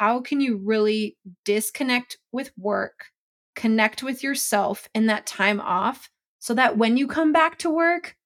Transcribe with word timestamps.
how 0.00 0.18
can 0.18 0.40
you 0.40 0.56
really 0.56 1.18
disconnect 1.44 2.16
with 2.32 2.50
work, 2.56 3.08
connect 3.54 4.02
with 4.02 4.22
yourself 4.22 4.88
in 4.94 5.04
that 5.04 5.26
time 5.26 5.60
off 5.60 6.08
so 6.38 6.54
that 6.54 6.78
when 6.78 6.96
you 6.96 7.06
come 7.06 7.34
back 7.34 7.58
to 7.58 7.68
work, 7.68 8.16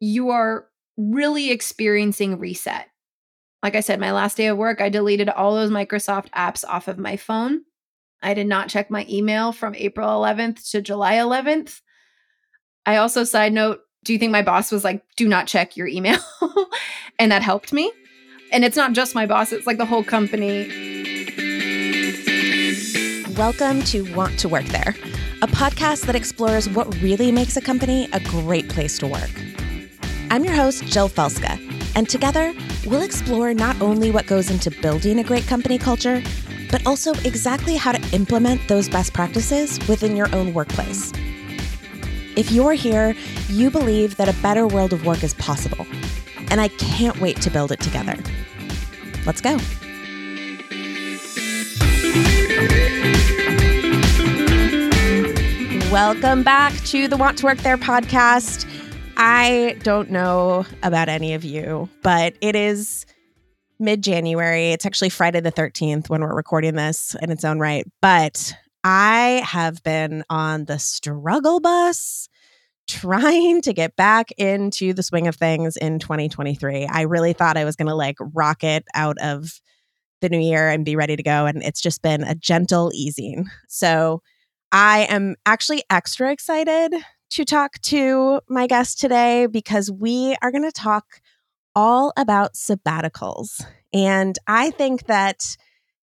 you 0.00 0.30
are 0.30 0.64
really 0.96 1.50
experiencing 1.50 2.38
reset. 2.38 2.86
Like 3.62 3.74
I 3.74 3.80
said, 3.80 4.00
my 4.00 4.12
last 4.12 4.38
day 4.38 4.46
of 4.46 4.56
work, 4.56 4.80
I 4.80 4.88
deleted 4.88 5.28
all 5.28 5.54
those 5.54 5.70
Microsoft 5.70 6.30
apps 6.30 6.64
off 6.66 6.88
of 6.88 6.96
my 6.96 7.18
phone. 7.18 7.64
I 8.22 8.32
did 8.32 8.46
not 8.46 8.70
check 8.70 8.90
my 8.90 9.04
email 9.06 9.52
from 9.52 9.74
April 9.74 10.08
11th 10.08 10.70
to 10.70 10.80
July 10.80 11.16
11th. 11.16 11.82
I 12.86 12.96
also, 12.96 13.24
side 13.24 13.52
note, 13.52 13.80
do 14.04 14.14
you 14.14 14.18
think 14.18 14.32
my 14.32 14.40
boss 14.40 14.72
was 14.72 14.84
like, 14.84 15.04
do 15.16 15.28
not 15.28 15.48
check 15.48 15.76
your 15.76 15.86
email? 15.86 16.20
and 17.18 17.30
that 17.30 17.42
helped 17.42 17.74
me. 17.74 17.92
And 18.54 18.64
it's 18.64 18.76
not 18.76 18.92
just 18.92 19.16
my 19.16 19.26
boss, 19.26 19.52
it's 19.52 19.66
like 19.66 19.78
the 19.78 19.84
whole 19.84 20.04
company. 20.04 20.68
Welcome 23.36 23.82
to 23.86 24.02
Want 24.14 24.38
to 24.38 24.48
Work 24.48 24.66
There, 24.66 24.94
a 25.42 25.48
podcast 25.48 26.02
that 26.02 26.14
explores 26.14 26.68
what 26.68 26.86
really 27.02 27.32
makes 27.32 27.56
a 27.56 27.60
company 27.60 28.08
a 28.12 28.20
great 28.20 28.68
place 28.68 28.96
to 28.98 29.08
work. 29.08 29.32
I'm 30.30 30.44
your 30.44 30.54
host, 30.54 30.84
Jill 30.84 31.08
Felska, 31.08 31.58
and 31.96 32.08
together 32.08 32.54
we'll 32.86 33.02
explore 33.02 33.54
not 33.54 33.82
only 33.82 34.12
what 34.12 34.28
goes 34.28 34.48
into 34.50 34.70
building 34.70 35.18
a 35.18 35.24
great 35.24 35.48
company 35.48 35.76
culture, 35.76 36.22
but 36.70 36.86
also 36.86 37.12
exactly 37.24 37.74
how 37.74 37.90
to 37.90 38.14
implement 38.14 38.68
those 38.68 38.88
best 38.88 39.12
practices 39.12 39.80
within 39.88 40.14
your 40.14 40.32
own 40.32 40.54
workplace. 40.54 41.10
If 42.36 42.52
you're 42.52 42.74
here, 42.74 43.16
you 43.48 43.68
believe 43.68 44.16
that 44.16 44.28
a 44.28 44.42
better 44.42 44.68
world 44.68 44.92
of 44.92 45.04
work 45.04 45.24
is 45.24 45.34
possible, 45.34 45.88
and 46.54 46.60
I 46.60 46.68
can't 46.68 47.18
wait 47.20 47.40
to 47.40 47.50
build 47.50 47.72
it 47.72 47.80
together. 47.80 48.16
Let's 49.26 49.40
go. 49.40 49.56
Welcome 55.90 56.44
back 56.44 56.72
to 56.84 57.08
the 57.08 57.16
Want 57.16 57.38
to 57.38 57.46
Work 57.46 57.58
There 57.58 57.76
podcast. 57.76 58.68
I 59.16 59.76
don't 59.82 60.12
know 60.12 60.64
about 60.84 61.08
any 61.08 61.34
of 61.34 61.42
you, 61.42 61.88
but 62.04 62.36
it 62.40 62.54
is 62.54 63.04
mid 63.80 64.04
January. 64.04 64.70
It's 64.70 64.86
actually 64.86 65.08
Friday 65.08 65.40
the 65.40 65.50
13th 65.50 66.08
when 66.08 66.20
we're 66.20 66.36
recording 66.36 66.76
this 66.76 67.16
in 67.20 67.32
its 67.32 67.44
own 67.44 67.58
right. 67.58 67.84
But 68.00 68.54
I 68.84 69.42
have 69.44 69.82
been 69.82 70.22
on 70.30 70.66
the 70.66 70.78
struggle 70.78 71.58
bus 71.58 72.28
trying 72.86 73.62
to 73.62 73.72
get 73.72 73.96
back 73.96 74.30
into 74.32 74.92
the 74.92 75.02
swing 75.02 75.26
of 75.26 75.36
things 75.36 75.76
in 75.76 75.98
2023. 75.98 76.86
I 76.86 77.02
really 77.02 77.32
thought 77.32 77.56
I 77.56 77.64
was 77.64 77.76
going 77.76 77.88
to 77.88 77.94
like 77.94 78.16
rocket 78.34 78.84
out 78.94 79.16
of 79.22 79.60
the 80.20 80.28
new 80.28 80.38
year 80.38 80.68
and 80.68 80.84
be 80.84 80.96
ready 80.96 81.16
to 81.16 81.22
go. 81.22 81.46
And 81.46 81.62
it's 81.62 81.80
just 81.80 82.02
been 82.02 82.22
a 82.22 82.34
gentle 82.34 82.90
easing. 82.94 83.46
So 83.68 84.22
I 84.72 85.06
am 85.08 85.36
actually 85.46 85.82
extra 85.90 86.32
excited 86.32 86.94
to 87.30 87.44
talk 87.44 87.80
to 87.82 88.40
my 88.48 88.66
guest 88.66 89.00
today 89.00 89.46
because 89.46 89.90
we 89.90 90.36
are 90.42 90.50
going 90.50 90.64
to 90.64 90.72
talk 90.72 91.20
all 91.74 92.12
about 92.16 92.54
sabbaticals. 92.54 93.64
And 93.92 94.38
I 94.46 94.70
think 94.70 95.06
that 95.06 95.56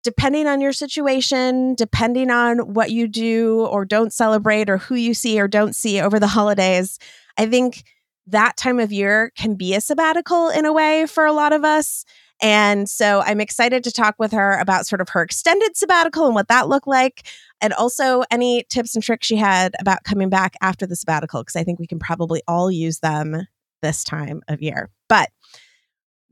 depending 0.04 0.48
on 0.48 0.62
your 0.62 0.74
situation, 0.74 1.76
depending 1.76 2.32
on 2.32 2.74
what 2.74 2.92
you 2.92 3.08
do 3.08 3.66
or 3.68 3.86
don't 3.86 4.14
celebrate, 4.14 4.70
or 4.70 4.78
who 4.78 4.96
you 4.96 5.14
see 5.14 5.40
or 5.40 5.48
don't 5.48 5.76
see 5.76 6.02
over 6.02 6.20
the 6.20 6.28
holidays, 6.28 6.98
I 7.38 7.46
think 7.46 7.84
that 8.28 8.58
time 8.58 8.80
of 8.80 8.92
year 8.92 9.32
can 9.36 9.56
be 9.56 9.74
a 9.74 9.82
sabbatical 9.82 10.50
in 10.50 10.66
a 10.66 10.74
way 10.74 11.06
for 11.06 11.26
a 11.26 11.34
lot 11.34 11.54
of 11.54 11.64
us. 11.64 12.06
And 12.42 12.90
so 12.90 13.22
I'm 13.22 13.40
excited 13.40 13.84
to 13.84 13.92
talk 13.92 14.16
with 14.18 14.32
her 14.32 14.58
about 14.60 14.88
sort 14.88 15.02
of 15.02 15.10
her 15.10 15.22
extended 15.22 15.78
sabbatical 15.78 16.26
and 16.26 16.34
what 16.34 16.48
that 16.48 16.68
looked 16.68 16.88
like, 16.88 17.28
and 17.62 17.72
also 17.74 18.24
any 18.32 18.66
tips 18.70 18.96
and 18.96 19.04
tricks 19.04 19.28
she 19.28 19.36
had 19.36 19.76
about 19.80 20.04
coming 20.04 20.30
back 20.30 20.56
after 20.62 20.88
the 20.88 20.96
sabbatical, 20.96 21.42
because 21.42 21.56
I 21.56 21.64
think 21.64 21.80
we 21.80 21.86
can 21.86 22.00
probably 22.00 22.42
all 22.48 22.72
use 22.72 23.00
them 23.00 23.48
this 23.84 24.04
time 24.04 24.42
of 24.48 24.61
year. 24.61 24.90
But 25.08 25.30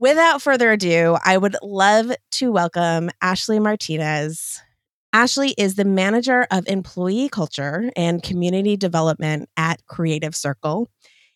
without 0.00 0.40
further 0.42 0.72
ado, 0.72 1.16
I 1.24 1.36
would 1.36 1.56
love 1.62 2.10
to 2.32 2.50
welcome 2.50 3.10
Ashleigh 3.22 3.62
Martinez. 3.62 4.60
Ashleigh 5.14 5.54
is 5.58 5.74
the 5.74 5.84
manager 5.84 6.46
of 6.50 6.66
employee 6.66 7.28
culture 7.28 7.90
and 7.94 8.22
community 8.22 8.76
development 8.76 9.48
at 9.56 9.84
Creative 9.86 10.34
Circle. 10.34 10.88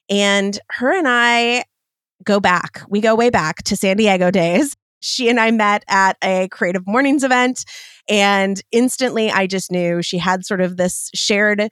And 0.09 0.59
her 0.71 0.97
and 0.97 1.07
I 1.07 1.65
go 2.25 2.41
back. 2.41 2.83
We 2.89 3.01
go 3.01 3.15
way 3.15 3.31
back 3.31 3.63
to 3.65 3.77
San 3.77 3.99
Diego 3.99 4.31
days. 4.31 4.75
She 5.01 5.29
and 5.29 5.39
I 5.39 5.51
met 5.51 5.85
at 5.89 6.17
a 6.25 6.49
creative 6.49 6.87
mornings 6.87 7.25
event, 7.25 7.67
and 8.09 8.63
instantly 8.73 9.31
I 9.31 9.47
just 9.47 9.71
knew 9.71 10.01
she 10.01 10.17
had 10.17 10.47
sort 10.47 10.63
of 10.63 10.79
this 10.79 11.11
shared 11.15 11.69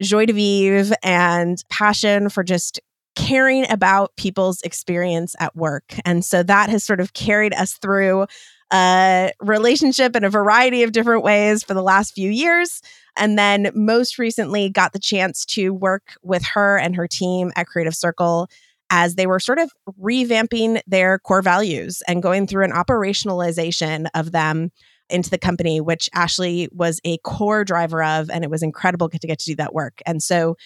joie 0.00 0.26
de 0.26 0.32
vivre 0.32 0.94
and 1.02 1.60
passion 1.70 2.28
for 2.28 2.44
just 2.44 2.78
caring 3.18 3.70
about 3.70 4.14
people's 4.16 4.62
experience 4.62 5.34
at 5.40 5.54
work. 5.56 5.94
And 6.04 6.24
so 6.24 6.44
that 6.44 6.70
has 6.70 6.84
sort 6.84 7.00
of 7.00 7.12
carried 7.12 7.52
us 7.52 7.72
through 7.72 8.26
a 8.72 9.32
relationship 9.40 10.14
in 10.14 10.22
a 10.24 10.30
variety 10.30 10.84
of 10.84 10.92
different 10.92 11.24
ways 11.24 11.64
for 11.64 11.74
the 11.74 11.82
last 11.82 12.14
few 12.14 12.30
years. 12.30 12.80
And 13.16 13.36
then 13.36 13.72
most 13.74 14.18
recently 14.18 14.70
got 14.70 14.92
the 14.92 15.00
chance 15.00 15.44
to 15.46 15.70
work 15.70 16.14
with 16.22 16.44
her 16.54 16.78
and 16.78 16.94
her 16.94 17.08
team 17.08 17.50
at 17.56 17.66
Creative 17.66 17.94
Circle 17.94 18.48
as 18.90 19.16
they 19.16 19.26
were 19.26 19.40
sort 19.40 19.58
of 19.58 19.72
revamping 20.00 20.80
their 20.86 21.18
core 21.18 21.42
values 21.42 22.02
and 22.06 22.22
going 22.22 22.46
through 22.46 22.64
an 22.64 22.72
operationalization 22.72 24.06
of 24.14 24.30
them 24.30 24.70
into 25.10 25.28
the 25.28 25.38
company, 25.38 25.80
which 25.80 26.08
Ashleigh 26.14 26.68
was 26.72 27.00
a 27.04 27.18
core 27.18 27.64
driver 27.64 28.02
of. 28.02 28.30
And 28.30 28.44
it 28.44 28.50
was 28.50 28.62
incredible 28.62 29.08
to 29.08 29.18
get 29.18 29.40
to 29.40 29.46
do 29.46 29.56
that 29.56 29.74
work. 29.74 30.00
And 30.06 30.22
so 30.22 30.56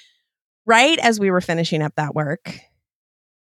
right 0.66 0.98
as 1.00 1.18
we 1.18 1.30
were 1.30 1.40
finishing 1.40 1.82
up 1.82 1.94
that 1.96 2.14
work, 2.14 2.58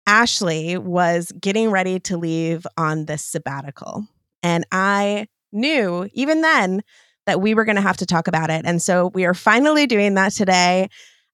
Ashleigh 0.08 0.78
was 0.80 1.32
getting 1.40 1.70
ready 1.70 2.00
to 2.02 2.18
leave 2.18 2.66
on 2.78 3.06
this 3.06 3.24
sabbatical. 3.24 4.08
And 4.44 4.66
I 4.72 5.28
knew 5.52 6.10
even 6.14 6.42
then 6.42 6.82
that 7.26 7.42
we 7.42 7.54
were 7.54 7.66
going 7.66 7.76
to 7.76 7.82
have 7.82 7.98
to 7.98 8.06
talk 8.06 8.28
about 8.28 8.50
it. 8.50 8.64
And 8.66 8.82
so 8.82 9.12
we 9.14 9.26
are 9.26 9.34
finally 9.34 9.86
doing 9.86 10.16
that 10.16 10.34
today. 10.34 10.90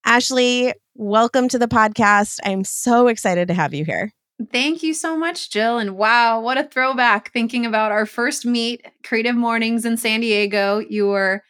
Ashleigh, 0.05 0.73
welcome 0.95 1.47
to 1.49 1.59
the 1.59 1.67
podcast. 1.67 2.39
I'm 2.43 2.63
so 2.63 3.07
excited 3.07 3.47
to 3.47 3.53
have 3.53 3.73
you 3.73 3.85
here. 3.85 4.11
Thank 4.51 4.83
you 4.83 4.93
so 4.93 5.17
much, 5.17 5.49
Jill. 5.49 5.79
And 5.79 5.97
wow, 5.97 6.39
what 6.39 6.57
a 6.57 6.63
throwback 6.63 7.31
thinking 7.33 7.65
about 7.65 7.91
our 7.91 8.05
first 8.05 8.45
meet, 8.45 8.85
Creative 9.03 9.35
Mornings 9.35 9.85
in 9.85 9.97
San 9.97 10.19
Diego. 10.19 10.79
You 10.79 11.07
were 11.07 11.43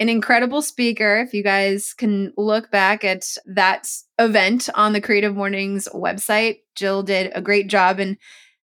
an 0.00 0.08
incredible 0.08 0.62
speaker. 0.62 1.18
If 1.18 1.34
you 1.34 1.44
guys 1.44 1.92
can 1.92 2.32
look 2.36 2.70
back 2.70 3.04
at 3.04 3.36
that 3.44 3.88
event 4.18 4.70
on 4.74 4.94
the 4.94 5.00
Creative 5.00 5.36
Mornings 5.36 5.86
website, 5.94 6.60
Jill 6.74 7.02
did 7.02 7.30
a 7.34 7.42
great 7.42 7.68
job. 7.68 8.00
And 8.00 8.16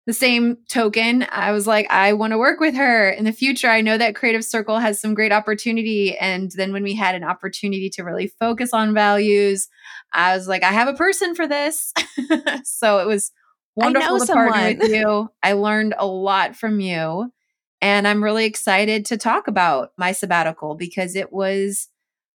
the 0.06 0.14
same 0.14 0.56
token, 0.68 1.26
I 1.30 1.52
was 1.52 1.66
like, 1.66 1.90
I 1.90 2.14
want 2.14 2.30
to 2.30 2.38
work 2.38 2.58
with 2.58 2.74
her 2.74 3.10
in 3.10 3.24
the 3.24 3.32
future. 3.32 3.68
I 3.68 3.82
know 3.82 3.98
that 3.98 4.14
Creative 4.14 4.44
Circle 4.44 4.78
has 4.78 5.00
some 5.00 5.14
great 5.14 5.32
opportunity. 5.32 6.16
And 6.16 6.50
then 6.52 6.72
when 6.72 6.82
we 6.82 6.94
had 6.94 7.14
an 7.14 7.24
opportunity 7.24 7.90
to 7.90 8.02
really 8.02 8.28
focus 8.40 8.72
on 8.72 8.94
values, 8.94 9.68
I 10.12 10.34
was 10.34 10.48
like, 10.48 10.62
I 10.62 10.72
have 10.72 10.88
a 10.88 10.94
person 10.94 11.34
for 11.34 11.46
this. 11.46 11.92
so 12.64 13.00
it 13.00 13.06
was 13.06 13.30
wonderful 13.74 14.20
to 14.20 14.26
someone. 14.26 14.52
partner 14.52 14.78
with 14.78 14.90
you. 14.90 15.28
I 15.42 15.52
learned 15.52 15.94
a 15.98 16.06
lot 16.06 16.56
from 16.56 16.80
you. 16.80 17.30
And 17.80 18.08
I'm 18.08 18.24
really 18.24 18.44
excited 18.44 19.04
to 19.06 19.16
talk 19.16 19.48
about 19.48 19.92
my 19.98 20.12
sabbatical 20.12 20.74
because 20.74 21.14
it 21.14 21.32
was 21.32 21.88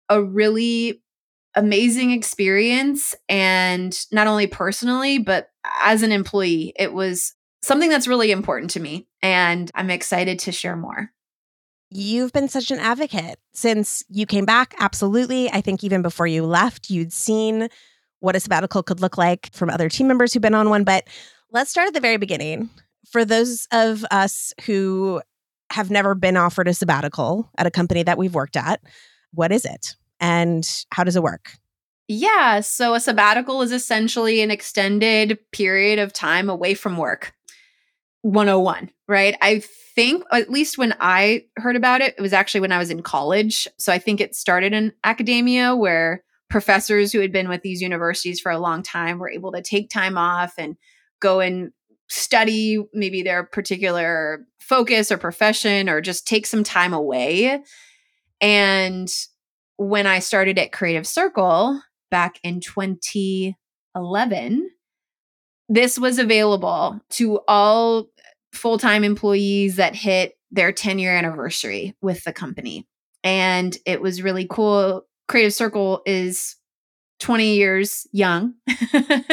a 0.09 0.21
really 0.21 1.01
amazing 1.55 2.11
experience. 2.11 3.15
And 3.29 3.97
not 4.11 4.27
only 4.27 4.47
personally, 4.47 5.19
but 5.19 5.49
as 5.81 6.03
an 6.03 6.11
employee, 6.11 6.73
it 6.77 6.93
was 6.93 7.33
something 7.61 7.89
that's 7.89 8.07
really 8.07 8.31
important 8.31 8.71
to 8.71 8.79
me. 8.79 9.07
And 9.21 9.69
I'm 9.75 9.89
excited 9.89 10.39
to 10.39 10.51
share 10.51 10.75
more. 10.75 11.11
You've 11.89 12.33
been 12.33 12.49
such 12.49 12.69
an 12.69 12.79
advocate 12.79 13.39
since 13.53 14.03
you 14.09 14.25
came 14.25 14.45
back. 14.45 14.75
Absolutely. 14.79 15.49
I 15.49 15.61
think 15.61 15.83
even 15.83 16.01
before 16.01 16.27
you 16.27 16.45
left, 16.45 16.89
you'd 16.89 17.13
seen 17.13 17.69
what 18.19 18.35
a 18.35 18.39
sabbatical 18.39 18.83
could 18.83 18.99
look 18.99 19.17
like 19.17 19.51
from 19.53 19.69
other 19.69 19.89
team 19.89 20.07
members 20.07 20.33
who've 20.33 20.41
been 20.41 20.53
on 20.53 20.69
one. 20.69 20.83
But 20.83 21.07
let's 21.51 21.71
start 21.71 21.87
at 21.87 21.93
the 21.93 21.99
very 21.99 22.17
beginning. 22.17 22.69
For 23.11 23.25
those 23.25 23.67
of 23.71 24.05
us 24.11 24.53
who 24.65 25.21
have 25.71 25.91
never 25.91 26.15
been 26.15 26.37
offered 26.37 26.67
a 26.67 26.73
sabbatical 26.73 27.49
at 27.57 27.67
a 27.67 27.71
company 27.71 28.03
that 28.03 28.17
we've 28.17 28.33
worked 28.33 28.57
at. 28.57 28.81
What 29.33 29.51
is 29.51 29.65
it? 29.65 29.95
And 30.19 30.67
how 30.91 31.03
does 31.03 31.15
it 31.15 31.23
work? 31.23 31.51
Yeah, 32.07 32.61
so 32.61 32.93
a 32.93 32.99
sabbatical 32.99 33.61
is 33.61 33.71
essentially 33.71 34.41
an 34.41 34.49
extended 34.49 35.37
period 35.51 35.99
of 35.99 36.13
time 36.13 36.49
away 36.49 36.73
from 36.73 36.97
work. 36.97 37.33
101, 38.21 38.89
right? 39.07 39.35
I 39.41 39.61
think, 39.93 40.23
at 40.31 40.49
least 40.49 40.77
when 40.77 40.95
I 40.99 41.45
heard 41.57 41.75
about 41.75 42.01
it, 42.01 42.15
it 42.17 42.21
was 42.21 42.33
actually 42.33 42.61
when 42.61 42.71
I 42.71 42.77
was 42.77 42.89
in 42.89 43.03
college. 43.03 43.67
So 43.77 43.91
I 43.91 43.99
think 43.99 44.21
it 44.21 44.35
started 44.35 44.73
in 44.73 44.93
academia 45.03 45.75
where 45.75 46.23
professors 46.49 47.11
who 47.11 47.19
had 47.19 47.33
been 47.33 47.49
with 47.49 47.61
these 47.61 47.81
universities 47.81 48.39
for 48.39 48.51
a 48.51 48.59
long 48.59 48.83
time 48.83 49.19
were 49.19 49.29
able 49.29 49.51
to 49.51 49.61
take 49.61 49.89
time 49.89 50.17
off 50.17 50.53
and 50.57 50.77
go 51.19 51.41
and 51.41 51.73
study 52.09 52.77
maybe 52.93 53.21
their 53.21 53.43
particular 53.43 54.45
focus 54.59 55.11
or 55.11 55.17
profession 55.17 55.89
or 55.89 55.99
just 56.01 56.27
take 56.27 56.45
some 56.45 56.63
time 56.63 56.93
away. 56.93 57.61
And 58.41 59.09
when 59.77 60.05
I 60.07 60.19
started 60.19 60.59
at 60.59 60.73
Creative 60.73 61.07
Circle 61.07 61.81
back 62.11 62.39
in 62.43 62.59
2011, 62.59 64.69
this 65.69 65.97
was 65.97 66.19
available 66.19 66.99
to 67.11 67.39
all 67.47 68.09
full 68.53 68.77
time 68.77 69.03
employees 69.03 69.77
that 69.77 69.95
hit 69.95 70.33
their 70.51 70.71
10 70.71 70.99
year 70.99 71.15
anniversary 71.15 71.95
with 72.01 72.23
the 72.23 72.33
company. 72.33 72.85
And 73.23 73.75
it 73.85 74.01
was 74.01 74.21
really 74.21 74.45
cool. 74.49 75.05
Creative 75.27 75.53
Circle 75.53 76.01
is 76.05 76.56
20 77.19 77.55
years 77.55 78.07
young. 78.11 78.53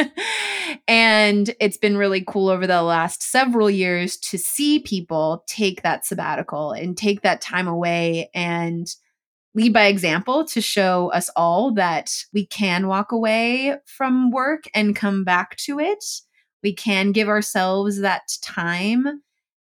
and 0.87 1.53
it's 1.59 1.77
been 1.77 1.97
really 1.97 2.23
cool 2.27 2.49
over 2.49 2.65
the 2.65 2.81
last 2.81 3.23
several 3.23 3.69
years 3.69 4.17
to 4.17 4.37
see 4.37 4.79
people 4.79 5.43
take 5.47 5.83
that 5.83 6.05
sabbatical 6.05 6.71
and 6.71 6.97
take 6.97 7.21
that 7.21 7.41
time 7.41 7.67
away 7.67 8.29
and 8.33 8.87
lead 9.53 9.71
by 9.71 9.85
example 9.85 10.45
to 10.45 10.61
show 10.61 11.11
us 11.11 11.29
all 11.35 11.73
that 11.73 12.11
we 12.33 12.45
can 12.45 12.87
walk 12.87 13.11
away 13.11 13.75
from 13.85 14.31
work 14.31 14.65
and 14.73 14.95
come 14.95 15.23
back 15.23 15.55
to 15.55 15.79
it. 15.79 16.03
We 16.61 16.73
can 16.73 17.11
give 17.11 17.29
ourselves 17.29 18.01
that 18.01 18.23
time. 18.41 19.21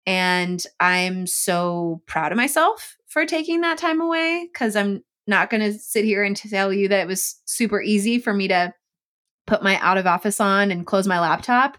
And 0.06 0.64
I'm 0.80 1.26
so 1.28 2.02
proud 2.06 2.32
of 2.32 2.38
myself 2.38 2.98
for 3.08 3.26
taking 3.26 3.62
that 3.62 3.78
time 3.78 4.02
away 4.02 4.50
because 4.52 4.76
I'm 4.76 5.04
not 5.32 5.50
going 5.50 5.62
to 5.62 5.74
sit 5.74 6.06
here 6.06 6.24
and 6.24 6.38
tell 6.38 6.72
you 6.72 6.88
that 6.90 7.00
it 7.00 7.08
was 7.08 7.42
super 7.46 7.82
easy 7.82 8.20
for 8.20 8.34
me 8.34 8.48
to 8.50 8.74
put 9.48 9.64
my 9.64 9.80
out 9.80 9.98
of 9.98 10.06
office 10.06 10.40
on 10.40 10.70
and 10.70 10.86
close 10.86 11.08
my 11.08 11.20
laptop. 11.20 11.78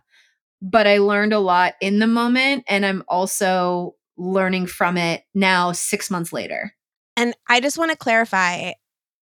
But 0.60 0.88
I 0.88 0.98
learned 0.98 1.32
a 1.32 1.38
lot 1.38 1.74
in 1.80 2.00
the 2.00 2.08
moment. 2.08 2.64
And 2.68 2.84
I'm 2.84 3.04
also 3.08 3.94
learning 4.16 4.66
from 4.66 4.96
it 4.96 5.22
now, 5.34 5.72
six 5.72 6.10
months 6.10 6.32
later. 6.32 6.74
And 7.16 7.34
I 7.48 7.60
just 7.60 7.78
want 7.78 7.90
to 7.92 7.96
clarify 7.96 8.72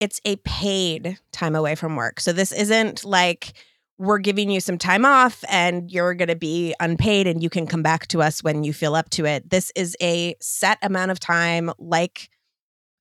it's 0.01 0.21
a 0.25 0.37
paid 0.37 1.19
time 1.31 1.55
away 1.55 1.75
from 1.75 1.97
work. 1.97 2.21
So 2.21 2.33
this 2.33 2.53
isn't 2.53 3.05
like 3.05 3.53
we're 3.99 4.19
giving 4.19 4.51
you 4.51 4.61
some 4.61 4.79
time 4.79 5.05
off 5.05 5.45
and 5.49 5.91
you're 5.91 6.15
going 6.15 6.29
to 6.29 6.37
be 6.37 6.75
unpaid 6.81 7.27
and 7.27 7.43
you 7.43 7.49
can 7.49 7.67
come 7.67 7.83
back 7.83 8.09
to 8.09 8.21
us 8.21 8.43
when 8.43 8.65
you 8.65 8.73
feel 8.73 8.97
up 8.97 9.11
to 9.11 9.25
it. 9.25 9.49
This 9.49 9.71
is 9.77 9.97
a 10.03 10.35
set 10.41 10.79
amount 10.83 11.13
of 11.13 11.21
time, 11.21 11.71
like 11.79 12.29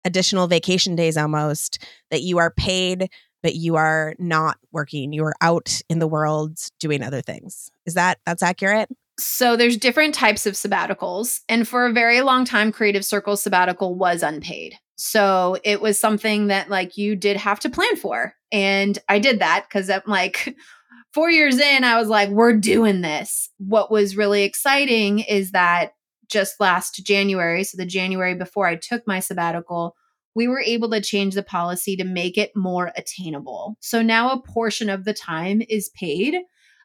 additional 0.05 0.47
vacation 0.47 0.95
days 0.95 1.17
almost, 1.17 1.83
that 2.09 2.21
you 2.21 2.37
are 2.37 2.51
paid, 2.51 3.09
but 3.43 3.55
you 3.55 3.75
are 3.75 4.15
not 4.19 4.57
working. 4.71 5.13
You 5.13 5.25
are 5.25 5.35
out 5.41 5.81
in 5.89 5.99
the 5.99 6.07
world 6.07 6.57
doing 6.79 7.03
other 7.03 7.21
things. 7.21 7.69
Is 7.85 7.95
that 7.95 8.19
that's 8.25 8.43
accurate? 8.43 8.89
So 9.19 9.55
there's 9.55 9.77
different 9.77 10.15
types 10.15 10.45
of 10.45 10.53
sabbaticals. 10.53 11.41
And 11.47 11.67
for 11.67 11.85
a 11.85 11.93
very 11.93 12.21
long 12.21 12.45
time, 12.45 12.71
Creative 12.71 13.05
Circle 13.05 13.37
sabbatical 13.37 13.95
was 13.95 14.23
unpaid. 14.23 14.75
So 14.95 15.57
it 15.63 15.81
was 15.81 15.99
something 15.99 16.47
that 16.47 16.69
like 16.69 16.97
you 16.97 17.15
did 17.15 17.37
have 17.37 17.59
to 17.61 17.69
plan 17.69 17.95
for. 17.95 18.33
And 18.51 18.97
I 19.09 19.19
did 19.19 19.39
that 19.39 19.65
because 19.67 19.89
I'm 19.89 20.01
like, 20.05 20.55
four 21.13 21.29
years 21.29 21.59
in, 21.59 21.83
I 21.83 21.99
was 21.99 22.07
like, 22.07 22.29
we're 22.29 22.57
doing 22.57 23.01
this. 23.01 23.49
What 23.57 23.91
was 23.91 24.15
really 24.15 24.43
exciting 24.43 25.19
is 25.19 25.51
that 25.51 25.93
just 26.31 26.59
last 26.59 27.05
January, 27.05 27.63
so 27.63 27.77
the 27.77 27.85
January 27.85 28.35
before 28.35 28.67
I 28.67 28.75
took 28.75 29.05
my 29.05 29.19
sabbatical, 29.19 29.95
we 30.33 30.47
were 30.47 30.61
able 30.61 30.89
to 30.91 31.01
change 31.01 31.35
the 31.35 31.43
policy 31.43 31.95
to 31.97 32.03
make 32.03 32.37
it 32.37 32.51
more 32.55 32.91
attainable. 32.95 33.75
So 33.81 34.01
now 34.01 34.31
a 34.31 34.41
portion 34.41 34.89
of 34.89 35.03
the 35.03 35.13
time 35.13 35.61
is 35.67 35.89
paid 35.89 36.35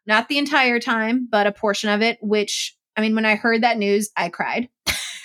not 0.06 0.28
the 0.28 0.38
entire 0.38 0.78
time, 0.78 1.28
but 1.30 1.46
a 1.46 1.52
portion 1.52 1.90
of 1.90 2.00
it, 2.00 2.18
which 2.20 2.76
I 2.96 3.00
mean, 3.00 3.14
when 3.14 3.26
I 3.26 3.34
heard 3.34 3.62
that 3.62 3.76
news, 3.76 4.10
I 4.16 4.30
cried. 4.30 4.68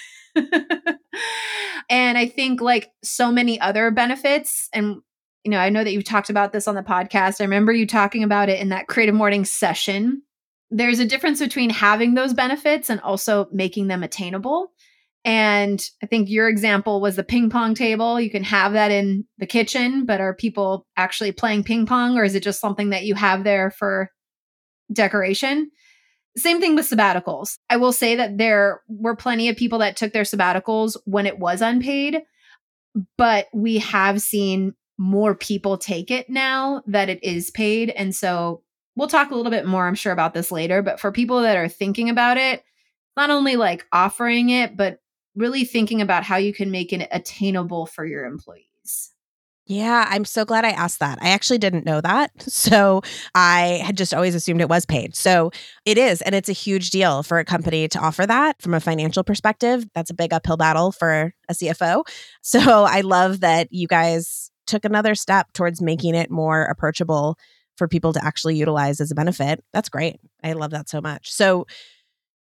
and 0.35 2.17
I 2.17 2.27
think, 2.27 2.61
like 2.61 2.91
so 3.03 3.31
many 3.31 3.59
other 3.61 3.91
benefits, 3.91 4.67
and 4.73 4.97
you 5.43 5.51
know, 5.51 5.59
I 5.59 5.69
know 5.69 5.83
that 5.83 5.93
you 5.93 6.01
talked 6.01 6.29
about 6.29 6.51
this 6.51 6.67
on 6.67 6.75
the 6.75 6.83
podcast. 6.83 7.39
I 7.39 7.45
remember 7.45 7.71
you 7.71 7.87
talking 7.87 8.23
about 8.23 8.49
it 8.49 8.59
in 8.59 8.69
that 8.69 8.87
creative 8.87 9.15
morning 9.15 9.45
session. 9.45 10.23
There's 10.71 10.99
a 10.99 11.05
difference 11.05 11.39
between 11.39 11.69
having 11.69 12.13
those 12.13 12.33
benefits 12.33 12.89
and 12.89 12.99
also 13.01 13.47
making 13.51 13.87
them 13.87 14.03
attainable. 14.03 14.71
And 15.23 15.83
I 16.01 16.07
think 16.07 16.29
your 16.29 16.49
example 16.49 16.99
was 16.99 17.15
the 17.15 17.23
ping 17.23 17.49
pong 17.49 17.75
table. 17.75 18.19
You 18.19 18.31
can 18.31 18.43
have 18.43 18.73
that 18.73 18.89
in 18.89 19.25
the 19.37 19.45
kitchen, 19.45 20.05
but 20.05 20.19
are 20.19 20.33
people 20.33 20.87
actually 20.97 21.31
playing 21.31 21.63
ping 21.63 21.85
pong 21.85 22.17
or 22.17 22.23
is 22.23 22.33
it 22.33 22.41
just 22.41 22.61
something 22.61 22.89
that 22.89 23.03
you 23.03 23.13
have 23.13 23.43
there 23.43 23.69
for 23.69 24.09
decoration. 24.91 25.71
Same 26.37 26.61
thing 26.61 26.75
with 26.75 26.89
sabbaticals. 26.89 27.57
I 27.69 27.77
will 27.77 27.91
say 27.91 28.15
that 28.15 28.37
there 28.37 28.81
were 28.87 29.15
plenty 29.15 29.49
of 29.49 29.57
people 29.57 29.79
that 29.79 29.97
took 29.97 30.13
their 30.13 30.23
sabbaticals 30.23 30.97
when 31.05 31.25
it 31.25 31.39
was 31.39 31.61
unpaid, 31.61 32.21
but 33.17 33.47
we 33.53 33.79
have 33.79 34.21
seen 34.21 34.73
more 34.97 35.35
people 35.35 35.77
take 35.77 36.11
it 36.11 36.29
now 36.29 36.83
that 36.87 37.09
it 37.09 37.23
is 37.23 37.51
paid. 37.51 37.89
And 37.89 38.15
so 38.15 38.63
we'll 39.01 39.07
talk 39.07 39.31
a 39.31 39.35
little 39.35 39.49
bit 39.49 39.65
more, 39.65 39.87
I'm 39.87 39.95
sure, 39.95 40.13
about 40.13 40.35
this 40.35 40.51
later. 40.51 40.83
But 40.83 40.99
for 40.99 41.11
people 41.11 41.41
that 41.41 41.57
are 41.57 41.67
thinking 41.67 42.07
about 42.07 42.37
it, 42.37 42.63
not 43.17 43.31
only 43.31 43.55
like 43.55 43.87
offering 43.91 44.51
it, 44.51 44.77
but 44.77 44.99
really 45.35 45.65
thinking 45.65 46.01
about 46.01 46.23
how 46.23 46.37
you 46.37 46.53
can 46.53 46.69
make 46.69 46.93
it 46.93 47.07
attainable 47.11 47.87
for 47.87 48.05
your 48.05 48.25
employees. 48.25 48.67
Yeah, 49.65 50.05
I'm 50.07 50.23
so 50.23 50.45
glad 50.45 50.65
I 50.65 50.69
asked 50.69 50.99
that. 50.99 51.17
I 51.19 51.29
actually 51.29 51.57
didn't 51.57 51.85
know 51.85 51.99
that. 51.99 52.31
So 52.51 53.01
I 53.33 53.81
had 53.83 53.97
just 53.97 54.13
always 54.13 54.35
assumed 54.35 54.61
it 54.61 54.69
was 54.69 54.85
paid. 54.85 55.15
So 55.15 55.49
it 55.83 55.97
is. 55.97 56.21
And 56.21 56.35
it's 56.35 56.49
a 56.49 56.53
huge 56.53 56.91
deal 56.91 57.23
for 57.23 57.39
a 57.39 57.45
company 57.45 57.87
to 57.87 57.99
offer 57.99 58.27
that 58.27 58.61
from 58.61 58.75
a 58.75 58.79
financial 58.79 59.23
perspective. 59.23 59.83
That's 59.95 60.11
a 60.11 60.13
big 60.15 60.31
uphill 60.31 60.57
battle 60.57 60.91
for 60.91 61.33
a 61.49 61.53
CFO. 61.53 62.03
So 62.43 62.59
I 62.87 63.01
love 63.01 63.39
that 63.39 63.73
you 63.73 63.87
guys 63.87 64.51
took 64.67 64.85
another 64.85 65.15
step 65.15 65.51
towards 65.53 65.81
making 65.81 66.13
it 66.13 66.29
more 66.29 66.65
approachable 66.65 67.37
for 67.81 67.87
people 67.87 68.13
to 68.13 68.23
actually 68.23 68.55
utilize 68.55 69.01
as 69.01 69.09
a 69.09 69.15
benefit. 69.15 69.63
That's 69.73 69.89
great. 69.89 70.19
I 70.43 70.53
love 70.53 70.69
that 70.69 70.87
so 70.87 71.01
much. 71.01 71.31
So 71.31 71.65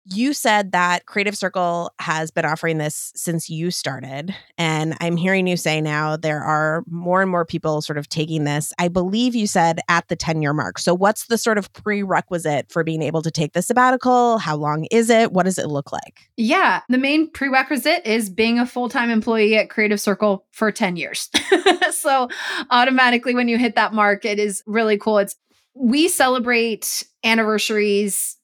you 0.06 0.34
said 0.34 0.72
that 0.72 1.08
Creative 1.08 1.36
Circle 1.36 1.92
has 2.00 2.30
been 2.30 2.46
offering 2.46 2.78
this 2.78 3.12
since 3.16 3.50
you 3.50 3.72
started. 3.72 4.36
And 4.58 4.96
I'm 5.02 5.18
hearing 5.18 5.48
you 5.48 5.58
say 5.58 5.82
now 5.82 6.16
there 6.16 6.44
are 6.44 6.84
more 6.88 7.22
and 7.22 7.32
more 7.32 7.46
people 7.46 7.82
sort 7.82 7.98
of 7.98 8.08
taking 8.08 8.44
this. 8.44 8.72
I 8.78 8.88
believe 8.88 9.34
you 9.34 9.48
said 9.48 9.80
at 9.90 10.08
the 10.08 10.16
10 10.16 10.42
year 10.42 10.54
mark. 10.54 10.78
So, 10.78 10.94
what's 10.94 11.26
the 11.26 11.38
sort 11.38 11.58
of 11.58 11.72
prerequisite 11.74 12.72
for 12.72 12.84
being 12.84 13.02
able 13.02 13.22
to 13.24 13.32
take 13.32 13.54
the 13.54 13.62
sabbatical? 13.62 14.38
How 14.38 14.56
long 14.56 14.86
is 14.92 15.10
it? 15.10 15.32
What 15.32 15.44
does 15.44 15.58
it 15.58 15.68
look 15.68 15.92
like? 15.92 16.30
Yeah, 16.38 16.82
the 16.88 16.98
main 16.98 17.30
prerequisite 17.32 18.06
is 18.06 18.30
being 18.30 18.60
a 18.60 18.66
full 18.66 18.90
time 18.90 19.10
employee 19.10 19.56
at 19.58 19.70
Creative 19.70 20.00
Circle 20.00 20.46
for 20.52 20.72
10 20.72 20.98
years. 20.98 21.30
so, 21.92 22.30
automatically, 22.70 23.34
when 23.34 23.48
you 23.48 23.58
hit 23.58 23.76
that 23.76 23.94
mark, 23.94 24.24
it 24.26 24.40
is 24.40 24.62
really 24.68 24.98
cool. 24.98 25.18
It's 25.18 25.36
we 25.74 26.08
celebrate 26.08 27.04
anniversaries 27.24 28.35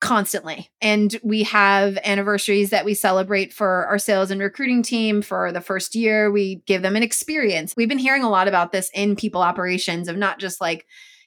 constantly. 0.00 0.70
And 0.80 1.18
we 1.22 1.42
have 1.44 1.98
anniversaries 2.04 2.70
that 2.70 2.84
we 2.84 2.94
celebrate 2.94 3.52
for 3.52 3.86
our 3.86 3.98
sales 3.98 4.30
and 4.30 4.40
recruiting 4.40 4.82
team 4.82 5.20
for 5.20 5.52
the 5.52 5.60
first 5.60 5.94
year. 5.94 6.30
We 6.30 6.62
give 6.66 6.82
them 6.82 6.96
an 6.96 7.02
experience. 7.02 7.74
We've 7.76 7.88
been 7.88 7.98
hearing 7.98 8.24
a 8.24 8.30
lot 8.30 8.48
about 8.48 8.72
this 8.72 8.90
in 8.94 9.14
people 9.14 9.42
operations 9.42 10.08
of 10.08 10.16
not 10.16 10.38
just 10.38 10.60
like 10.60 10.86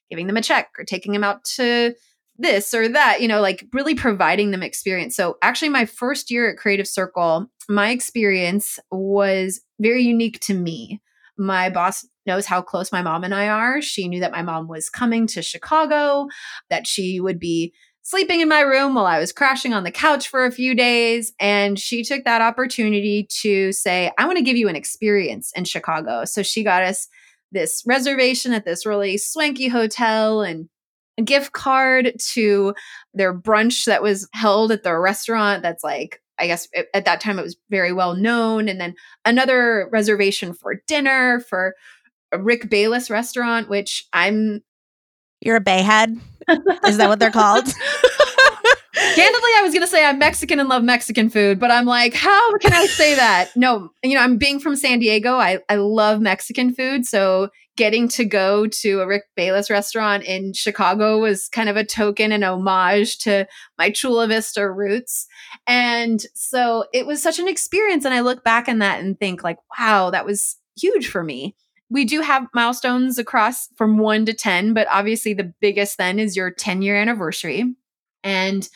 giving 0.10 0.28
them 0.28 0.38
a 0.38 0.42
check 0.42 0.70
or 0.78 0.86
taking 0.86 1.14
them 1.14 1.24
out 1.24 1.44
to 1.56 1.94
this 2.38 2.74
or 2.74 2.90
that, 2.90 3.22
you 3.22 3.28
know, 3.28 3.42
like 3.42 3.66
really 3.74 3.94
providing 3.94 4.50
them 4.50 4.64
experience. 4.64 5.16
So, 5.16 5.38
actually, 5.44 5.70
my 5.70 5.86
first 5.86 6.32
year 6.32 6.50
at 6.50 6.58
Creative 6.58 6.88
Circle, 6.88 7.48
my 7.70 7.92
experience 7.92 8.80
was 8.92 9.62
very 9.80 10.02
unique 10.02 10.40
to 10.42 10.56
me. 10.56 11.00
My 11.38 11.70
boss 11.70 12.08
knows 12.26 12.46
how 12.46 12.62
close 12.62 12.92
my 12.92 13.02
mom 13.02 13.24
and 13.24 13.36
I 13.36 13.50
are. 13.50 13.82
She 13.82 14.08
knew 14.08 14.20
that 14.22 14.32
my 14.32 14.42
mom 14.42 14.68
was 14.68 14.90
coming 14.90 15.28
to 15.28 15.42
Chicago, 15.42 16.28
that 16.70 16.88
she 16.88 17.20
would 17.20 17.40
be 17.40 17.74
sleeping 18.04 18.42
in 18.42 18.50
my 18.50 18.62
room 18.62 18.94
while 18.94 19.06
I 19.06 19.20
was 19.20 19.32
crashing 19.32 19.74
on 19.74 19.84
the 19.84 19.92
couch 19.92 20.28
for 20.28 20.46
a 20.46 20.52
few 20.52 20.76
days. 20.76 21.34
And 21.40 21.80
she 21.80 22.04
took 22.04 22.26
that 22.26 22.42
opportunity 22.42 23.28
to 23.42 23.72
say, 23.72 24.12
I 24.18 24.26
want 24.26 24.38
to 24.38 24.44
give 24.44 24.58
you 24.58 24.68
an 24.68 24.76
experience 24.76 25.52
in 25.56 25.64
Chicago. 25.64 26.26
So 26.26 26.44
she 26.44 26.64
got 26.64 26.84
us 26.84 27.08
this 27.52 27.84
reservation 27.86 28.54
at 28.54 28.66
this 28.66 28.86
really 28.86 29.18
swanky 29.18 29.68
hotel 29.68 30.42
and 30.42 30.70
a 31.18 31.22
gift 31.22 31.54
card 31.54 32.14
to 32.32 32.74
their 33.14 33.38
brunch 33.38 33.86
that 33.86 34.02
was 34.02 34.28
held 34.34 34.72
at 34.72 34.84
the 34.84 34.98
restaurant 34.98 35.62
that's 35.62 35.84
like 35.84 36.20
I 36.40 36.48
guess 36.48 36.68
at 36.94 37.06
that 37.06 37.22
time 37.22 37.38
it 37.38 37.44
was 37.44 37.58
very 37.70 37.94
well 37.94 38.16
known. 38.16 38.68
And 38.68 38.82
then 38.82 38.96
another 39.24 39.88
reservation 39.92 40.54
for 40.54 40.82
dinner 40.88 41.40
for 41.40 41.76
a 42.32 42.40
Rick 42.42 42.70
Bayless 42.70 43.10
restaurant, 43.10 43.70
which 43.70 44.08
I'm. 44.14 44.62
You're 45.44 45.58
a 45.58 45.64
bayhead. 45.64 46.20
Is 46.88 46.98
that 46.98 47.10
what 47.10 47.20
they're 47.20 47.32
called? 47.32 47.66
Candidly, 48.94 49.52
I 49.58 49.62
was 49.64 49.74
going 49.74 49.82
to 49.82 49.88
say 49.88 50.06
I'm 50.06 50.20
Mexican 50.20 50.60
and 50.60 50.70
love 50.70 50.84
Mexican 50.84 51.30
food, 51.30 51.60
but 51.60 51.72
I'm 51.72 51.86
like, 51.86 52.14
how 52.14 52.58
can 52.58 52.74
I 52.74 52.86
say 52.86 53.16
that? 53.16 53.50
No, 53.56 53.90
you 54.04 54.16
know, 54.16 54.22
I'm 54.22 54.38
being 54.38 54.60
from 54.60 54.76
San 54.76 55.00
Diego. 55.00 55.36
I, 55.36 55.60
I 55.68 55.76
love 55.76 56.22
Mexican 56.22 56.74
food. 56.74 57.06
So 57.06 57.50
getting 57.76 58.08
to 58.08 58.24
go 58.24 58.68
to 58.68 59.02
a 59.02 59.08
Rick 59.08 59.24
Bayless 59.36 59.70
restaurant 59.70 60.24
in 60.24 60.54
Chicago 60.54 61.20
was 61.20 61.50
kind 61.50 61.70
of 61.70 61.76
a 61.76 61.84
token 61.84 62.32
and 62.32 62.44
homage 62.44 63.18
to 63.20 63.48
my 63.78 63.90
Chula 63.90 64.28
Vista 64.28 64.70
roots. 64.70 65.28
And 65.68 66.24
so 66.36 66.86
it 66.94 67.06
was 67.06 67.22
such 67.22 67.40
an 67.40 67.48
experience. 67.48 68.06
And 68.06 68.14
I 68.14 68.22
look 68.22 68.44
back 68.44 68.70
on 68.70 68.80
that 68.80 69.00
and 69.00 69.20
think, 69.20 69.44
like, 69.44 69.58
wow, 69.78 70.12
that 70.12 70.26
was 70.26 70.58
huge 70.78 71.08
for 71.08 71.24
me. 71.24 71.56
We 71.94 72.06
do 72.06 72.22
have 72.22 72.48
milestones 72.56 73.20
across 73.20 73.70
from 73.78 74.00
one 74.00 74.26
to 74.26 74.34
10, 74.34 74.74
but 74.74 74.88
obviously 74.90 75.36
the 75.36 75.54
biggest 75.62 76.00
then 76.00 76.18
is 76.18 76.36
your 76.36 76.50
10 76.50 76.82
year 76.82 76.96
anniversary. 76.96 77.76
And 78.24 78.68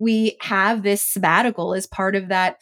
we 0.00 0.36
have 0.40 0.82
this 0.82 1.00
sabbatical 1.00 1.72
as 1.72 1.86
part 1.86 2.16
of 2.16 2.28
that 2.28 2.60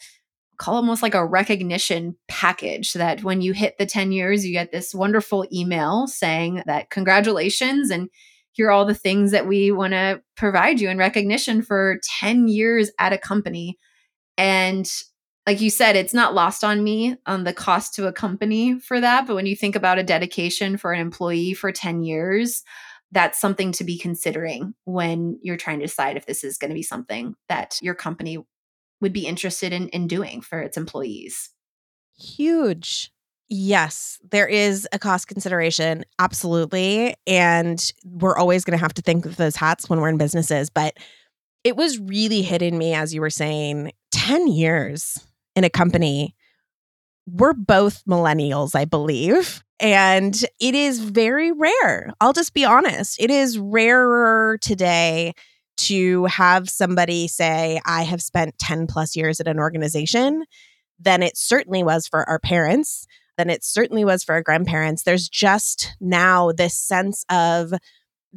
call 0.57 0.75
almost 0.75 1.01
like 1.01 1.15
a 1.15 1.25
recognition 1.25 2.15
package 2.27 2.93
that 2.93 3.23
when 3.23 3.41
you 3.41 3.53
hit 3.53 3.79
the 3.79 3.87
10 3.87 4.11
years, 4.11 4.45
you 4.45 4.53
get 4.53 4.71
this 4.71 4.93
wonderful 4.93 5.47
email 5.51 6.05
saying 6.05 6.61
that 6.67 6.91
congratulations 6.91 7.89
and 7.89 8.07
here 8.51 8.67
are 8.67 8.71
all 8.71 8.85
the 8.85 8.93
things 8.93 9.31
that 9.31 9.47
we 9.47 9.71
want 9.71 9.93
to 9.93 10.21
provide 10.37 10.79
you 10.79 10.89
in 10.89 10.99
recognition 10.99 11.63
for 11.63 11.99
10 12.19 12.47
years 12.47 12.91
at 12.99 13.13
a 13.13 13.17
company. 13.17 13.79
And 14.37 14.87
like 15.45 15.59
you 15.59 15.69
said, 15.69 15.95
it's 15.95 16.13
not 16.13 16.33
lost 16.33 16.63
on 16.63 16.83
me 16.83 17.17
on 17.25 17.43
the 17.43 17.53
cost 17.53 17.93
to 17.95 18.07
a 18.07 18.13
company 18.13 18.79
for 18.79 19.01
that. 19.01 19.27
But 19.27 19.35
when 19.35 19.45
you 19.45 19.55
think 19.55 19.75
about 19.75 19.99
a 19.99 20.03
dedication 20.03 20.77
for 20.77 20.93
an 20.93 21.01
employee 21.01 21.53
for 21.53 21.71
10 21.71 22.03
years, 22.03 22.63
that's 23.11 23.39
something 23.39 23.71
to 23.73 23.83
be 23.83 23.97
considering 23.97 24.73
when 24.85 25.37
you're 25.41 25.57
trying 25.57 25.79
to 25.79 25.85
decide 25.85 26.17
if 26.17 26.25
this 26.25 26.43
is 26.43 26.57
going 26.57 26.69
to 26.69 26.75
be 26.75 26.83
something 26.83 27.35
that 27.49 27.77
your 27.81 27.93
company 27.93 28.37
would 29.01 29.13
be 29.13 29.27
interested 29.27 29.73
in, 29.73 29.89
in 29.89 30.07
doing 30.07 30.41
for 30.41 30.61
its 30.61 30.77
employees. 30.77 31.51
Huge. 32.17 33.11
Yes, 33.49 34.19
there 34.31 34.47
is 34.47 34.87
a 34.93 34.99
cost 34.99 35.27
consideration. 35.27 36.05
Absolutely. 36.17 37.15
And 37.27 37.91
we're 38.05 38.37
always 38.37 38.63
going 38.63 38.77
to 38.77 38.81
have 38.81 38.93
to 38.95 39.01
think 39.01 39.25
of 39.25 39.35
those 39.35 39.57
hats 39.57 39.89
when 39.89 39.99
we're 39.99 40.09
in 40.09 40.17
businesses. 40.17 40.69
But 40.69 40.95
it 41.63 41.75
was 41.75 41.99
really 41.99 42.41
hitting 42.41 42.77
me, 42.77 42.93
as 42.93 43.13
you 43.13 43.21
were 43.21 43.29
saying, 43.29 43.91
10 44.11 44.47
years 44.47 45.19
in 45.55 45.63
a 45.63 45.69
company. 45.69 46.35
We're 47.27 47.53
both 47.53 48.03
millennials, 48.05 48.75
I 48.75 48.85
believe. 48.85 49.63
And 49.79 50.35
it 50.59 50.75
is 50.75 50.99
very 50.99 51.51
rare. 51.51 52.13
I'll 52.21 52.33
just 52.33 52.53
be 52.53 52.65
honest. 52.65 53.19
It 53.19 53.29
is 53.29 53.57
rarer 53.57 54.57
today 54.61 55.33
to 55.75 56.25
have 56.25 56.69
somebody 56.69 57.27
say, 57.27 57.81
I 57.85 58.03
have 58.03 58.21
spent 58.21 58.57
10 58.59 58.87
plus 58.87 59.15
years 59.15 59.39
at 59.39 59.47
an 59.47 59.59
organization 59.59 60.45
than 60.99 61.23
it 61.23 61.37
certainly 61.37 61.83
was 61.83 62.07
for 62.07 62.27
our 62.29 62.39
parents, 62.39 63.07
than 63.37 63.49
it 63.49 63.63
certainly 63.63 64.05
was 64.05 64.23
for 64.23 64.33
our 64.33 64.43
grandparents. 64.43 65.03
There's 65.03 65.27
just 65.27 65.95
now 65.99 66.51
this 66.51 66.75
sense 66.75 67.25
of 67.29 67.73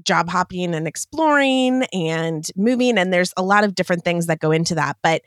job 0.03 0.29
hopping 0.29 0.75
and 0.75 0.87
exploring 0.89 1.85
and 1.93 2.47
moving. 2.57 2.99
And 2.99 3.13
there's 3.13 3.33
a 3.37 3.43
lot 3.43 3.65
of 3.65 3.75
different 3.75 4.05
things 4.05 4.27
that 4.27 4.41
go 4.41 4.51
into 4.51 4.75
that. 4.75 4.97
But 5.03 5.23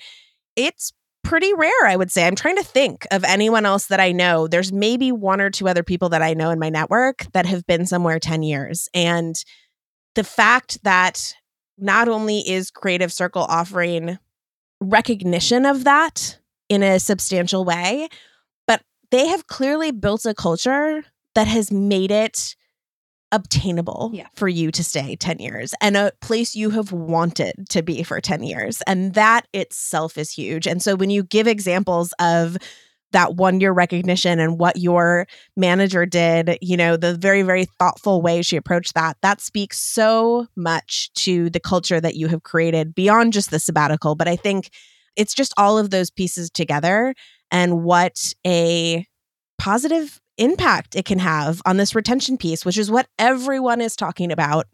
it's 0.56 0.92
pretty 1.30 1.54
rare, 1.54 1.86
I 1.86 1.96
would 1.96 2.12
say. 2.12 2.26
I'm 2.26 2.36
trying 2.36 2.56
to 2.56 2.64
think 2.64 3.06
of 3.12 3.24
anyone 3.24 3.64
else 3.64 3.86
that 3.86 4.00
I 4.00 4.12
know. 4.12 4.48
There's 4.48 4.74
maybe 4.74 5.12
one 5.12 5.40
or 5.40 5.52
two 5.52 5.68
other 5.68 5.84
people 5.84 6.10
that 6.10 6.24
I 6.24 6.34
know 6.34 6.50
in 6.50 6.58
my 6.58 6.70
network 6.70 7.32
that 7.34 7.46
have 7.46 7.68
been 7.68 7.86
somewhere 7.86 8.18
10 8.18 8.42
years. 8.42 8.90
And 8.96 9.36
the 10.16 10.24
fact 10.24 10.84
that 10.84 11.36
not 11.78 12.08
only 12.08 12.40
is 12.40 12.72
Creative 12.72 13.14
Circle 13.14 13.44
offering 13.44 14.18
recognition 14.82 15.68
of 15.68 15.84
that 15.84 16.40
in 16.68 16.82
a 16.82 17.00
substantial 17.00 17.64
way, 17.64 18.10
but 18.66 18.82
they 19.12 19.28
have 19.28 19.46
clearly 19.46 19.92
built 19.92 20.26
a 20.26 20.34
culture 20.34 21.04
that 21.36 21.46
has 21.46 21.72
made 21.72 22.10
it 22.10 22.56
obtainable 23.32 24.12
yeah. 24.14 24.28
for 24.36 24.48
you 24.48 24.72
to 24.72 24.84
stay 24.84 25.16
10 25.16 25.40
years 25.40 25.74
and 25.82 25.96
a 25.96 26.12
place 26.22 26.56
you 26.56 26.72
have 26.72 26.92
wanted 26.92 27.54
to 27.70 27.82
be 27.84 28.04
for 28.04 28.20
10 28.20 28.44
years. 28.44 28.82
And 28.88 29.14
that 29.14 29.48
itself 29.54 30.18
is 30.18 30.32
huge. 30.32 30.68
And 30.68 30.82
so 30.82 30.96
when 30.96 31.10
you 31.10 31.24
give 31.24 31.48
examples 31.48 32.14
of 32.20 32.58
that 33.12 33.36
one 33.36 33.60
year 33.60 33.72
recognition 33.72 34.40
and 34.40 34.60
what 34.60 34.78
your 34.78 35.28
manager 35.56 36.06
did, 36.06 36.58
you 36.62 36.78
know, 36.78 36.96
the 36.96 37.16
very, 37.16 37.42
very 37.42 37.66
thoughtful 37.66 38.22
way 38.22 38.42
she 38.42 38.56
approached 38.56 38.94
that, 38.94 39.18
that 39.22 39.42
speaks 39.42 39.80
so 39.80 40.48
much 40.56 41.12
to 41.14 41.50
the 41.50 41.60
culture 41.60 42.00
that 42.00 42.16
you 42.16 42.28
have 42.28 42.44
created 42.44 42.94
beyond 42.94 43.34
just 43.34 43.52
the 43.52 43.60
sabbatical. 43.60 44.16
But 44.16 44.28
I 44.28 44.36
think 44.36 44.70
it's 45.16 45.34
just 45.34 45.54
all 45.58 45.78
of 45.78 45.90
those 45.90 46.12
pieces 46.12 46.50
together 46.50 47.16
and 47.52 47.84
what 47.84 48.34
a 48.46 49.06
positive 49.58 50.20
impact 50.40 50.96
it 50.96 51.06
can 51.06 51.20
have 51.20 51.62
on 51.66 51.78
this 51.78 51.94
retention 51.94 52.38
piece, 52.38 52.66
which 52.66 52.78
is 52.78 52.90
what 52.90 53.08
everyone 53.20 53.82
is 53.82 53.96
talking 53.96 54.32
about 54.32 54.68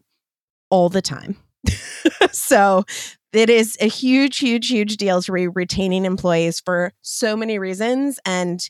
all 0.70 0.88
the 0.88 1.02
time. 1.02 1.36
so 2.32 2.84
it 3.32 3.50
is 3.50 3.76
a 3.80 3.88
huge, 3.88 4.38
huge, 4.38 4.68
huge 4.68 4.96
deal 4.96 5.20
to 5.20 5.32
be 5.32 5.48
retaining 5.48 6.04
employees 6.04 6.60
for 6.60 6.92
so 7.02 7.36
many 7.36 7.58
reasons. 7.58 8.18
And 8.24 8.60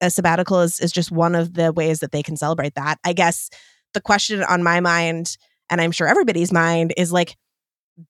a 0.00 0.10
sabbatical 0.10 0.60
is, 0.60 0.80
is 0.80 0.92
just 0.92 1.12
one 1.12 1.34
of 1.34 1.54
the 1.54 1.72
ways 1.72 2.00
that 2.00 2.12
they 2.12 2.22
can 2.22 2.36
celebrate 2.36 2.74
that. 2.74 2.98
I 3.04 3.12
guess 3.12 3.50
the 3.94 4.00
question 4.00 4.42
on 4.42 4.62
my 4.62 4.80
mind, 4.80 5.36
and 5.70 5.80
I'm 5.80 5.92
sure 5.92 6.08
everybody's 6.08 6.52
mind, 6.52 6.92
is 6.96 7.12
like, 7.12 7.36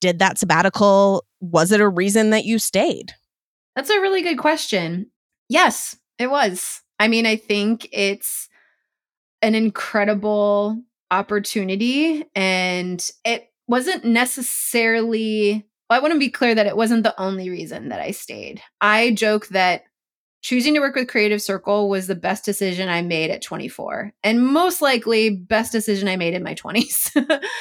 did 0.00 0.19
that 0.19 0.38
sabbatical, 0.38 1.25
was 1.41 1.71
it 1.71 1.81
a 1.81 1.88
reason 1.88 2.31
that 2.31 2.45
you 2.45 2.59
stayed? 2.59 3.12
That's 3.76 3.91
a 3.91 4.00
really 4.00 4.23
good 4.23 4.38
question. 4.38 5.11
Yes, 5.49 5.97
it 6.19 6.31
was. 6.31 6.83
I 6.99 7.09
mean, 7.09 7.26
I 7.26 7.37
think 7.37 7.88
it's 7.93 8.49
an 9.43 9.55
incredible 9.55 10.83
opportunity 11.11 12.25
and 12.35 13.11
it 13.25 13.53
wasn't 13.69 14.05
necessarily 14.05 15.67
well, 15.88 15.99
I 15.99 16.03
want 16.03 16.15
to 16.15 16.19
be 16.19 16.31
clear 16.31 16.55
that 16.55 16.67
it 16.67 16.76
wasn't 16.76 17.05
the 17.05 17.19
only 17.21 17.49
reason 17.49 17.91
that 17.91 18.00
I 18.00 18.11
stayed. 18.11 18.61
I 18.81 19.12
joke 19.12 19.47
that 19.49 19.85
choosing 20.43 20.75
to 20.75 20.81
work 20.81 20.97
with 20.97 21.09
Creative 21.09 21.41
Circle 21.41 21.88
was 21.88 22.07
the 22.07 22.15
best 22.17 22.45
decision 22.45 22.88
I 22.88 23.03
made 23.03 23.31
at 23.31 23.43
24 23.43 24.12
and 24.25 24.45
most 24.45 24.83
likely 24.83 25.31
best 25.31 25.73
decision 25.73 26.09
I 26.09 26.17
made 26.17 26.35
in 26.35 26.43
my 26.43 26.55
20s. 26.55 27.11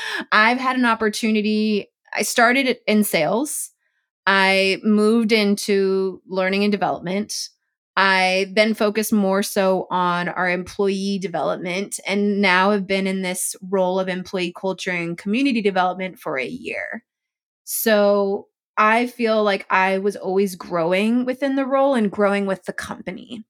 I've 0.31 0.57
had 0.57 0.75
an 0.75 0.85
opportunity 0.85 1.87
I 2.13 2.23
started 2.23 2.77
in 2.87 3.03
sales. 3.03 3.71
I 4.25 4.79
moved 4.83 5.31
into 5.31 6.21
learning 6.27 6.63
and 6.63 6.71
development. 6.71 7.49
I 7.97 8.51
then 8.53 8.73
focused 8.73 9.13
more 9.13 9.41
so 9.41 9.87
on 9.89 10.27
our 10.27 10.49
employee 10.49 11.17
development 11.19 11.99
and 12.05 12.41
now 12.41 12.71
have 12.71 12.85
been 12.87 13.07
in 13.07 13.21
this 13.21 13.55
role 13.69 13.99
of 13.99 14.09
employee 14.09 14.53
culture 14.59 14.91
and 14.91 15.17
community 15.17 15.61
development 15.61 16.19
for 16.19 16.37
a 16.37 16.45
year. 16.45 17.03
So 17.63 18.47
I 18.77 19.07
feel 19.07 19.43
like 19.43 19.65
I 19.69 19.99
was 19.99 20.15
always 20.15 20.55
growing 20.55 21.25
within 21.25 21.55
the 21.55 21.65
role 21.65 21.95
and 21.95 22.11
growing 22.11 22.45
with 22.45 22.65
the 22.65 22.73
company. 22.73 23.45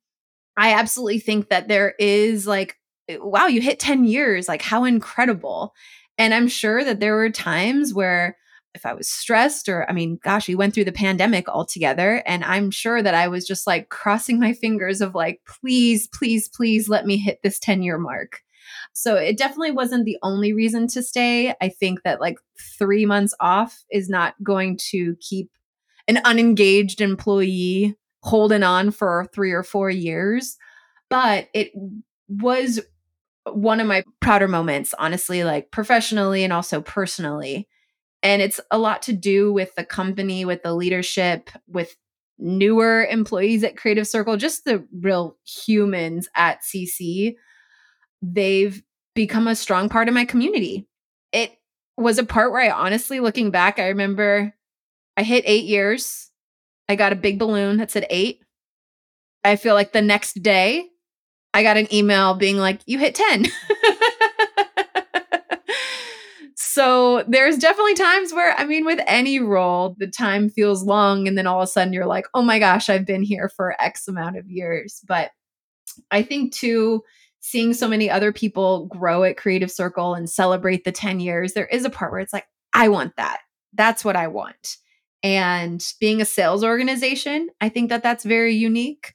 I 0.57 0.73
absolutely 0.73 1.19
think 1.19 1.49
that 1.49 1.67
there 1.67 1.95
is 1.99 2.47
like, 2.47 2.77
eh, 3.09 3.17
wow, 3.19 3.47
you 3.47 3.61
hit 3.61 3.79
10 3.79 4.05
years, 4.05 4.47
like 4.47 4.61
how 4.61 4.85
incredible. 4.85 5.73
And 6.17 6.33
I'm 6.33 6.47
sure 6.47 6.83
that 6.83 6.99
there 6.99 7.15
were 7.15 7.29
times 7.29 7.93
where 7.93 8.37
if 8.75 8.85
I 8.85 8.93
was 8.93 9.09
stressed 9.09 9.69
or 9.69 9.89
I 9.89 9.93
mean, 9.93 10.19
gosh, 10.21 10.47
we 10.47 10.55
went 10.55 10.73
through 10.73 10.85
the 10.85 10.91
pandemic 10.91 11.47
all 11.47 11.65
together 11.65 12.21
and 12.25 12.43
I'm 12.43 12.69
sure 12.69 13.01
that 13.01 13.15
I 13.15 13.27
was 13.27 13.47
just 13.47 13.65
like 13.65 13.89
crossing 13.89 14.39
my 14.39 14.53
fingers 14.53 15.01
of 15.01 15.15
like, 15.15 15.41
please, 15.47 16.07
please, 16.07 16.49
please 16.49 16.89
let 16.89 17.05
me 17.05 17.17
hit 17.17 17.39
this 17.41 17.57
10 17.59 17.81
year 17.81 17.97
mark. 17.97 18.41
So 18.93 19.15
it 19.15 19.37
definitely 19.37 19.71
wasn't 19.71 20.05
the 20.05 20.17
only 20.21 20.53
reason 20.53 20.87
to 20.89 21.01
stay. 21.01 21.53
I 21.61 21.69
think 21.69 22.03
that 22.03 22.21
like 22.21 22.37
three 22.77 23.05
months 23.05 23.33
off 23.39 23.83
is 23.91 24.09
not 24.09 24.35
going 24.43 24.77
to 24.91 25.15
keep 25.19 25.49
an 26.07 26.19
unengaged 26.23 27.01
employee 27.01 27.95
holding 28.21 28.63
on 28.63 28.91
for 28.91 29.27
three 29.33 29.51
or 29.51 29.63
four 29.63 29.89
years. 29.89 30.57
But 31.09 31.47
it 31.53 31.71
was 32.27 32.81
one 33.45 33.79
of 33.79 33.87
my 33.87 34.03
prouder 34.19 34.47
moments, 34.47 34.93
honestly, 34.97 35.43
like 35.43 35.71
professionally 35.71 36.43
and 36.43 36.51
also 36.51 36.81
personally 36.81 37.67
and 38.25 38.41
it's 38.41 38.59
a 38.71 38.79
lot 38.79 39.03
to 39.03 39.13
do 39.13 39.53
with 39.53 39.75
the 39.75 39.85
company, 39.85 40.45
with 40.45 40.63
the 40.63 40.73
leadership, 40.73 41.51
with 41.67 41.95
newer 42.39 43.05
employees 43.05 43.63
at 43.63 43.77
Creative 43.77 44.07
Circle, 44.07 44.37
just 44.37 44.65
the 44.65 44.83
real 44.99 45.37
humans 45.45 46.27
at 46.35 46.63
CC. 46.63 47.35
They've 48.23 48.81
become 49.13 49.47
a 49.47 49.55
strong 49.55 49.89
part 49.89 50.07
of 50.07 50.15
my 50.15 50.25
community. 50.25 50.87
It 51.31 51.51
was 51.97 52.17
a 52.17 52.25
part 52.25 52.51
where 52.51 52.61
I 52.63 52.71
honestly, 52.71 53.19
looking 53.19 53.51
back, 53.51 53.77
I 53.77 53.89
remember 53.89 54.55
I 55.15 55.21
hit 55.21 55.43
eight 55.45 55.65
years. 55.65 56.31
I 56.89 56.95
got 56.95 57.13
a 57.13 57.15
big 57.15 57.37
balloon 57.37 57.77
that 57.77 57.91
said 57.91 58.07
eight. 58.09 58.39
I 59.43 59.55
feel 59.55 59.75
like 59.75 59.93
the 59.93 60.01
next 60.01 60.41
day 60.41 60.87
I 61.53 61.61
got 61.61 61.77
an 61.77 61.93
email 61.93 62.33
being 62.33 62.57
like, 62.57 62.81
you 62.87 62.97
hit 62.97 63.13
10. 63.13 63.45
so 66.75 67.23
there's 67.27 67.57
definitely 67.57 67.93
times 67.93 68.33
where 68.33 68.53
i 68.59 68.65
mean 68.65 68.85
with 68.85 68.99
any 69.07 69.39
role 69.39 69.95
the 69.97 70.07
time 70.07 70.49
feels 70.49 70.83
long 70.83 71.27
and 71.27 71.37
then 71.37 71.47
all 71.47 71.61
of 71.61 71.63
a 71.63 71.67
sudden 71.67 71.93
you're 71.93 72.05
like 72.05 72.25
oh 72.33 72.41
my 72.41 72.59
gosh 72.59 72.89
i've 72.89 73.05
been 73.05 73.23
here 73.23 73.49
for 73.49 73.81
x 73.81 74.07
amount 74.07 74.37
of 74.37 74.49
years 74.49 75.01
but 75.07 75.31
i 76.11 76.21
think 76.21 76.53
too 76.53 77.01
seeing 77.45 77.75
so 77.75 77.87
many 77.87 78.09
other 78.09 78.33
people 78.33 78.87
grow 78.87 79.23
at 79.23 79.37
Creative 79.37 79.69
Circle 79.69 80.15
and 80.15 80.27
celebrate 80.27 80.83
the 80.83 80.91
10 80.91 81.19
years, 81.19 81.53
there 81.53 81.67
is 81.67 81.85
a 81.85 81.91
part 81.91 82.11
where 82.11 82.19
it's 82.19 82.33
like, 82.33 82.47
I 82.73 82.89
want 82.89 83.15
that. 83.17 83.41
That's 83.73 84.03
what 84.03 84.15
I 84.15 84.29
want. 84.29 84.77
And 85.21 85.85
being 85.99 86.21
a 86.21 86.25
sales 86.25 86.63
organization, 86.63 87.49
I 87.61 87.69
think 87.69 87.89
that 87.89 88.01
that's 88.01 88.23
very 88.23 88.55
unique. 88.55 89.13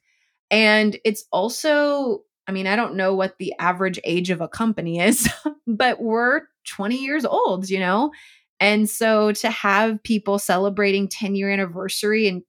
And 0.49 0.97
it's 1.03 1.25
also, 1.33 2.21
I 2.51 2.53
mean, 2.53 2.67
I 2.67 2.75
don't 2.75 2.95
know 2.95 3.15
what 3.15 3.37
the 3.37 3.53
average 3.59 3.97
age 4.03 4.29
of 4.29 4.41
a 4.41 4.47
company 4.49 4.99
is, 4.99 5.29
but 5.67 6.01
we're 6.01 6.41
20 6.67 6.97
years 6.97 7.23
old, 7.23 7.69
you 7.69 7.79
know? 7.79 8.11
And 8.59 8.89
so 8.89 9.31
to 9.31 9.49
have 9.49 10.03
people 10.03 10.37
celebrating 10.37 11.07
10 11.07 11.33
year 11.35 11.49
anniversary 11.49 12.27
and 12.27 12.43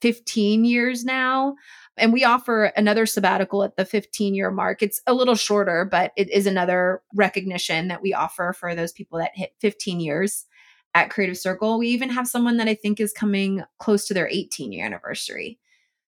15 0.00 0.64
years 0.64 1.04
now, 1.04 1.56
and 1.98 2.14
we 2.14 2.24
offer 2.24 2.72
another 2.78 3.04
sabbatical 3.04 3.62
at 3.62 3.76
the 3.76 3.84
15 3.84 4.34
year 4.34 4.50
mark. 4.50 4.82
It's 4.82 5.02
a 5.06 5.12
little 5.12 5.34
shorter, 5.34 5.84
but 5.84 6.12
it 6.16 6.30
is 6.30 6.46
another 6.46 7.02
recognition 7.14 7.88
that 7.88 8.00
we 8.00 8.14
offer 8.14 8.54
for 8.58 8.74
those 8.74 8.92
people 8.92 9.18
that 9.18 9.32
hit 9.34 9.52
15 9.60 10.00
years 10.00 10.46
at 10.94 11.10
Creative 11.10 11.36
Circle. 11.36 11.78
We 11.78 11.88
even 11.88 12.08
have 12.08 12.26
someone 12.26 12.56
that 12.56 12.68
I 12.68 12.74
think 12.74 13.00
is 13.00 13.12
coming 13.12 13.64
close 13.78 14.06
to 14.06 14.14
their 14.14 14.28
18 14.28 14.72
year 14.72 14.86
anniversary. 14.86 15.58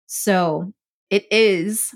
So 0.06 0.72
it 1.10 1.30
is 1.30 1.94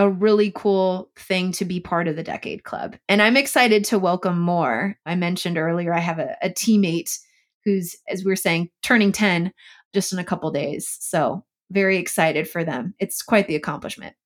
a 0.00 0.08
really 0.08 0.50
cool 0.54 1.10
thing 1.14 1.52
to 1.52 1.66
be 1.66 1.78
part 1.78 2.08
of 2.08 2.16
the 2.16 2.22
Decade 2.22 2.64
Club. 2.64 2.96
And 3.06 3.20
I'm 3.20 3.36
excited 3.36 3.84
to 3.84 3.98
welcome 3.98 4.40
more. 4.40 4.96
I 5.04 5.14
mentioned 5.14 5.58
earlier, 5.58 5.92
I 5.92 5.98
have 5.98 6.18
a, 6.18 6.38
a 6.40 6.48
teammate 6.48 7.18
who's, 7.66 7.94
as 8.08 8.24
we 8.24 8.30
were 8.30 8.36
saying, 8.36 8.70
turning 8.82 9.12
10 9.12 9.52
just 9.92 10.14
in 10.14 10.18
a 10.18 10.24
couple 10.24 10.50
days. 10.52 10.96
So 11.00 11.44
very 11.70 11.98
excited 11.98 12.48
for 12.48 12.64
them. 12.64 12.94
It's 12.98 13.20
quite 13.20 13.46
the 13.46 13.56
accomplishment. 13.56 14.16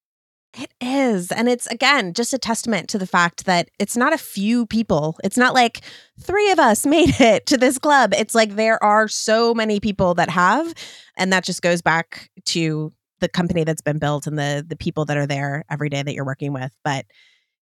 It 0.57 0.73
is. 0.81 1.33
And 1.33 1.49
it's, 1.49 1.67
again, 1.67 2.15
just 2.15 2.33
a 2.33 2.39
testament 2.39 2.89
to 2.91 2.99
the 2.99 3.09
fact 3.09 3.45
that 3.47 3.69
it's 3.81 3.97
not 3.97 4.13
a 4.13 4.19
few 4.19 4.67
people. 4.67 5.17
It's 5.25 5.37
not 5.37 5.55
like 5.55 5.81
three 6.21 6.53
of 6.53 6.61
us 6.61 6.87
made 6.87 7.21
it 7.21 7.47
to 7.47 7.57
this 7.57 7.79
club. 7.79 8.15
It's 8.17 8.37
like 8.37 8.55
there 8.55 8.81
are 8.81 9.09
so 9.09 9.55
many 9.55 9.81
people 9.81 10.15
that 10.15 10.31
have. 10.31 10.73
And 11.17 11.33
that 11.33 11.43
just 11.43 11.63
goes 11.63 11.83
back 11.83 12.31
to 12.45 12.93
the 13.21 13.29
company 13.29 13.65
that's 13.65 13.83
been 13.83 13.99
built 13.99 14.27
and 14.27 14.39
the 14.39 14.65
the 14.67 14.77
people 14.77 15.05
that 15.07 15.17
are 15.17 15.27
there 15.27 15.65
every 15.71 15.89
day 15.89 16.03
that 16.03 16.15
you're 16.15 16.25
working 16.25 16.53
with. 16.53 16.73
But 16.85 17.07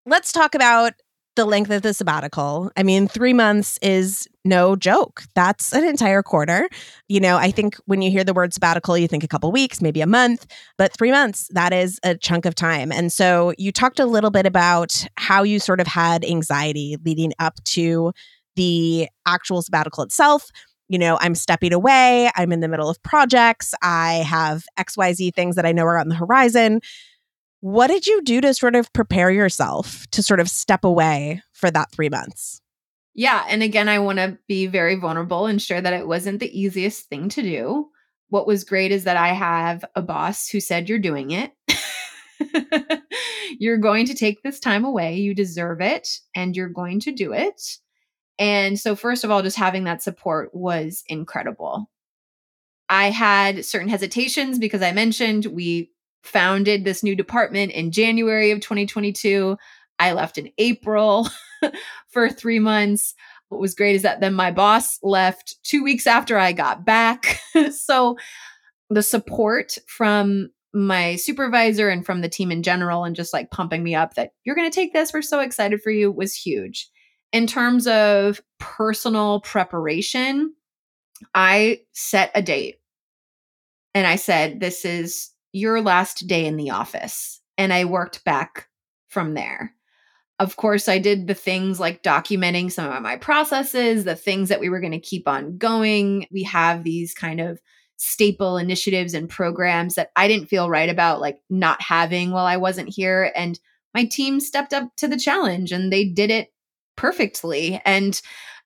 let's 0.05 0.31
talk 0.31 0.55
about 0.55 0.93
the 1.35 1.45
length 1.45 1.71
of 1.71 1.81
the 1.81 1.93
sabbatical. 1.93 2.71
I 2.77 2.83
mean, 2.83 3.07
three 3.07 3.33
months 3.33 3.79
is 3.81 4.27
no 4.45 4.75
joke. 4.75 5.23
That's 5.33 5.73
an 5.73 5.83
entire 5.83 6.21
quarter. 6.21 6.69
You 7.07 7.19
know, 7.19 7.37
I 7.37 7.49
think 7.49 7.75
when 7.85 8.01
you 8.01 8.11
hear 8.11 8.23
the 8.23 8.33
word 8.33 8.53
sabbatical, 8.53 8.97
you 8.97 9.07
think 9.07 9.23
a 9.23 9.27
couple 9.27 9.51
weeks, 9.51 9.81
maybe 9.81 10.01
a 10.01 10.07
month, 10.07 10.45
but 10.77 10.93
three 10.93 11.11
months, 11.11 11.47
that 11.53 11.73
is 11.73 11.99
a 12.03 12.15
chunk 12.15 12.45
of 12.45 12.53
time. 12.53 12.91
And 12.91 13.11
so 13.11 13.53
you 13.57 13.71
talked 13.71 13.99
a 13.99 14.05
little 14.05 14.29
bit 14.29 14.45
about 14.45 15.07
how 15.17 15.43
you 15.43 15.59
sort 15.59 15.79
of 15.79 15.87
had 15.87 16.23
anxiety 16.23 16.97
leading 17.03 17.33
up 17.39 17.55
to 17.65 18.13
the 18.55 19.07
actual 19.25 19.63
sabbatical 19.63 20.03
itself. 20.03 20.49
You 20.93 20.99
know, 20.99 21.17
I'm 21.21 21.33
stepping 21.33 21.73
away, 21.73 22.29
I'm 22.35 22.51
in 22.51 22.59
the 22.59 22.67
middle 22.67 22.87
of 22.87 23.01
projects, 23.01 23.73
I 23.81 24.23
have 24.27 24.65
XYZ 24.77 25.33
things 25.33 25.55
that 25.55 25.65
I 25.65 25.71
know 25.71 25.85
are 25.85 25.97
on 25.97 26.07
the 26.07 26.13
horizon. 26.13 26.81
What 27.61 27.87
did 27.87 28.05
you 28.05 28.21
do 28.21 28.41
to 28.41 28.53
sort 28.53 28.75
of 28.75 28.93
prepare 28.93 29.31
yourself 29.31 30.05
to 30.11 30.21
sort 30.21 30.39
of 30.39 30.47
step 30.47 30.83
away 30.83 31.41
for 31.51 31.71
that 31.71 31.91
three 31.91 32.09
months? 32.09 32.61
Yeah. 33.15 33.43
And 33.49 33.63
again, 33.63 33.89
I 33.89 33.97
want 33.97 34.19
to 34.19 34.37
be 34.47 34.67
very 34.67 34.93
vulnerable 34.93 35.47
and 35.47 35.59
share 35.59 35.81
that 35.81 35.93
it 35.93 36.07
wasn't 36.07 36.39
the 36.39 36.61
easiest 36.61 37.09
thing 37.09 37.27
to 37.29 37.41
do. 37.41 37.89
What 38.29 38.45
was 38.45 38.63
great 38.63 38.91
is 38.91 39.05
that 39.05 39.17
I 39.17 39.29
have 39.29 39.83
a 39.95 40.01
boss 40.03 40.47
who 40.47 40.59
said, 40.59 40.89
You're 40.89 40.99
doing 40.99 41.31
it. 41.31 41.53
you're 43.59 43.79
going 43.79 44.05
to 44.05 44.13
take 44.13 44.43
this 44.43 44.59
time 44.59 44.85
away. 44.85 45.15
You 45.15 45.33
deserve 45.33 45.81
it 45.81 46.07
and 46.35 46.55
you're 46.55 46.69
going 46.69 46.99
to 46.99 47.11
do 47.11 47.33
it. 47.33 47.59
And 48.39 48.79
so, 48.79 48.95
first 48.95 49.23
of 49.23 49.31
all, 49.31 49.41
just 49.41 49.57
having 49.57 49.83
that 49.83 50.01
support 50.01 50.53
was 50.53 51.03
incredible. 51.07 51.89
I 52.89 53.09
had 53.09 53.65
certain 53.65 53.89
hesitations 53.89 54.59
because 54.59 54.81
I 54.81 54.91
mentioned 54.91 55.45
we 55.45 55.91
founded 56.23 56.83
this 56.83 57.03
new 57.03 57.15
department 57.15 57.71
in 57.71 57.91
January 57.91 58.51
of 58.51 58.59
2022. 58.59 59.57
I 59.99 60.13
left 60.13 60.37
in 60.37 60.49
April 60.57 61.27
for 62.09 62.29
three 62.29 62.59
months. 62.59 63.13
What 63.49 63.61
was 63.61 63.75
great 63.75 63.95
is 63.95 64.01
that 64.01 64.19
then 64.19 64.33
my 64.33 64.51
boss 64.51 64.99
left 65.03 65.55
two 65.63 65.83
weeks 65.83 66.07
after 66.07 66.37
I 66.37 66.53
got 66.53 66.85
back. 66.85 67.39
so 67.71 68.17
the 68.89 69.03
support 69.03 69.77
from 69.87 70.49
my 70.73 71.15
supervisor 71.17 71.89
and 71.89 72.05
from 72.05 72.21
the 72.21 72.29
team 72.29 72.51
in 72.51 72.63
general, 72.63 73.03
and 73.03 73.15
just 73.15 73.31
like 73.31 73.51
pumping 73.51 73.83
me 73.83 73.93
up 73.93 74.15
that 74.15 74.31
you're 74.43 74.55
going 74.55 74.69
to 74.69 74.75
take 74.75 74.91
this, 74.91 75.13
we're 75.13 75.21
so 75.21 75.39
excited 75.39 75.81
for 75.81 75.91
you, 75.91 76.11
was 76.11 76.33
huge. 76.33 76.89
In 77.33 77.47
terms 77.47 77.87
of 77.87 78.39
personal 78.59 79.41
preparation, 79.41 80.53
I 81.33 81.81
set 81.91 82.31
a 82.35 82.43
date 82.43 82.75
and 83.95 84.05
I 84.05 84.17
said, 84.17 84.59
This 84.59 84.85
is 84.85 85.31
your 85.51 85.81
last 85.81 86.27
day 86.27 86.45
in 86.45 86.57
the 86.57 86.69
office. 86.69 87.41
And 87.57 87.73
I 87.73 87.85
worked 87.85 88.23
back 88.23 88.67
from 89.09 89.33
there. 89.33 89.73
Of 90.39 90.57
course, 90.57 90.87
I 90.87 90.99
did 90.99 91.27
the 91.27 91.33
things 91.33 91.79
like 91.79 92.03
documenting 92.03 92.71
some 92.71 92.91
of 92.91 93.01
my 93.01 93.17
processes, 93.17 94.03
the 94.03 94.15
things 94.15 94.49
that 94.49 94.59
we 94.59 94.69
were 94.69 94.79
going 94.79 94.91
to 94.91 94.99
keep 94.99 95.27
on 95.27 95.57
going. 95.57 96.27
We 96.31 96.43
have 96.43 96.83
these 96.83 97.13
kind 97.13 97.41
of 97.41 97.59
staple 97.97 98.57
initiatives 98.57 99.13
and 99.13 99.29
programs 99.29 99.95
that 99.95 100.09
I 100.15 100.27
didn't 100.27 100.49
feel 100.49 100.69
right 100.69 100.89
about, 100.89 101.21
like 101.21 101.39
not 101.49 101.81
having 101.81 102.31
while 102.31 102.45
I 102.45 102.57
wasn't 102.57 102.89
here. 102.89 103.31
And 103.35 103.59
my 103.93 104.05
team 104.05 104.39
stepped 104.39 104.73
up 104.73 104.95
to 104.97 105.07
the 105.07 105.17
challenge 105.17 105.71
and 105.71 105.91
they 105.91 106.05
did 106.05 106.31
it 106.31 106.52
perfectly. 106.95 107.81
And 107.85 108.19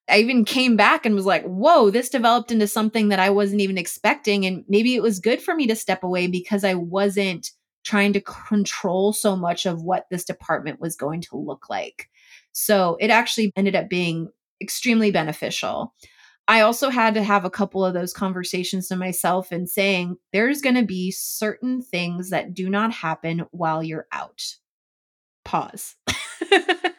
I 0.09 0.19
even 0.19 0.45
came 0.45 0.77
back 0.77 1.05
and 1.05 1.15
was 1.15 1.25
like, 1.25 1.43
whoa, 1.43 1.89
this 1.89 2.09
developed 2.09 2.51
into 2.51 2.67
something 2.67 3.09
that 3.09 3.19
I 3.19 3.29
wasn't 3.29 3.61
even 3.61 3.77
expecting. 3.77 4.45
And 4.45 4.63
maybe 4.67 4.95
it 4.95 5.01
was 5.01 5.19
good 5.19 5.41
for 5.41 5.53
me 5.53 5.67
to 5.67 5.75
step 5.75 6.03
away 6.03 6.27
because 6.27 6.63
I 6.63 6.75
wasn't 6.75 7.51
trying 7.83 8.13
to 8.13 8.21
control 8.21 9.13
so 9.13 9.35
much 9.35 9.65
of 9.65 9.81
what 9.81 10.07
this 10.09 10.23
department 10.23 10.79
was 10.79 10.95
going 10.95 11.21
to 11.21 11.37
look 11.37 11.69
like. 11.69 12.09
So 12.51 12.97
it 12.99 13.09
actually 13.09 13.51
ended 13.55 13.75
up 13.75 13.89
being 13.89 14.29
extremely 14.61 15.11
beneficial. 15.11 15.93
I 16.49 16.61
also 16.61 16.89
had 16.89 17.13
to 17.15 17.23
have 17.23 17.43
a 17.43 17.49
couple 17.49 17.83
of 17.83 17.93
those 17.93 18.13
conversations 18.13 18.87
to 18.87 18.95
myself 18.95 19.51
and 19.51 19.69
saying, 19.69 20.17
there's 20.31 20.61
going 20.61 20.75
to 20.75 20.85
be 20.85 21.11
certain 21.11 21.81
things 21.81 22.29
that 22.29 22.53
do 22.53 22.69
not 22.69 22.93
happen 22.93 23.45
while 23.51 23.83
you're 23.83 24.07
out. 24.13 24.41
Pause. 25.43 25.95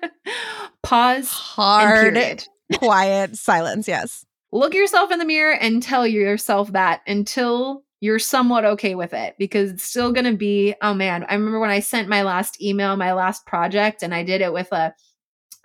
Pause. 0.89 1.29
Hard 1.29 2.47
quiet 2.73 3.37
silence. 3.37 3.87
Yes. 3.87 4.25
Look 4.53 4.73
yourself 4.73 5.13
in 5.13 5.19
the 5.19 5.27
mirror 5.27 5.53
and 5.53 5.83
tell 5.83 6.07
yourself 6.07 6.73
that 6.73 7.03
until 7.07 7.83
you're 8.01 8.19
somewhat 8.19 8.65
okay 8.65 8.95
with 8.95 9.13
it 9.13 9.35
because 9.39 9.71
it's 9.71 9.83
still 9.83 10.13
going 10.13 10.25
to 10.25 10.37
be 10.37 10.73
oh 10.81 10.95
man 10.95 11.25
i 11.29 11.35
remember 11.35 11.59
when 11.59 11.69
i 11.69 11.81
sent 11.81 12.09
my 12.09 12.23
last 12.23 12.63
email 12.63 12.95
my 12.95 13.13
last 13.13 13.45
project 13.45 14.05
and 14.05 14.15
i 14.15 14.23
did 14.23 14.41
it 14.41 14.53
with 14.53 14.71
a 14.71 14.95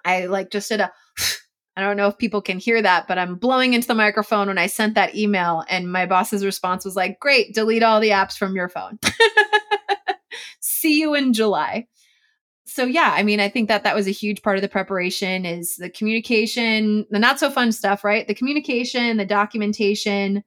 i 0.04 0.26
like 0.26 0.50
just 0.50 0.68
did 0.70 0.80
a 0.80 0.92
i 1.78 1.82
don't 1.82 1.96
know 1.96 2.08
if 2.08 2.18
people 2.18 2.42
can 2.42 2.58
hear 2.58 2.82
that 2.82 3.08
but 3.08 3.20
i'm 3.20 3.36
blowing 3.36 3.76
into 3.76 3.88
the 3.88 3.94
microphone 3.94 4.48
when 4.48 4.58
i 4.58 4.66
sent 4.66 4.96
that 4.96 5.14
email 5.16 5.64
and 5.70 5.92
my 5.92 6.08
boss's 6.08 6.44
response 6.44 6.84
was 6.84 6.96
like 6.96 7.20
great 7.20 7.54
delete 7.54 7.84
all 7.84 8.00
the 8.00 8.10
apps 8.10 8.36
from 8.36 8.56
your 8.56 8.68
phone 8.68 8.98
see 10.60 11.00
you 11.00 11.14
in 11.14 11.34
july 11.34 11.86
so 12.74 12.86
yeah 12.86 13.14
i 13.16 13.24
mean 13.24 13.40
i 13.40 13.48
think 13.48 13.68
that 13.68 13.84
that 13.84 13.96
was 13.96 14.08
a 14.08 14.12
huge 14.12 14.42
part 14.42 14.58
of 14.58 14.62
the 14.62 14.70
preparation 14.70 15.46
is 15.46 15.78
the 15.78 15.90
communication 15.90 17.06
the 17.10 17.20
not 17.20 17.40
so 17.40 17.50
fun 17.50 17.72
stuff 17.72 18.04
right? 18.04 18.28
The 18.28 18.34
communication 18.34 19.18
the 19.18 19.26
documentation 19.26 20.44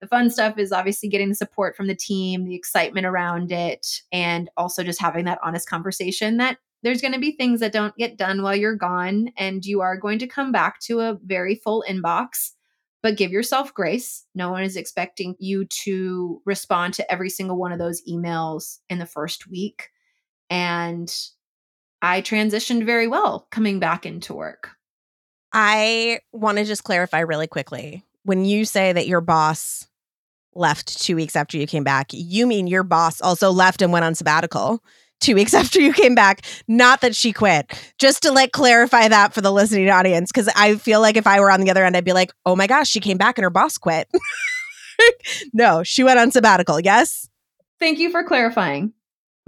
the 0.00 0.06
fun 0.06 0.30
stuff 0.30 0.58
is 0.58 0.72
obviously 0.72 1.08
getting 1.08 1.28
the 1.28 1.34
support 1.34 1.76
from 1.76 1.86
the 1.86 1.94
team 1.94 2.44
the 2.44 2.54
excitement 2.54 3.06
around 3.06 3.50
it 3.52 3.86
and 4.12 4.50
also 4.56 4.82
just 4.82 5.00
having 5.00 5.24
that 5.24 5.40
honest 5.42 5.68
conversation 5.68 6.36
that 6.36 6.58
there's 6.82 7.00
going 7.02 7.12
to 7.12 7.20
be 7.20 7.32
things 7.32 7.60
that 7.60 7.72
don't 7.72 7.96
get 7.96 8.16
done 8.16 8.42
while 8.42 8.56
you're 8.56 8.76
gone 8.76 9.30
and 9.36 9.64
you 9.64 9.80
are 9.80 9.96
going 9.96 10.18
to 10.18 10.26
come 10.26 10.52
back 10.52 10.80
to 10.80 11.00
a 11.00 11.18
very 11.24 11.54
full 11.54 11.84
inbox. 11.88 12.52
But 13.02 13.16
give 13.16 13.30
yourself 13.30 13.72
grace. 13.72 14.26
No 14.34 14.50
one 14.50 14.62
is 14.62 14.76
expecting 14.76 15.34
you 15.38 15.64
to 15.84 16.42
respond 16.44 16.94
to 16.94 17.12
every 17.12 17.30
single 17.30 17.56
one 17.56 17.72
of 17.72 17.78
those 17.78 18.02
emails 18.08 18.78
in 18.90 18.98
the 18.98 19.06
first 19.06 19.48
week. 19.48 19.88
And 20.50 21.10
I 22.02 22.22
transitioned 22.22 22.84
very 22.84 23.06
well 23.06 23.46
coming 23.50 23.78
back 23.78 24.06
into 24.06 24.34
work. 24.34 24.70
I 25.52 26.20
want 26.32 26.58
to 26.58 26.64
just 26.64 26.84
clarify 26.84 27.20
really 27.20 27.46
quickly. 27.46 28.04
When 28.24 28.44
you 28.44 28.64
say 28.64 28.92
that 28.92 29.06
your 29.06 29.20
boss 29.20 29.86
left 30.54 31.02
two 31.02 31.16
weeks 31.16 31.36
after 31.36 31.58
you 31.58 31.66
came 31.66 31.84
back, 31.84 32.08
you 32.12 32.46
mean 32.46 32.66
your 32.66 32.82
boss 32.82 33.20
also 33.20 33.50
left 33.50 33.82
and 33.82 33.92
went 33.92 34.04
on 34.04 34.14
sabbatical 34.14 34.82
two 35.20 35.34
weeks 35.34 35.54
after 35.54 35.80
you 35.80 35.92
came 35.92 36.14
back. 36.14 36.42
Not 36.68 37.00
that 37.00 37.14
she 37.14 37.32
quit. 37.32 37.72
Just 37.98 38.22
to 38.22 38.32
like 38.32 38.52
clarify 38.52 39.08
that 39.08 39.34
for 39.34 39.40
the 39.40 39.52
listening 39.52 39.90
audience, 39.90 40.30
because 40.32 40.48
I 40.56 40.76
feel 40.76 41.00
like 41.00 41.16
if 41.16 41.26
I 41.26 41.40
were 41.40 41.50
on 41.50 41.60
the 41.60 41.70
other 41.70 41.84
end, 41.84 41.96
I'd 41.96 42.04
be 42.04 42.12
like, 42.12 42.32
oh 42.46 42.56
my 42.56 42.66
gosh, 42.66 42.88
she 42.88 43.00
came 43.00 43.18
back 43.18 43.38
and 43.38 43.42
her 43.42 43.50
boss 43.50 43.78
quit. 43.78 44.08
no, 45.52 45.82
she 45.82 46.04
went 46.04 46.18
on 46.18 46.30
sabbatical. 46.30 46.80
Yes. 46.80 47.28
Thank 47.78 47.98
you 47.98 48.10
for 48.10 48.22
clarifying 48.24 48.92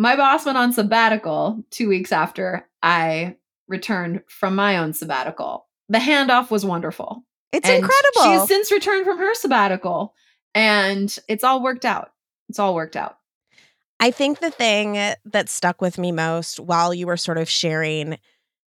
my 0.02 0.16
boss 0.16 0.44
went 0.44 0.58
on 0.58 0.72
sabbatical 0.72 1.64
two 1.70 1.88
weeks 1.88 2.10
after 2.10 2.68
I 2.82 3.36
returned 3.68 4.22
from 4.26 4.56
my 4.56 4.76
own 4.78 4.92
sabbatical. 4.94 5.68
The 5.88 5.98
handoff 5.98 6.50
was 6.50 6.66
wonderful. 6.66 7.24
It's 7.52 7.68
And 7.68 7.84
incredible. 7.84 8.40
She's 8.40 8.48
since 8.48 8.72
returned 8.72 9.04
from 9.06 9.18
her 9.18 9.32
sabbatical 9.34 10.12
and 10.56 11.16
it's 11.28 11.44
all 11.44 11.62
worked 11.62 11.84
out. 11.84 12.12
It's 12.48 12.58
all 12.58 12.74
worked 12.74 12.96
out. 12.96 13.18
I 14.00 14.10
think 14.10 14.40
the 14.40 14.50
thing 14.50 14.94
that 15.24 15.48
stuck 15.48 15.80
with 15.80 15.98
me 15.98 16.10
most 16.10 16.58
while 16.58 16.92
you 16.92 17.06
were 17.06 17.16
sort 17.16 17.38
of 17.38 17.48
sharing 17.48 18.18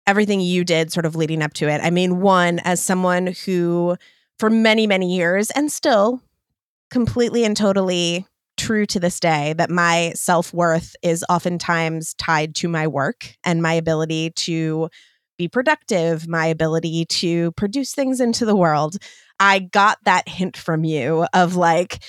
everything 0.07 0.41
you 0.41 0.65
did 0.65 0.91
sort 0.91 1.05
of 1.05 1.15
leading 1.15 1.43
up 1.43 1.53
to 1.55 1.69
it. 1.69 1.83
I 1.85 1.91
mean, 1.91 2.23
one, 2.23 2.59
as 2.61 2.83
someone 2.83 3.35
who 3.45 3.99
for 4.39 4.49
many, 4.49 4.87
many 4.87 5.15
years 5.15 5.51
and 5.51 5.71
still 5.71 6.23
completely 6.91 7.45
and 7.45 7.55
totally 7.55 8.27
true 8.59 8.85
to 8.87 9.01
this 9.01 9.21
day 9.21 9.55
that 9.55 9.71
my 9.71 10.13
self 10.15 10.53
worth 10.53 10.95
is 11.03 11.25
oftentimes 11.29 12.15
tied 12.15 12.55
to 12.57 12.69
my 12.69 12.87
work 12.87 13.35
and 13.45 13.63
my 13.63 13.73
ability 13.73 14.31
to 14.37 14.89
be 15.39 15.49
productive, 15.49 16.29
my 16.29 16.47
ability 16.47 17.07
to 17.07 17.53
produce 17.53 17.95
things 17.95 18.21
into 18.21 18.45
the 18.45 18.57
world. 18.57 18.97
I 19.41 19.61
got 19.61 19.99
that 20.05 20.29
hint 20.29 20.57
from 20.57 20.85
you 20.85 21.27
of 21.33 21.55
like 21.55 22.03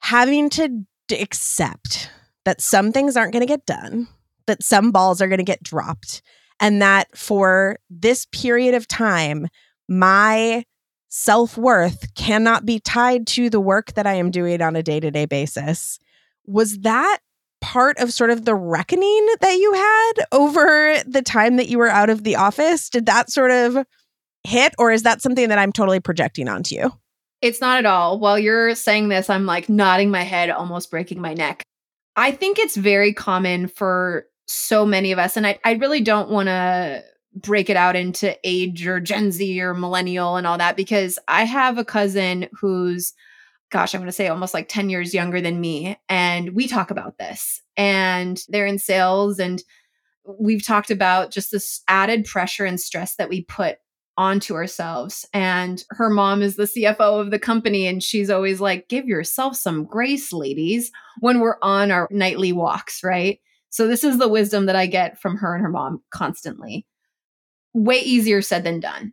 having 0.00 0.50
to 0.50 0.84
d- 1.08 1.20
accept 1.20 2.10
that 2.44 2.60
some 2.60 2.92
things 2.92 3.16
aren't 3.16 3.32
going 3.32 3.40
to 3.40 3.46
get 3.46 3.66
done, 3.66 4.06
that 4.46 4.62
some 4.62 4.92
balls 4.92 5.20
are 5.20 5.28
going 5.28 5.38
to 5.38 5.44
get 5.44 5.62
dropped, 5.62 6.22
and 6.60 6.80
that 6.82 7.08
for 7.16 7.78
this 7.88 8.26
period 8.26 8.74
of 8.74 8.86
time, 8.86 9.48
my 9.88 10.64
self 11.08 11.56
worth 11.56 12.14
cannot 12.14 12.64
be 12.66 12.80
tied 12.80 13.26
to 13.28 13.50
the 13.50 13.60
work 13.60 13.94
that 13.94 14.06
I 14.06 14.14
am 14.14 14.30
doing 14.30 14.62
on 14.62 14.76
a 14.76 14.82
day 14.82 15.00
to 15.00 15.10
day 15.10 15.26
basis. 15.26 15.98
Was 16.46 16.78
that 16.80 17.18
part 17.60 17.98
of 17.98 18.12
sort 18.12 18.30
of 18.30 18.44
the 18.44 18.54
reckoning 18.54 19.26
that 19.40 19.54
you 19.54 19.72
had 19.72 20.12
over 20.32 20.96
the 21.06 21.22
time 21.22 21.56
that 21.56 21.68
you 21.68 21.78
were 21.78 21.88
out 21.88 22.10
of 22.10 22.24
the 22.24 22.36
office? 22.36 22.88
Did 22.88 23.06
that 23.06 23.30
sort 23.30 23.50
of 23.50 23.84
hit, 24.44 24.74
or 24.78 24.92
is 24.92 25.02
that 25.02 25.20
something 25.20 25.48
that 25.48 25.58
I'm 25.58 25.72
totally 25.72 26.00
projecting 26.00 26.48
onto 26.48 26.74
you? 26.74 26.92
It's 27.40 27.60
not 27.60 27.78
at 27.78 27.86
all. 27.86 28.18
While 28.18 28.38
you're 28.38 28.74
saying 28.74 29.08
this, 29.08 29.30
I'm 29.30 29.46
like 29.46 29.68
nodding 29.68 30.10
my 30.10 30.22
head, 30.22 30.50
almost 30.50 30.90
breaking 30.90 31.20
my 31.20 31.34
neck. 31.34 31.62
I 32.16 32.32
think 32.32 32.58
it's 32.58 32.76
very 32.76 33.12
common 33.12 33.68
for 33.68 34.26
so 34.46 34.84
many 34.84 35.12
of 35.12 35.18
us, 35.18 35.36
and 35.36 35.46
I, 35.46 35.58
I 35.64 35.72
really 35.72 36.00
don't 36.00 36.30
want 36.30 36.48
to 36.48 37.04
break 37.34 37.70
it 37.70 37.76
out 37.76 37.96
into 37.96 38.36
age 38.44 38.86
or 38.86 39.00
Gen 39.00 39.30
Z 39.30 39.60
or 39.60 39.74
millennial 39.74 40.36
and 40.36 40.46
all 40.46 40.58
that 40.58 40.76
because 40.76 41.18
I 41.28 41.44
have 41.44 41.78
a 41.78 41.84
cousin 41.84 42.48
who's, 42.52 43.12
gosh, 43.70 43.94
I'm 43.94 44.00
going 44.00 44.08
to 44.08 44.12
say 44.12 44.28
almost 44.28 44.54
like 44.54 44.68
10 44.68 44.90
years 44.90 45.14
younger 45.14 45.40
than 45.40 45.60
me. 45.60 45.96
And 46.08 46.54
we 46.54 46.66
talk 46.66 46.90
about 46.90 47.18
this, 47.18 47.62
and 47.76 48.42
they're 48.48 48.66
in 48.66 48.78
sales, 48.78 49.38
and 49.38 49.62
we've 50.38 50.64
talked 50.64 50.90
about 50.90 51.30
just 51.30 51.50
this 51.50 51.82
added 51.88 52.24
pressure 52.24 52.64
and 52.64 52.80
stress 52.80 53.16
that 53.16 53.28
we 53.28 53.44
put 53.44 53.78
onto 54.18 54.54
ourselves. 54.54 55.24
And 55.32 55.82
her 55.90 56.10
mom 56.10 56.42
is 56.42 56.56
the 56.56 56.64
CFO 56.64 57.20
of 57.20 57.30
the 57.30 57.38
company. 57.38 57.86
And 57.86 58.02
she's 58.02 58.28
always 58.28 58.60
like, 58.60 58.88
give 58.88 59.06
yourself 59.06 59.56
some 59.56 59.84
grace, 59.84 60.32
ladies, 60.32 60.90
when 61.20 61.38
we're 61.38 61.58
on 61.62 61.92
our 61.92 62.08
nightly 62.10 62.52
walks, 62.52 63.04
right? 63.04 63.38
So, 63.70 63.86
this 63.86 64.02
is 64.02 64.18
the 64.18 64.28
wisdom 64.28 64.66
that 64.66 64.76
I 64.76 64.86
get 64.86 65.20
from 65.20 65.36
her 65.36 65.54
and 65.54 65.62
her 65.62 65.70
mom 65.70 66.02
constantly. 66.10 66.84
Way 67.74 68.00
easier 68.00 68.42
said 68.42 68.64
than 68.64 68.80
done. 68.80 69.12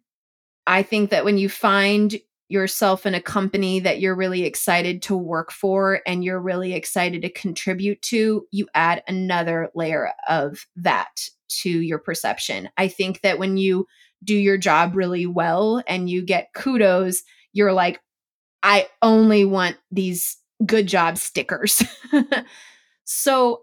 I 0.67 0.83
think 0.83 1.09
that 1.11 1.25
when 1.25 1.37
you 1.37 1.49
find 1.49 2.15
yourself 2.47 3.05
in 3.05 3.15
a 3.15 3.21
company 3.21 3.79
that 3.79 3.99
you're 3.99 4.15
really 4.15 4.43
excited 4.43 5.01
to 5.01 5.15
work 5.15 5.51
for 5.51 6.01
and 6.05 6.23
you're 6.23 6.39
really 6.39 6.73
excited 6.73 7.21
to 7.23 7.29
contribute 7.29 8.01
to, 8.03 8.45
you 8.51 8.67
add 8.75 9.03
another 9.07 9.69
layer 9.73 10.11
of 10.27 10.65
that 10.75 11.29
to 11.47 11.69
your 11.69 11.99
perception. 11.99 12.69
I 12.77 12.87
think 12.87 13.21
that 13.21 13.39
when 13.39 13.57
you 13.57 13.87
do 14.23 14.35
your 14.35 14.57
job 14.57 14.95
really 14.95 15.25
well 15.25 15.83
and 15.87 16.09
you 16.09 16.23
get 16.23 16.53
kudos, 16.53 17.23
you're 17.53 17.73
like, 17.73 17.99
I 18.63 18.87
only 19.01 19.45
want 19.45 19.77
these 19.91 20.37
good 20.65 20.87
job 20.87 21.17
stickers. 21.17 21.83
so 23.05 23.61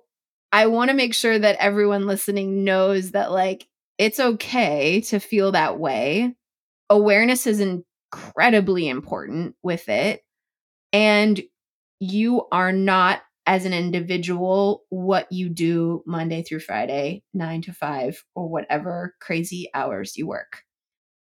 I 0.53 0.67
want 0.67 0.91
to 0.91 0.97
make 0.97 1.15
sure 1.15 1.39
that 1.39 1.57
everyone 1.57 2.07
listening 2.07 2.65
knows 2.65 3.13
that, 3.13 3.33
like, 3.33 3.67
it's 4.03 4.19
okay 4.19 5.01
to 5.01 5.21
feel 5.21 5.53
that 5.53 5.79
way. 5.79 6.35
Awareness 6.91 7.47
is 7.47 7.61
incredibly 7.61 8.89
important 8.89 9.55
with 9.63 9.89
it. 9.89 10.25
And 10.93 11.41
you 12.01 12.49
are 12.51 12.73
not, 12.73 13.23
as 13.47 13.65
an 13.65 13.73
individual, 13.73 14.83
what 14.89 15.31
you 15.31 15.49
do 15.49 16.03
Monday 16.05 16.43
through 16.43 16.59
Friday, 16.59 17.23
nine 17.33 17.63
to 17.63 17.73
five, 17.73 18.25
or 18.35 18.49
whatever 18.49 19.15
crazy 19.21 19.71
hours 19.73 20.17
you 20.17 20.27
work. 20.27 20.65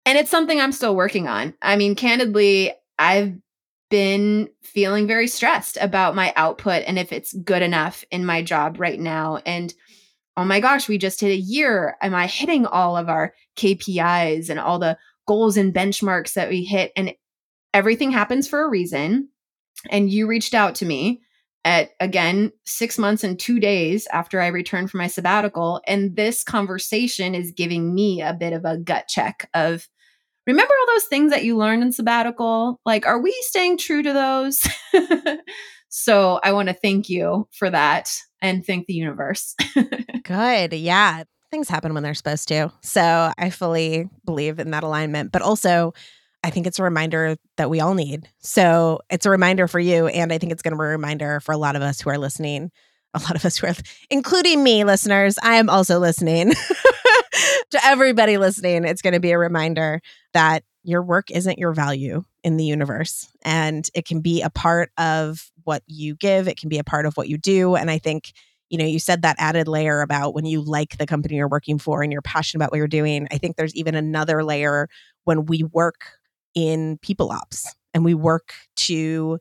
And 0.07 0.17
it's 0.17 0.31
something 0.31 0.61
I'm 0.61 0.71
still 0.71 0.95
working 0.95 1.27
on. 1.27 1.55
I 1.61 1.75
mean, 1.75 1.97
candidly, 1.97 2.75
I've 2.97 3.35
been 3.91 4.51
feeling 4.63 5.09
very 5.09 5.27
stressed 5.27 5.79
about 5.81 6.15
my 6.15 6.33
output 6.37 6.85
and 6.87 6.97
if 6.97 7.13
it's 7.13 7.33
good 7.33 7.63
enough 7.63 8.05
in 8.13 8.25
my 8.25 8.41
job 8.41 8.79
right 8.79 9.01
now. 9.01 9.41
And 9.45 9.75
oh 10.37 10.45
my 10.45 10.61
gosh, 10.61 10.89
we 10.89 10.99
just 10.99 11.21
hit 11.21 11.31
a 11.31 11.37
year. 11.37 11.97
Am 12.01 12.15
I 12.15 12.27
hitting 12.27 12.67
all 12.67 12.97
of 12.97 13.09
our 13.09 13.35
KPIs 13.57 14.49
and 14.49 14.59
all 14.59 14.79
the 14.79 14.97
goals 15.27 15.57
and 15.57 15.75
benchmarks 15.75 16.35
that 16.35 16.49
we 16.49 16.65
hit? 16.65 16.93
And 16.97 17.15
everything 17.75 18.11
happens 18.11 18.49
for 18.49 18.63
a 18.63 18.69
reason. 18.69 19.29
And 19.91 20.11
you 20.11 20.27
reached 20.27 20.55
out 20.55 20.75
to 20.77 20.87
me 20.87 21.23
at 21.65 21.91
again 22.01 22.51
six 22.65 22.99
months 22.99 23.23
and 23.23 23.39
two 23.39 23.61
days 23.61 24.09
after 24.13 24.41
I 24.41 24.49
returned 24.49 24.91
from 24.91 24.99
my 24.99 25.07
sabbatical. 25.07 25.81
And 25.87 26.17
this 26.17 26.43
conversation 26.43 27.35
is 27.35 27.53
giving 27.53 27.95
me 27.95 28.21
a 28.21 28.35
bit 28.35 28.53
of 28.53 28.65
a 28.65 28.79
gut 28.79 29.09
check 29.09 29.49
of 29.55 29.89
remember 30.47 30.73
all 30.73 30.95
those 30.95 31.05
things 31.05 31.31
that 31.31 31.45
you 31.45 31.57
learned 31.57 31.83
in 31.83 31.93
sabbatical? 31.93 32.81
Like, 32.85 33.07
are 33.07 33.21
we 33.21 33.37
staying 33.43 33.79
true 33.79 34.03
to 34.03 34.13
those? 34.13 34.67
so 35.95 36.41
I 36.43 36.53
want 36.53 36.71
to 36.71 36.75
thank 36.75 37.11
you 37.11 37.47
for 37.53 37.69
that 37.69 38.11
and 38.41 38.65
thank 38.65 38.87
the 38.87 38.95
universe. 38.95 39.55
Good. 40.25 40.73
Yeah. 40.73 41.25
Things 41.51 41.69
happen 41.69 41.93
when 41.93 42.03
they're 42.03 42.15
supposed 42.15 42.49
to. 42.49 42.73
So 42.81 43.31
I 43.37 43.51
fully 43.51 44.09
believe 44.25 44.59
in 44.59 44.71
that 44.71 44.85
alignment. 44.85 45.33
But 45.33 45.43
also, 45.43 45.93
I 46.43 46.49
think 46.49 46.67
it's 46.67 46.79
a 46.79 46.83
reminder 46.83 47.37
that 47.59 47.69
we 47.69 47.81
all 47.81 47.93
need. 47.93 48.27
So 48.41 49.01
it's 49.11 49.27
a 49.27 49.31
reminder 49.31 49.69
for 49.69 49.79
you. 49.79 50.07
And 50.07 50.33
I 50.33 50.39
think 50.39 50.51
it's 50.51 50.63
going 50.63 50.73
to 50.73 50.79
be 50.79 50.85
a 50.85 50.89
reminder 50.89 51.41
for 51.41 51.53
a 51.53 51.59
lot 51.59 51.77
of 51.77 51.83
us 51.83 52.01
who 52.01 52.09
are 52.09 52.19
listening. 52.19 52.71
A 53.13 53.19
lot 53.19 53.37
of 53.37 53.45
us 53.45 53.59
who 53.59 53.67
are, 53.67 53.75
including 54.09 54.65
me, 54.65 54.85
listeners, 54.85 55.37
I 55.43 55.57
am 55.57 55.69
also 55.69 55.99
listening. 55.99 56.53
to 57.71 57.85
everybody 57.85 58.39
listening, 58.39 58.87
it's 58.87 59.03
going 59.03 59.13
to 59.13 59.21
be 59.21 59.33
a 59.33 59.39
reminder 59.39 60.01
that 60.33 60.65
your 60.85 61.03
work 61.03 61.31
isn't 61.31 61.59
your 61.59 61.75
value 61.75 62.25
in 62.43 62.57
the 62.57 62.65
universe. 62.65 63.29
And 63.43 63.87
it 63.95 64.07
can 64.07 64.21
be 64.21 64.43
a 64.43 64.51
part 64.51 64.91
of 64.99 65.52
what 65.65 65.83
you 65.87 66.15
give, 66.15 66.49
it 66.49 66.59
can 66.59 66.69
be 66.69 66.79
a 66.79 66.85
part 66.85 67.07
of 67.07 67.17
what 67.17 67.29
you 67.29 67.39
do. 67.39 67.75
And 67.75 67.91
I 67.91 67.99
think 67.99 68.33
you 68.73 68.79
know, 68.79 68.87
you 68.87 68.99
said 68.99 69.21
that 69.21 69.37
added 69.39 69.69
layer 69.69 70.01
about 70.01 70.33
when 70.33 70.47
you 70.47 70.63
like 70.63 70.97
the 70.97 71.07
company 71.07 71.37
you're 71.37 71.47
working 71.47 71.79
for 71.79 72.03
and 72.03 72.11
you're 72.11 72.23
passionate 72.23 72.61
about 72.65 72.73
what 72.73 72.79
you're 72.79 72.89
doing. 72.89 73.29
I 73.31 73.37
think 73.37 73.57
there's 73.57 73.75
even 73.75 73.95
another 73.95 74.43
layer 74.43 74.89
when 75.25 75.45
we 75.45 75.63
work 75.63 76.07
in 76.55 76.97
people 77.03 77.31
ops 77.31 77.75
and 77.93 78.03
we 78.03 78.15
work 78.15 78.55
to 78.77 79.39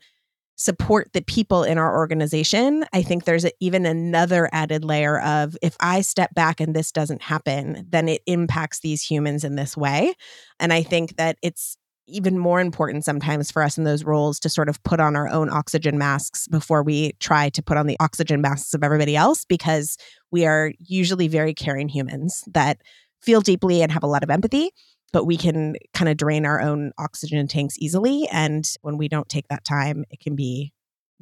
support 0.58 1.14
the 1.14 1.22
people 1.22 1.64
in 1.64 1.78
our 1.78 1.98
organization. 1.98 2.86
I 2.92 3.04
think 3.04 3.24
there's 3.24 3.46
a, 3.46 3.52
even 3.62 3.86
another 3.86 4.50
added 4.52 4.84
layer 4.84 5.20
of 5.22 5.58
if 5.62 5.78
I 5.80 6.02
step 6.02 6.36
back 6.36 6.60
and 6.60 6.76
this 6.76 6.92
doesn't 6.92 7.22
happen, 7.22 7.88
then 7.90 8.10
it 8.10 8.22
impacts 8.28 8.82
these 8.82 9.02
humans 9.02 9.46
in 9.46 9.56
this 9.56 9.78
way. 9.78 10.14
And 10.60 10.74
I 10.74 10.84
think 10.84 11.16
that 11.16 11.38
it's 11.42 11.78
even 12.12 12.38
more 12.38 12.60
important 12.60 13.06
sometimes 13.06 13.50
for 13.50 13.64
us 13.64 13.78
in 13.78 13.84
those 13.84 14.04
roles 14.04 14.40
to 14.40 14.50
sort 14.50 14.70
of 14.70 14.82
put 14.84 15.00
on 15.00 15.16
our 15.16 15.28
own 15.30 15.50
oxygen 15.50 15.98
masks 15.98 16.48
before 16.48 16.84
we 16.84 17.14
try 17.20 17.50
to 17.50 17.64
put 17.64 17.78
on 17.78 17.88
the 17.88 17.98
oxygen 18.00 18.42
masks 18.42 18.74
of 18.74 18.84
everybody 18.84 19.16
else 19.16 19.46
because 19.46 19.98
we 20.32 20.46
are 20.46 20.72
usually 20.80 21.28
very 21.28 21.54
caring 21.54 21.90
humans 21.90 22.44
that 22.54 22.80
feel 23.22 23.42
deeply 23.42 23.82
and 23.82 23.92
have 23.92 24.04
a 24.04 24.08
lot 24.08 24.24
of 24.24 24.30
empathy 24.30 24.72
but 25.14 25.26
we 25.26 25.38
can 25.38 25.76
kind 25.94 26.10
of 26.10 26.18
drain 26.18 26.46
our 26.46 26.62
own 26.62 26.94
oxygen 26.98 27.46
tanks 27.46 27.76
easily. 27.80 28.30
And 28.32 28.66
when 28.82 28.98
we 28.98 29.10
don't 29.10 29.28
take 29.28 29.48
that 29.50 29.66
time 29.66 30.06
it 30.10 30.20
can 30.20 30.36
be 30.36 30.74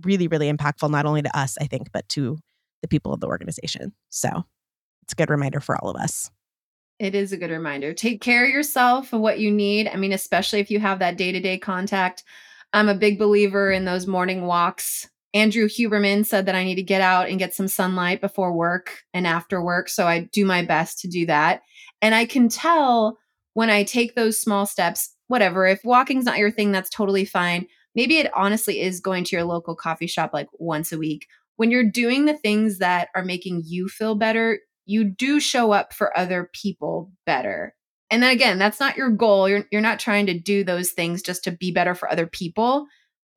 really 0.01 0.27
really 0.27 0.51
impactful 0.51 0.89
not 0.89 1.05
only 1.05 1.21
to 1.21 1.37
us 1.37 1.57
i 1.59 1.65
think 1.65 1.91
but 1.91 2.07
to 2.07 2.37
the 2.81 2.87
people 2.87 3.13
of 3.13 3.19
the 3.19 3.27
organization. 3.27 3.93
So 4.09 4.45
it's 5.03 5.13
a 5.13 5.15
good 5.15 5.29
reminder 5.29 5.59
for 5.59 5.77
all 5.77 5.89
of 5.89 6.01
us 6.01 6.31
it 6.99 7.15
is 7.15 7.31
a 7.31 7.37
good 7.37 7.49
reminder. 7.49 7.93
Take 7.93 8.21
care 8.21 8.45
of 8.45 8.51
yourself 8.51 9.13
of 9.13 9.21
what 9.21 9.39
you 9.39 9.51
need. 9.51 9.87
I 9.87 9.95
mean, 9.95 10.11
especially 10.11 10.59
if 10.59 10.69
you 10.69 10.79
have 10.79 10.99
that 10.99 11.17
day 11.17 11.31
to 11.31 11.39
day 11.39 11.57
contact. 11.57 12.23
I'm 12.73 12.89
a 12.89 12.95
big 12.95 13.17
believer 13.17 13.71
in 13.71 13.85
those 13.85 14.05
morning 14.05 14.45
walks. 14.45 15.09
Andrew 15.33 15.67
Huberman 15.67 16.25
said 16.25 16.45
that 16.45 16.55
I 16.55 16.63
need 16.63 16.75
to 16.75 16.83
get 16.83 17.01
out 17.01 17.29
and 17.29 17.39
get 17.39 17.53
some 17.53 17.67
sunlight 17.67 18.19
before 18.19 18.51
work 18.53 19.03
and 19.13 19.25
after 19.25 19.61
work. 19.61 19.89
So 19.89 20.07
I 20.07 20.21
do 20.31 20.45
my 20.45 20.63
best 20.63 20.99
to 20.99 21.07
do 21.07 21.25
that. 21.27 21.61
And 22.01 22.13
I 22.13 22.25
can 22.25 22.49
tell 22.49 23.17
when 23.53 23.69
I 23.69 23.83
take 23.83 24.15
those 24.15 24.39
small 24.39 24.65
steps, 24.65 25.15
whatever, 25.27 25.65
if 25.65 25.83
walking's 25.83 26.25
not 26.25 26.37
your 26.37 26.51
thing, 26.51 26.71
that's 26.71 26.89
totally 26.89 27.25
fine. 27.25 27.67
Maybe 27.95 28.17
it 28.17 28.31
honestly 28.35 28.81
is 28.81 28.99
going 28.99 29.23
to 29.25 29.35
your 29.35 29.45
local 29.45 29.75
coffee 29.75 30.07
shop 30.07 30.31
like 30.33 30.47
once 30.53 30.91
a 30.91 30.97
week. 30.97 31.27
When 31.57 31.71
you're 31.71 31.89
doing 31.89 32.25
the 32.25 32.37
things 32.37 32.77
that 32.79 33.09
are 33.15 33.23
making 33.23 33.63
you 33.65 33.87
feel 33.87 34.15
better, 34.15 34.59
you 34.89 35.03
do 35.03 35.39
show 35.39 35.71
up 35.71 35.93
for 35.93 36.17
other 36.17 36.49
people 36.51 37.11
better. 37.23 37.75
And 38.09 38.23
then 38.23 38.31
again, 38.31 38.57
that's 38.57 38.79
not 38.79 38.97
your 38.97 39.11
goal. 39.11 39.47
You're 39.47 39.65
you're 39.71 39.81
not 39.81 39.99
trying 39.99 40.25
to 40.25 40.39
do 40.39 40.63
those 40.63 40.91
things 40.91 41.21
just 41.21 41.43
to 41.43 41.51
be 41.51 41.71
better 41.71 41.93
for 41.93 42.11
other 42.11 42.25
people, 42.25 42.87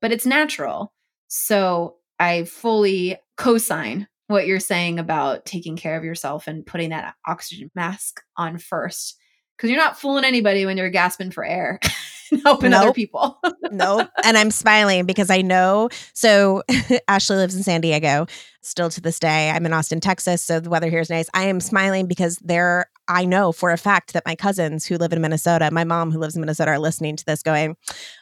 but 0.00 0.12
it's 0.12 0.24
natural. 0.24 0.94
So 1.28 1.96
I 2.18 2.44
fully 2.44 3.18
co-sign 3.36 4.08
what 4.28 4.46
you're 4.46 4.60
saying 4.60 4.98
about 4.98 5.44
taking 5.44 5.76
care 5.76 5.94
of 5.98 6.04
yourself 6.04 6.46
and 6.46 6.64
putting 6.64 6.88
that 6.88 7.14
oxygen 7.26 7.70
mask 7.74 8.22
on 8.38 8.56
first 8.56 9.18
because 9.56 9.68
you're 9.68 9.78
not 9.78 10.00
fooling 10.00 10.24
anybody 10.24 10.64
when 10.64 10.78
you're 10.78 10.88
gasping 10.88 11.30
for 11.30 11.44
air 11.44 11.78
and 12.32 12.40
helping 12.42 12.70
nope. 12.70 12.80
other 12.80 12.92
people. 12.94 13.38
nope. 13.70 14.08
And 14.24 14.38
I'm 14.38 14.50
smiling 14.50 15.04
because 15.04 15.28
I 15.28 15.42
know. 15.42 15.90
So 16.14 16.62
Ashleigh 17.08 17.36
lives 17.36 17.54
in 17.54 17.62
San 17.62 17.82
Diego 17.82 18.26
still 18.62 18.88
to 18.90 19.00
this 19.00 19.18
day. 19.18 19.50
I'm 19.50 19.66
in 19.66 19.72
Austin, 19.72 20.00
Texas. 20.00 20.42
So 20.42 20.60
the 20.60 20.70
weather 20.70 20.88
here 20.88 21.00
is 21.00 21.10
nice. 21.10 21.28
I 21.34 21.44
am 21.44 21.60
smiling 21.60 22.06
because 22.06 22.36
there, 22.36 22.86
I 23.08 23.24
know 23.24 23.52
for 23.52 23.70
a 23.70 23.76
fact 23.76 24.12
that 24.12 24.24
my 24.24 24.36
cousins 24.36 24.86
who 24.86 24.96
live 24.96 25.12
in 25.12 25.20
Minnesota, 25.20 25.68
my 25.72 25.84
mom 25.84 26.12
who 26.12 26.18
lives 26.18 26.36
in 26.36 26.40
Minnesota, 26.40 26.70
are 26.70 26.78
listening 26.78 27.16
to 27.16 27.24
this 27.24 27.42
going, 27.42 27.76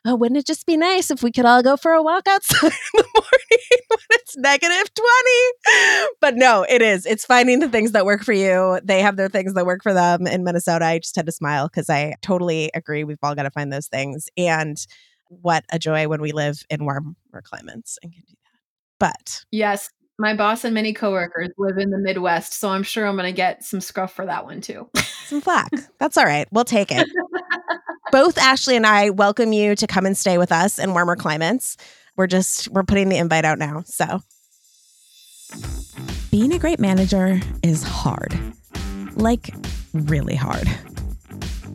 Oh, 0.04 0.14
wouldn't 0.16 0.38
it 0.38 0.46
just 0.46 0.66
be 0.66 0.76
nice 0.76 1.10
if 1.10 1.22
we 1.22 1.30
could 1.30 1.44
all 1.44 1.62
go 1.62 1.76
for 1.76 1.92
a 1.92 2.02
walk 2.02 2.26
outside 2.26 2.66
in 2.72 2.72
the 2.94 3.04
morning 3.14 3.80
when 3.88 3.98
it's 4.10 4.36
negative 4.36 4.94
20? 4.94 6.08
But 6.20 6.36
no, 6.36 6.64
it 6.68 6.82
is. 6.82 7.06
It's 7.06 7.24
finding 7.24 7.60
the 7.60 7.68
things 7.68 7.92
that 7.92 8.06
work 8.06 8.24
for 8.24 8.32
you. 8.32 8.80
They 8.82 9.02
have 9.02 9.16
their 9.16 9.28
things 9.28 9.54
that 9.54 9.66
work 9.66 9.82
for 9.82 9.92
them 9.92 10.26
in 10.26 10.42
Minnesota. 10.42 10.86
I 10.86 10.98
just 10.98 11.16
had 11.16 11.26
to 11.26 11.32
smile 11.32 11.68
because 11.68 11.90
I 11.90 12.14
totally 12.22 12.70
agree. 12.74 13.04
We've 13.04 13.18
all 13.22 13.34
got 13.34 13.42
to 13.42 13.50
find 13.50 13.72
those 13.72 13.88
things. 13.88 14.28
And 14.36 14.76
what 15.28 15.64
a 15.70 15.78
joy 15.78 16.08
when 16.08 16.20
we 16.20 16.32
live 16.32 16.64
in 16.70 16.84
warmer 16.84 17.14
climates 17.44 17.98
and 18.02 18.12
can 18.12 18.22
do 18.26 18.34
that. 18.34 18.50
But 18.98 19.44
yes, 19.50 19.90
my 20.20 20.34
boss 20.34 20.64
and 20.64 20.74
many 20.74 20.92
coworkers 20.92 21.48
live 21.56 21.78
in 21.78 21.90
the 21.90 21.98
Midwest, 21.98 22.52
so 22.52 22.68
I'm 22.68 22.82
sure 22.82 23.06
I'm 23.06 23.16
going 23.16 23.26
to 23.26 23.36
get 23.36 23.64
some 23.64 23.80
scruff 23.80 24.12
for 24.12 24.26
that 24.26 24.44
one 24.44 24.60
too. 24.60 24.88
some 25.24 25.40
flack. 25.40 25.70
That's 25.98 26.18
all 26.18 26.26
right. 26.26 26.46
We'll 26.52 26.64
take 26.64 26.92
it. 26.92 27.08
Both 28.12 28.36
Ashleigh 28.36 28.76
and 28.76 28.86
I 28.86 29.10
welcome 29.10 29.52
you 29.52 29.74
to 29.74 29.86
come 29.86 30.04
and 30.04 30.16
stay 30.16 30.36
with 30.36 30.52
us 30.52 30.78
in 30.78 30.92
warmer 30.92 31.16
climates. 31.16 31.78
We're 32.16 32.26
just 32.26 32.68
we're 32.68 32.82
putting 32.82 33.08
the 33.08 33.16
invite 33.16 33.46
out 33.46 33.58
now. 33.58 33.82
So 33.86 34.20
being 36.30 36.52
a 36.52 36.58
great 36.58 36.80
manager 36.80 37.40
is 37.62 37.82
hard. 37.82 38.38
Like 39.14 39.54
really 39.94 40.34
hard. 40.34 40.68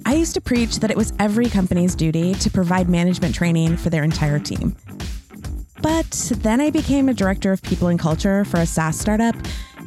I 0.05 0.13
used 0.13 0.35
to 0.35 0.41
preach 0.41 0.79
that 0.79 0.91
it 0.91 0.97
was 0.97 1.13
every 1.19 1.47
company's 1.47 1.95
duty 1.95 2.35
to 2.35 2.51
provide 2.51 2.89
management 2.89 3.33
training 3.33 3.77
for 3.77 3.89
their 3.89 4.03
entire 4.03 4.37
team. 4.37 4.75
But 5.85 6.31
then 6.37 6.61
I 6.61 6.71
became 6.71 7.09
a 7.09 7.13
director 7.13 7.51
of 7.51 7.61
people 7.61 7.89
and 7.89 7.99
culture 7.99 8.43
for 8.43 8.59
a 8.59 8.65
SaaS 8.65 8.99
startup 8.99 9.35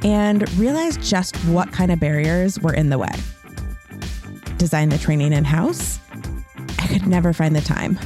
and 0.04 0.48
realized 0.56 1.02
just 1.02 1.34
what 1.46 1.72
kind 1.72 1.90
of 1.90 1.98
barriers 1.98 2.56
were 2.60 2.72
in 2.72 2.88
the 2.88 2.98
way. 2.98 3.10
Design 4.58 4.90
the 4.90 4.98
training 4.98 5.32
in 5.32 5.44
house? 5.44 5.98
I 6.78 6.86
could 6.86 7.08
never 7.08 7.32
find 7.32 7.56
the 7.56 7.60
time. 7.60 7.98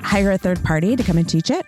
Hire 0.00 0.32
a 0.32 0.36
third 0.36 0.64
party 0.64 0.96
to 0.96 1.04
come 1.04 1.16
and 1.16 1.28
teach 1.28 1.48
it? 1.48 1.64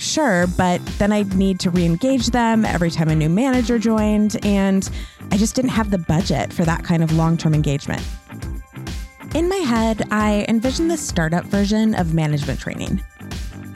Sure, 0.00 0.48
but 0.58 0.84
then 0.98 1.12
I'd 1.12 1.36
need 1.36 1.60
to 1.60 1.70
re 1.70 1.84
engage 1.84 2.26
them 2.26 2.64
every 2.64 2.90
time 2.90 3.08
a 3.10 3.14
new 3.14 3.28
manager 3.28 3.78
joined, 3.78 4.44
and 4.44 4.90
I 5.30 5.36
just 5.36 5.54
didn't 5.54 5.70
have 5.70 5.92
the 5.92 5.98
budget 5.98 6.52
for 6.52 6.64
that 6.64 6.82
kind 6.82 7.04
of 7.04 7.12
long 7.12 7.36
term 7.36 7.54
engagement. 7.54 8.02
In 9.36 9.48
my 9.48 9.58
head, 9.58 10.02
I 10.10 10.46
envisioned 10.48 10.90
the 10.90 10.96
startup 10.96 11.44
version 11.44 11.94
of 11.94 12.12
management 12.12 12.58
training 12.58 13.00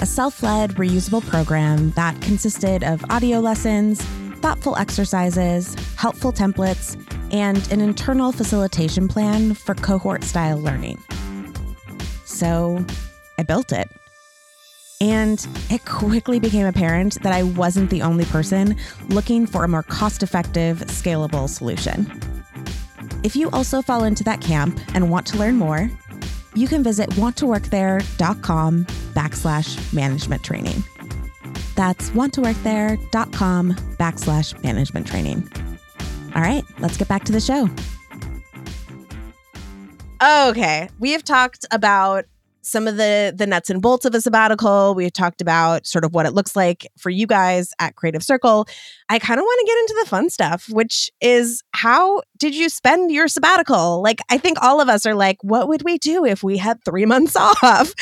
a 0.00 0.06
self 0.06 0.42
led, 0.42 0.74
reusable 0.74 1.26
program 1.26 1.90
that 1.92 2.20
consisted 2.20 2.82
of 2.82 3.04
audio 3.10 3.40
lessons, 3.40 4.02
thoughtful 4.40 4.76
exercises, 4.76 5.74
helpful 5.96 6.32
templates, 6.32 6.96
and 7.32 7.70
an 7.72 7.80
internal 7.80 8.32
facilitation 8.32 9.08
plan 9.08 9.54
for 9.54 9.74
cohort 9.74 10.24
style 10.24 10.58
learning. 10.58 11.02
So 12.24 12.84
I 13.38 13.42
built 13.42 13.72
it. 13.72 13.88
And 15.00 15.46
it 15.70 15.84
quickly 15.84 16.40
became 16.40 16.66
apparent 16.66 17.22
that 17.22 17.32
I 17.32 17.44
wasn't 17.44 17.90
the 17.90 18.02
only 18.02 18.24
person 18.24 18.76
looking 19.08 19.46
for 19.46 19.62
a 19.62 19.68
more 19.68 19.84
cost 19.84 20.22
effective, 20.22 20.78
scalable 20.86 21.48
solution. 21.48 22.10
If 23.22 23.36
you 23.36 23.50
also 23.50 23.82
fall 23.82 24.04
into 24.04 24.24
that 24.24 24.40
camp 24.40 24.78
and 24.94 25.10
want 25.10 25.26
to 25.28 25.38
learn 25.38 25.56
more, 25.56 25.90
you 26.54 26.68
can 26.68 26.82
visit 26.82 27.08
wanttoworkthere.com 27.10 28.84
backslash 29.14 29.92
management 29.94 30.42
training. 30.42 30.82
That's 31.74 32.10
wanttoworkthere.com 32.10 33.72
backslash 33.98 34.62
management 34.62 35.06
training. 35.06 35.48
All 36.34 36.42
right, 36.42 36.64
let's 36.78 36.96
get 36.96 37.08
back 37.08 37.24
to 37.24 37.32
the 37.32 37.40
show. 37.40 37.68
Okay, 40.20 40.88
we 40.98 41.12
have 41.12 41.22
talked 41.22 41.64
about 41.70 42.24
some 42.68 42.86
of 42.86 42.96
the 42.96 43.32
the 43.34 43.46
nuts 43.46 43.70
and 43.70 43.80
bolts 43.80 44.04
of 44.04 44.14
a 44.14 44.20
sabbatical. 44.20 44.94
We've 44.94 45.12
talked 45.12 45.40
about 45.40 45.86
sort 45.86 46.04
of 46.04 46.14
what 46.14 46.26
it 46.26 46.32
looks 46.32 46.54
like 46.54 46.86
for 46.98 47.10
you 47.10 47.26
guys 47.26 47.72
at 47.78 47.96
Creative 47.96 48.22
Circle. 48.22 48.66
I 49.08 49.18
kind 49.18 49.40
of 49.40 49.44
want 49.44 49.60
to 49.60 49.66
get 49.66 49.78
into 49.78 50.02
the 50.02 50.08
fun 50.10 50.30
stuff, 50.30 50.68
which 50.68 51.10
is 51.20 51.62
how 51.72 52.22
did 52.36 52.54
you 52.54 52.68
spend 52.68 53.10
your 53.10 53.28
sabbatical? 53.28 54.02
Like 54.02 54.20
I 54.30 54.38
think 54.38 54.58
all 54.62 54.80
of 54.80 54.88
us 54.88 55.06
are 55.06 55.14
like, 55.14 55.38
what 55.42 55.68
would 55.68 55.82
we 55.82 55.98
do 55.98 56.24
if 56.24 56.42
we 56.42 56.58
had 56.58 56.84
3 56.84 57.06
months 57.06 57.36
off? 57.36 57.94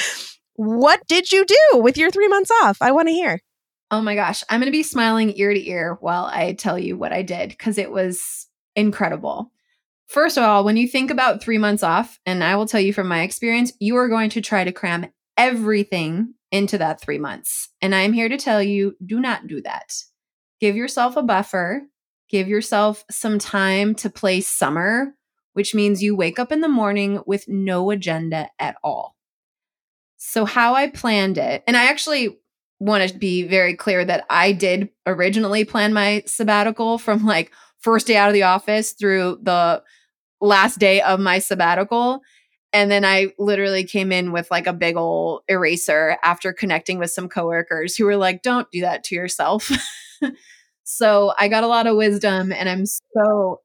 What 0.55 1.07
did 1.07 1.33
you 1.33 1.45
do 1.45 1.79
with 1.79 1.97
your 1.97 2.11
3 2.11 2.29
months 2.29 2.51
off? 2.63 2.79
I 2.81 2.93
want 2.93 3.09
to 3.09 3.15
hear. 3.15 3.41
Oh 3.91 4.03
my 4.03 4.17
gosh, 4.17 4.43
I'm 4.49 4.59
going 4.59 4.67
to 4.67 4.73
be 4.73 4.83
smiling 4.83 5.33
ear 5.37 5.55
to 5.55 5.69
ear 5.69 5.97
while 6.01 6.25
I 6.25 6.55
tell 6.55 6.79
you 6.79 6.97
what 6.97 7.13
I 7.13 7.23
did 7.23 7.57
cuz 7.59 7.79
it 7.79 7.93
was 7.93 8.49
incredible. 8.75 9.53
First 10.07 10.37
of 10.37 10.45
all, 10.45 10.65
when 10.65 10.77
you 10.77 10.87
think 10.87 11.11
about 11.11 11.43
three 11.43 11.59
months 11.59 11.83
off, 11.83 12.21
and 12.25 12.43
I 12.43 12.57
will 12.57 12.67
tell 12.67 12.81
you 12.81 12.93
from 12.93 13.09
my 13.09 13.23
experience, 13.23 13.73
you 13.81 13.97
are 13.97 14.09
going 14.09 14.31
to 14.31 14.41
try 14.41 14.65
to 14.65 14.73
cram 14.73 15.07
everything 15.37 16.35
into 16.53 16.79
that 16.79 17.01
three 17.01 17.19
months. 17.19 17.71
And 17.83 17.95
I'm 17.95 18.13
here 18.13 18.29
to 18.29 18.37
tell 18.37 18.63
you 18.63 18.97
do 19.05 19.21
not 19.21 19.47
do 19.47 19.61
that. 19.63 19.95
Give 20.61 20.77
yourself 20.77 21.17
a 21.17 21.23
buffer, 21.23 21.83
give 22.31 22.49
yourself 22.49 23.05
some 23.11 23.39
time 23.39 23.95
to 23.97 24.09
play 24.09 24.41
summer, 24.41 25.15
which 25.53 25.75
means 25.75 26.03
you 26.03 26.15
wake 26.17 26.39
up 26.39 26.53
in 26.53 26.61
the 26.61 26.69
morning 26.69 27.21
with 27.27 27.49
no 27.49 27.91
agenda 27.91 28.49
at 28.59 28.77
all. 28.83 29.17
So, 30.17 30.45
how 30.45 30.75
I 30.75 30.89
planned 30.89 31.37
it, 31.37 31.63
and 31.67 31.77
I 31.77 31.87
actually 31.87 32.39
want 32.79 33.09
to 33.09 33.17
be 33.17 33.43
very 33.43 33.75
clear 33.75 34.05
that 34.05 34.25
I 34.29 34.53
did 34.53 34.91
originally 35.07 35.65
plan 35.65 35.93
my 35.93 36.23
sabbatical 36.27 36.99
from 36.99 37.25
like 37.25 37.53
first 37.87 38.09
day 38.09 38.17
out 38.17 38.29
of 38.29 38.35
the 38.35 38.43
office 38.43 38.91
through 38.91 39.39
the 39.43 39.81
last 40.41 40.81
day 40.81 41.01
of 41.03 41.21
my 41.21 41.39
sabbatical. 41.39 42.21
And 42.73 42.91
then 42.91 43.05
I 43.05 43.29
literally 43.39 43.85
came 43.85 44.11
in 44.11 44.33
with 44.33 44.51
like 44.51 44.67
a 44.67 44.73
big 44.73 44.97
old 44.97 45.43
eraser 45.49 46.19
after 46.25 46.53
connecting 46.53 46.99
with 46.99 47.13
some 47.13 47.29
coworkers 47.29 47.95
who 47.97 48.05
were 48.05 48.17
like, 48.17 48.43
don't 48.43 48.69
do 48.73 48.81
that 48.81 49.05
to 49.05 49.15
yourself. 49.15 49.71
so 50.83 51.33
I 51.39 51.47
got 51.47 51.63
a 51.63 51.69
lot 51.69 51.87
of 51.87 51.97
wisdom 51.97 52.51
and 52.53 52.69
I'm 52.69 52.87
so, 52.87 53.61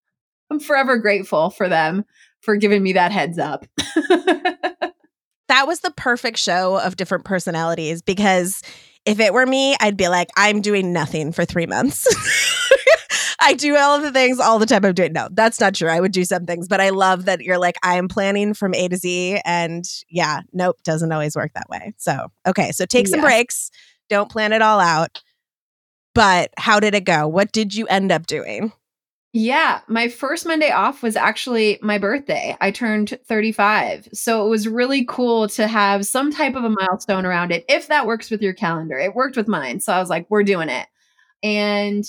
I'm 0.50 0.58
forever 0.58 0.98
grateful 0.98 1.50
for 1.50 1.68
them 1.68 2.04
for 2.40 2.56
giving 2.56 2.82
me 2.82 2.94
that 2.94 3.12
heads 3.12 3.38
up. 3.38 3.66
that 5.46 5.68
was 5.68 5.78
the 5.78 5.92
perfect 5.96 6.38
show 6.38 6.76
of 6.80 6.96
different 6.96 7.24
personalities 7.24 8.02
because 8.02 8.62
if 9.06 9.20
it 9.20 9.32
were 9.32 9.46
me, 9.46 9.76
I'd 9.80 9.96
be 9.96 10.08
like, 10.08 10.28
I'm 10.36 10.60
doing 10.60 10.92
nothing 10.92 11.30
for 11.30 11.44
three 11.44 11.66
months. 11.66 12.08
I 13.42 13.54
do 13.54 13.76
all 13.76 13.96
of 13.96 14.02
the 14.02 14.12
things 14.12 14.38
all 14.38 14.58
the 14.58 14.66
time 14.66 14.84
I'm 14.84 14.92
doing. 14.92 15.12
No, 15.12 15.28
that's 15.32 15.60
not 15.60 15.74
true. 15.74 15.88
I 15.88 16.00
would 16.00 16.12
do 16.12 16.24
some 16.24 16.44
things, 16.44 16.68
but 16.68 16.80
I 16.80 16.90
love 16.90 17.24
that 17.24 17.40
you're 17.40 17.58
like, 17.58 17.76
I 17.82 17.96
am 17.96 18.06
planning 18.06 18.52
from 18.52 18.74
A 18.74 18.88
to 18.88 18.96
Z. 18.96 19.40
And 19.44 19.84
yeah, 20.10 20.40
nope, 20.52 20.76
doesn't 20.84 21.10
always 21.10 21.34
work 21.34 21.52
that 21.54 21.68
way. 21.70 21.94
So, 21.96 22.28
okay. 22.46 22.70
So 22.72 22.84
take 22.84 23.08
some 23.08 23.20
breaks. 23.20 23.70
Don't 24.10 24.30
plan 24.30 24.52
it 24.52 24.60
all 24.60 24.78
out. 24.78 25.22
But 26.14 26.50
how 26.58 26.80
did 26.80 26.94
it 26.94 27.04
go? 27.04 27.26
What 27.28 27.52
did 27.52 27.74
you 27.74 27.86
end 27.86 28.12
up 28.12 28.26
doing? 28.26 28.72
Yeah, 29.32 29.80
my 29.86 30.08
first 30.08 30.44
Monday 30.44 30.72
off 30.72 31.04
was 31.04 31.14
actually 31.14 31.78
my 31.82 31.98
birthday. 31.98 32.56
I 32.60 32.72
turned 32.72 33.16
35. 33.26 34.08
So 34.12 34.44
it 34.44 34.50
was 34.50 34.66
really 34.66 35.04
cool 35.04 35.46
to 35.50 35.68
have 35.68 36.04
some 36.04 36.32
type 36.32 36.56
of 36.56 36.64
a 36.64 36.70
milestone 36.70 37.24
around 37.24 37.52
it, 37.52 37.64
if 37.68 37.86
that 37.86 38.06
works 38.06 38.28
with 38.28 38.42
your 38.42 38.54
calendar. 38.54 38.98
It 38.98 39.14
worked 39.14 39.36
with 39.36 39.46
mine. 39.46 39.78
So 39.78 39.92
I 39.92 40.00
was 40.00 40.10
like, 40.10 40.26
we're 40.28 40.42
doing 40.42 40.68
it. 40.68 40.88
And 41.44 42.04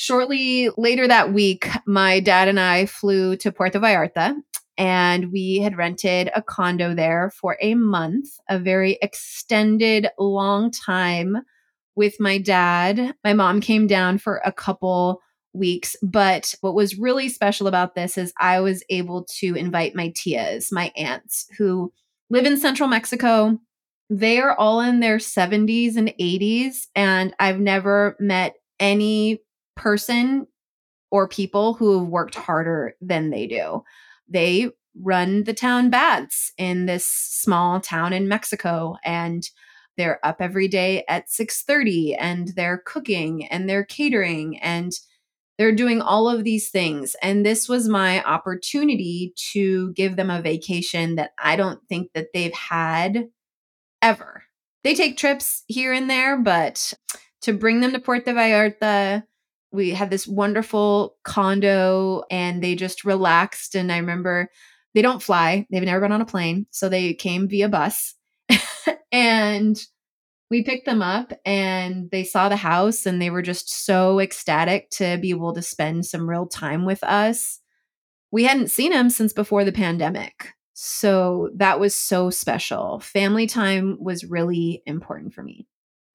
Shortly 0.00 0.70
later 0.78 1.06
that 1.06 1.34
week, 1.34 1.68
my 1.84 2.20
dad 2.20 2.48
and 2.48 2.58
I 2.58 2.86
flew 2.86 3.36
to 3.36 3.52
Puerto 3.52 3.78
Vallarta 3.78 4.34
and 4.78 5.30
we 5.30 5.58
had 5.58 5.76
rented 5.76 6.30
a 6.34 6.40
condo 6.40 6.94
there 6.94 7.30
for 7.38 7.58
a 7.60 7.74
month, 7.74 8.30
a 8.48 8.58
very 8.58 8.96
extended, 9.02 10.08
long 10.18 10.70
time 10.70 11.42
with 11.96 12.18
my 12.18 12.38
dad. 12.38 13.14
My 13.24 13.34
mom 13.34 13.60
came 13.60 13.86
down 13.86 14.16
for 14.16 14.40
a 14.42 14.52
couple 14.52 15.20
weeks, 15.52 15.94
but 16.02 16.54
what 16.62 16.74
was 16.74 16.98
really 16.98 17.28
special 17.28 17.66
about 17.66 17.94
this 17.94 18.16
is 18.16 18.32
I 18.40 18.60
was 18.60 18.82
able 18.88 19.26
to 19.40 19.54
invite 19.54 19.94
my 19.94 20.14
tias, 20.16 20.72
my 20.72 20.92
aunts, 20.96 21.46
who 21.58 21.92
live 22.30 22.46
in 22.46 22.56
central 22.56 22.88
Mexico. 22.88 23.58
They 24.08 24.40
are 24.40 24.56
all 24.56 24.80
in 24.80 25.00
their 25.00 25.18
70s 25.18 25.98
and 25.98 26.08
80s, 26.18 26.86
and 26.94 27.34
I've 27.38 27.60
never 27.60 28.16
met 28.18 28.54
any 28.78 29.42
person 29.80 30.46
or 31.10 31.26
people 31.26 31.74
who 31.74 31.98
have 31.98 32.08
worked 32.08 32.34
harder 32.34 32.94
than 33.00 33.30
they 33.30 33.46
do. 33.46 33.82
They 34.28 34.70
run 35.00 35.44
the 35.44 35.54
town 35.54 35.88
baths 35.88 36.52
in 36.58 36.86
this 36.86 37.06
small 37.06 37.80
town 37.80 38.12
in 38.12 38.28
Mexico 38.28 38.96
and 39.04 39.42
they're 39.96 40.24
up 40.24 40.36
every 40.40 40.68
day 40.68 41.04
at 41.08 41.30
6:30 41.30 42.14
and 42.18 42.48
they're 42.48 42.82
cooking 42.84 43.46
and 43.46 43.68
they're 43.68 43.84
catering 43.84 44.58
and 44.58 44.92
they're 45.58 45.74
doing 45.74 46.00
all 46.00 46.28
of 46.28 46.44
these 46.44 46.70
things 46.70 47.16
and 47.22 47.44
this 47.44 47.68
was 47.68 47.88
my 47.88 48.22
opportunity 48.24 49.32
to 49.52 49.92
give 49.94 50.16
them 50.16 50.30
a 50.30 50.42
vacation 50.42 51.16
that 51.16 51.32
I 51.38 51.56
don't 51.56 51.80
think 51.88 52.12
that 52.14 52.28
they've 52.34 52.54
had 52.54 53.28
ever. 54.02 54.44
They 54.84 54.94
take 54.94 55.16
trips 55.16 55.64
here 55.68 55.92
and 55.92 56.08
there, 56.08 56.38
but 56.38 56.94
to 57.42 57.52
bring 57.52 57.80
them 57.80 57.92
to 57.92 57.98
Puerto 57.98 58.32
Vallarta, 58.32 59.24
we 59.72 59.90
had 59.90 60.10
this 60.10 60.26
wonderful 60.26 61.16
condo 61.22 62.22
and 62.30 62.62
they 62.62 62.74
just 62.74 63.04
relaxed 63.04 63.74
and 63.74 63.92
I 63.92 63.98
remember 63.98 64.50
they 64.94 65.02
don't 65.02 65.22
fly. 65.22 65.66
They've 65.70 65.82
never 65.82 66.00
been 66.00 66.12
on 66.12 66.20
a 66.20 66.26
plane, 66.26 66.66
so 66.70 66.88
they 66.88 67.14
came 67.14 67.48
via 67.48 67.68
bus. 67.68 68.14
and 69.12 69.80
we 70.50 70.64
picked 70.64 70.84
them 70.84 71.00
up 71.00 71.32
and 71.44 72.10
they 72.10 72.24
saw 72.24 72.48
the 72.48 72.56
house 72.56 73.06
and 73.06 73.22
they 73.22 73.30
were 73.30 73.42
just 73.42 73.84
so 73.84 74.18
ecstatic 74.18 74.90
to 74.90 75.16
be 75.18 75.30
able 75.30 75.54
to 75.54 75.62
spend 75.62 76.06
some 76.06 76.28
real 76.28 76.46
time 76.46 76.84
with 76.84 77.04
us. 77.04 77.60
We 78.32 78.44
hadn't 78.44 78.70
seen 78.72 78.90
them 78.90 79.10
since 79.10 79.32
before 79.32 79.64
the 79.64 79.72
pandemic. 79.72 80.54
So 80.74 81.50
that 81.56 81.78
was 81.78 81.94
so 81.94 82.30
special. 82.30 83.00
Family 83.00 83.46
time 83.46 83.96
was 84.00 84.24
really 84.24 84.82
important 84.86 85.34
for 85.34 85.42
me. 85.42 85.66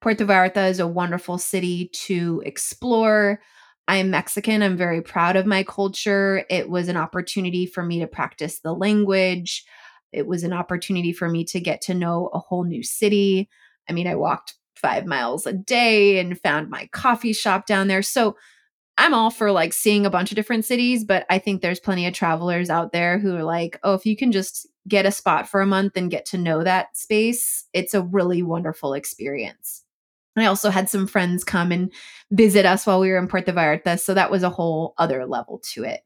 Puerto 0.06 0.24
Vallarta 0.24 0.70
is 0.70 0.80
a 0.80 0.86
wonderful 0.86 1.40
city 1.40 1.90
to 1.92 2.44
explore. 2.46 3.42
I'm 3.88 4.12
Mexican. 4.12 4.62
I'm 4.62 4.78
very 4.78 5.02
proud 5.02 5.36
of 5.36 5.48
my 5.48 5.64
culture. 5.64 6.46
It 6.48 6.70
was 6.70 6.90
an 6.90 6.96
opportunity 6.96 7.66
for 7.66 7.82
me 7.82 8.02
to 8.02 8.06
practice 8.06 8.60
the 8.60 8.76
language. 8.76 9.66
It 10.12 10.28
was 10.28 10.44
an 10.44 10.54
opportunity 10.54 11.12
for 11.12 11.28
me 11.28 11.44
to 11.46 11.60
get 11.60 11.82
to 11.82 11.96
know 11.96 12.30
a 12.36 12.38
whole 12.38 12.66
new 12.66 12.84
city. 12.84 13.50
I 13.90 13.94
mean, 13.94 14.06
I 14.06 14.14
walked 14.14 14.54
five 14.76 15.08
miles 15.08 15.48
a 15.48 15.54
day 15.54 16.20
and 16.20 16.40
found 16.40 16.70
my 16.70 16.88
coffee 16.92 17.34
shop 17.34 17.66
down 17.66 17.88
there. 17.88 18.04
So 18.04 18.38
I'm 19.00 19.16
all 19.16 19.32
for 19.32 19.52
like 19.52 19.74
seeing 19.74 20.06
a 20.06 20.12
bunch 20.12 20.32
of 20.32 20.36
different 20.36 20.66
cities, 20.66 21.04
but 21.04 21.26
I 21.32 21.40
think 21.40 21.64
there's 21.64 21.80
plenty 21.80 22.06
of 22.06 22.14
travelers 22.14 22.70
out 22.70 22.92
there 22.92 23.18
who 23.18 23.36
are 23.36 23.44
like, 23.44 23.80
oh, 23.82 23.96
if 23.96 24.06
you 24.06 24.16
can 24.16 24.32
just 24.32 24.68
get 24.88 25.08
a 25.08 25.12
spot 25.12 25.50
for 25.50 25.62
a 25.62 25.66
month 25.66 25.98
and 25.98 26.12
get 26.12 26.28
to 26.28 26.38
know 26.38 26.64
that 26.64 26.96
space, 26.96 27.66
it's 27.74 27.96
a 27.96 28.04
really 28.04 28.44
wonderful 28.44 28.94
experience. 28.94 29.82
I 30.38 30.46
also 30.46 30.70
had 30.70 30.90
some 30.90 31.08
friends 31.08 31.44
come 31.44 31.72
and 31.72 31.92
visit 32.32 32.66
us 32.66 32.86
while 32.86 33.00
we 33.00 33.10
were 33.10 33.18
in 33.18 33.28
Puerto 33.28 33.54
Vallarta. 33.54 34.00
So 34.00 34.14
that 34.14 34.32
was 34.32 34.44
a 34.44 34.50
whole 34.50 34.94
other 34.98 35.26
level 35.26 35.62
to 35.74 35.84
it. 35.84 36.02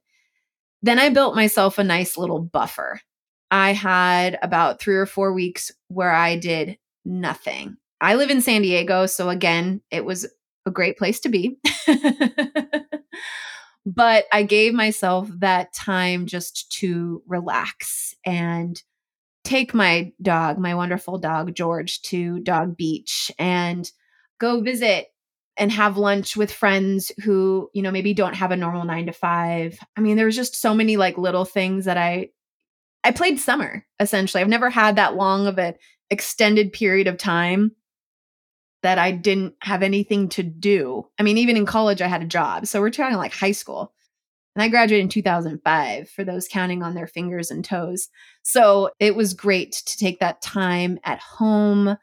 Then 0.82 1.00
I 1.00 1.10
built 1.10 1.36
myself 1.36 1.78
a 1.78 1.84
nice 1.84 2.18
little 2.18 2.40
buffer. 2.40 3.02
I 3.52 3.74
had 3.74 4.38
about 4.42 4.80
three 4.80 4.96
or 4.96 5.06
four 5.06 5.34
weeks 5.34 5.72
where 5.88 6.12
I 6.12 6.38
did 6.38 6.78
nothing. 7.04 7.78
I 8.00 8.16
live 8.16 8.30
in 8.30 8.42
San 8.42 8.62
Diego. 8.62 9.08
So 9.08 9.30
again, 9.30 9.82
it 9.92 10.06
was 10.06 10.28
a 10.66 10.72
great 10.72 10.98
place 10.98 11.20
to 11.22 11.30
be. 11.30 11.58
but 13.86 14.26
I 14.32 14.44
gave 14.44 14.74
myself 14.74 15.28
that 15.40 15.74
time 15.74 16.28
just 16.28 16.72
to 16.80 17.24
relax 17.28 18.16
and 18.26 18.82
take 19.44 19.74
my 19.74 20.12
dog, 20.22 20.60
my 20.60 20.76
wonderful 20.76 21.18
dog, 21.18 21.56
George, 21.56 22.02
to 22.04 22.40
Dog 22.42 22.78
Beach 22.78 23.32
and 23.40 23.92
go 24.40 24.62
visit 24.62 25.08
and 25.58 25.72
have 25.72 25.98
lunch 25.98 26.38
with 26.38 26.52
friends 26.52 27.12
who, 27.24 27.70
you 27.74 27.82
know, 27.82 27.92
maybe 27.92 28.14
don't 28.14 28.36
have 28.36 28.52
a 28.52 28.58
normal 28.58 28.86
9 28.86 29.08
to 29.08 29.12
5. 29.12 29.80
I 29.98 30.02
mean, 30.02 30.16
there's 30.16 30.36
just 30.36 30.56
so 30.56 30.74
many 30.74 30.98
like 30.98 31.18
little 31.18 31.46
things 31.46 31.86
that 31.86 31.98
I 31.98 32.30
I 33.04 33.12
played 33.12 33.40
summer 33.40 33.86
essentially. 34.00 34.42
I've 34.42 34.50
never 34.50 34.70
had 34.70 34.96
that 34.96 35.16
long 35.16 35.48
of 35.48 35.60
an 35.60 35.76
extended 36.10 36.74
period 36.74 37.08
of 37.08 37.18
time 37.18 37.74
that 38.82 38.98
I 38.98 39.12
didn't 39.12 39.56
have 39.62 39.84
anything 39.84 40.30
to 40.30 40.44
do. 40.44 41.06
I 41.20 41.24
mean, 41.24 41.38
even 41.38 41.58
in 41.58 41.66
college 41.66 42.02
I 42.02 42.08
had 42.08 42.24
a 42.24 42.28
job. 42.28 42.66
So 42.66 42.80
we're 42.80 42.90
talking 42.90 43.18
like 43.18 43.34
high 43.34 43.52
school. 43.52 43.94
And 44.56 44.64
I 44.64 44.68
graduated 44.70 45.04
in 45.04 45.10
2005 45.10 46.10
for 46.10 46.24
those 46.24 46.48
counting 46.48 46.84
on 46.84 46.96
their 46.96 47.08
fingers 47.08 47.52
and 47.52 47.64
toes. 47.64 48.10
So 48.44 48.92
it 49.00 49.16
was 49.16 49.34
great 49.34 49.74
to 49.86 49.98
take 49.98 50.20
that 50.20 50.42
time 50.42 51.00
at 51.04 51.20
home. 51.20 51.98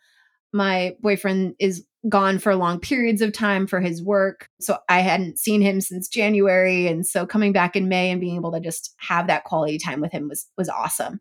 My 0.52 0.96
boyfriend 1.00 1.54
is 1.58 1.84
gone 2.08 2.38
for 2.38 2.54
long 2.54 2.78
periods 2.78 3.20
of 3.20 3.32
time 3.32 3.66
for 3.66 3.80
his 3.80 4.02
work. 4.02 4.48
So 4.60 4.78
I 4.88 5.00
hadn't 5.00 5.38
seen 5.38 5.60
him 5.60 5.80
since 5.80 6.08
January 6.08 6.86
and 6.86 7.06
so 7.06 7.26
coming 7.26 7.52
back 7.52 7.74
in 7.74 7.88
May 7.88 8.10
and 8.10 8.20
being 8.20 8.36
able 8.36 8.52
to 8.52 8.60
just 8.60 8.94
have 8.98 9.26
that 9.26 9.44
quality 9.44 9.78
time 9.78 10.00
with 10.00 10.12
him 10.12 10.28
was 10.28 10.46
was 10.56 10.68
awesome. 10.68 11.20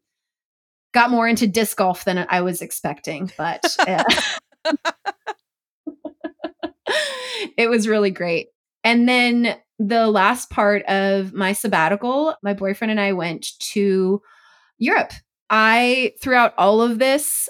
Got 0.93 1.09
more 1.09 1.27
into 1.27 1.47
disc 1.47 1.77
golf 1.77 2.05
than 2.05 2.25
I 2.29 2.41
was 2.41 2.61
expecting, 2.61 3.31
but 3.37 3.65
uh, 3.87 4.03
it 7.57 7.69
was 7.69 7.87
really 7.87 8.11
great. 8.11 8.47
And 8.83 9.09
then 9.09 9.57
the 9.79 10.07
last 10.07 10.49
part 10.49 10.83
of 10.83 11.33
my 11.33 11.53
sabbatical, 11.53 12.35
my 12.43 12.53
boyfriend 12.53 12.91
and 12.91 12.99
I 12.99 13.13
went 13.13 13.47
to 13.59 14.21
Europe. 14.77 15.11
I 15.49 16.13
throughout 16.21 16.53
all 16.57 16.81
of 16.81 16.99
this 16.99 17.49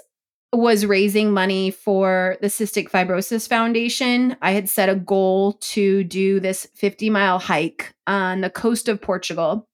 was 0.52 0.86
raising 0.86 1.32
money 1.32 1.70
for 1.70 2.36
the 2.40 2.46
Cystic 2.46 2.90
Fibrosis 2.90 3.48
Foundation. 3.48 4.36
I 4.40 4.52
had 4.52 4.68
set 4.68 4.88
a 4.88 4.94
goal 4.94 5.54
to 5.54 6.04
do 6.04 6.40
this 6.40 6.66
50 6.74 7.10
mile 7.10 7.38
hike 7.38 7.94
on 8.06 8.40
the 8.40 8.50
coast 8.50 8.88
of 8.88 9.02
Portugal. 9.02 9.68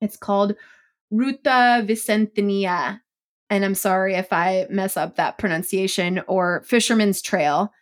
It's 0.00 0.16
called 0.16 0.54
Ruta 1.10 1.84
Vicentenia. 1.86 3.00
And 3.48 3.64
I'm 3.64 3.74
sorry 3.74 4.14
if 4.14 4.32
I 4.32 4.66
mess 4.68 4.96
up 4.96 5.16
that 5.16 5.38
pronunciation, 5.38 6.20
or 6.26 6.64
Fisherman's 6.66 7.22
Trail. 7.22 7.72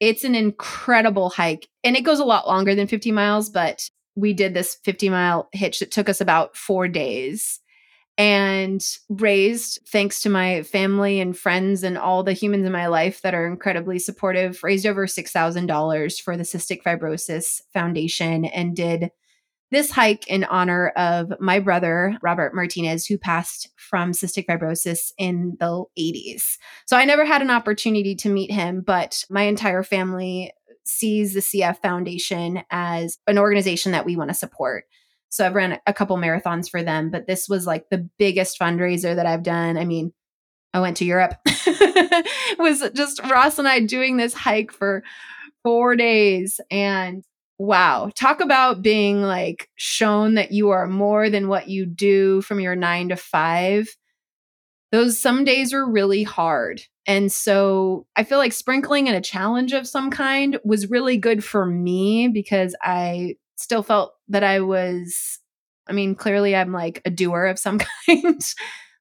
It's 0.00 0.24
an 0.24 0.34
incredible 0.34 1.30
hike 1.30 1.68
and 1.84 1.96
it 1.96 2.02
goes 2.02 2.18
a 2.18 2.24
lot 2.24 2.48
longer 2.48 2.74
than 2.74 2.88
50 2.88 3.12
miles, 3.12 3.48
but 3.48 3.88
we 4.16 4.32
did 4.32 4.54
this 4.54 4.76
50 4.84 5.08
mile 5.08 5.48
hitch 5.52 5.78
that 5.78 5.90
took 5.90 6.08
us 6.08 6.20
about 6.20 6.56
four 6.56 6.88
days 6.88 7.60
and 8.16 8.84
raised 9.08 9.80
thanks 9.88 10.22
to 10.22 10.28
my 10.28 10.62
family 10.62 11.20
and 11.20 11.36
friends 11.36 11.82
and 11.82 11.98
all 11.98 12.22
the 12.22 12.32
humans 12.32 12.64
in 12.64 12.72
my 12.72 12.86
life 12.86 13.22
that 13.22 13.34
are 13.34 13.46
incredibly 13.46 13.98
supportive 13.98 14.62
raised 14.62 14.86
over 14.86 15.06
$6000 15.06 16.20
for 16.20 16.36
the 16.36 16.44
cystic 16.44 16.82
fibrosis 16.82 17.60
foundation 17.72 18.44
and 18.44 18.76
did 18.76 19.10
this 19.70 19.90
hike 19.90 20.28
in 20.28 20.44
honor 20.44 20.88
of 20.90 21.32
my 21.40 21.58
brother 21.58 22.16
robert 22.22 22.54
martinez 22.54 23.06
who 23.06 23.18
passed 23.18 23.68
from 23.76 24.12
cystic 24.12 24.46
fibrosis 24.46 25.10
in 25.18 25.56
the 25.58 25.84
80s 25.98 26.58
so 26.86 26.96
i 26.96 27.04
never 27.04 27.24
had 27.24 27.42
an 27.42 27.50
opportunity 27.50 28.14
to 28.14 28.28
meet 28.28 28.52
him 28.52 28.82
but 28.86 29.24
my 29.28 29.42
entire 29.42 29.82
family 29.82 30.52
sees 30.84 31.34
the 31.34 31.40
cf 31.40 31.78
foundation 31.82 32.62
as 32.70 33.18
an 33.26 33.38
organization 33.38 33.90
that 33.90 34.04
we 34.04 34.14
want 34.14 34.30
to 34.30 34.34
support 34.34 34.84
so 35.34 35.44
I've 35.44 35.56
ran 35.56 35.80
a 35.84 35.92
couple 35.92 36.16
marathons 36.16 36.70
for 36.70 36.84
them, 36.84 37.10
but 37.10 37.26
this 37.26 37.48
was 37.48 37.66
like 37.66 37.90
the 37.90 38.08
biggest 38.18 38.56
fundraiser 38.56 39.16
that 39.16 39.26
I've 39.26 39.42
done. 39.42 39.76
I 39.76 39.84
mean, 39.84 40.12
I 40.72 40.78
went 40.78 40.96
to 40.98 41.04
Europe. 41.04 41.34
it 41.44 42.26
was 42.60 42.88
just 42.94 43.20
Ross 43.28 43.58
and 43.58 43.66
I 43.66 43.80
doing 43.80 44.16
this 44.16 44.32
hike 44.32 44.70
for 44.70 45.02
four 45.64 45.96
days. 45.96 46.60
And 46.70 47.24
wow, 47.58 48.12
talk 48.14 48.40
about 48.40 48.80
being 48.80 49.22
like 49.22 49.68
shown 49.74 50.34
that 50.34 50.52
you 50.52 50.70
are 50.70 50.86
more 50.86 51.28
than 51.28 51.48
what 51.48 51.68
you 51.68 51.84
do 51.84 52.40
from 52.42 52.60
your 52.60 52.76
nine 52.76 53.08
to 53.08 53.16
five. 53.16 53.88
Those 54.92 55.18
some 55.18 55.42
days 55.42 55.72
were 55.72 55.90
really 55.90 56.22
hard. 56.22 56.80
And 57.08 57.32
so 57.32 58.06
I 58.14 58.22
feel 58.22 58.38
like 58.38 58.52
sprinkling 58.52 59.08
in 59.08 59.16
a 59.16 59.20
challenge 59.20 59.72
of 59.72 59.88
some 59.88 60.12
kind 60.12 60.60
was 60.64 60.90
really 60.90 61.16
good 61.16 61.42
for 61.42 61.66
me 61.66 62.28
because 62.28 62.76
I 62.80 63.34
still 63.64 63.82
felt 63.82 64.12
that 64.28 64.44
I 64.44 64.60
was, 64.60 65.40
I 65.88 65.92
mean, 65.92 66.14
clearly 66.14 66.54
I'm 66.54 66.72
like 66.72 67.00
a 67.04 67.10
doer 67.10 67.46
of 67.46 67.58
some 67.58 67.78
kind. 68.06 68.44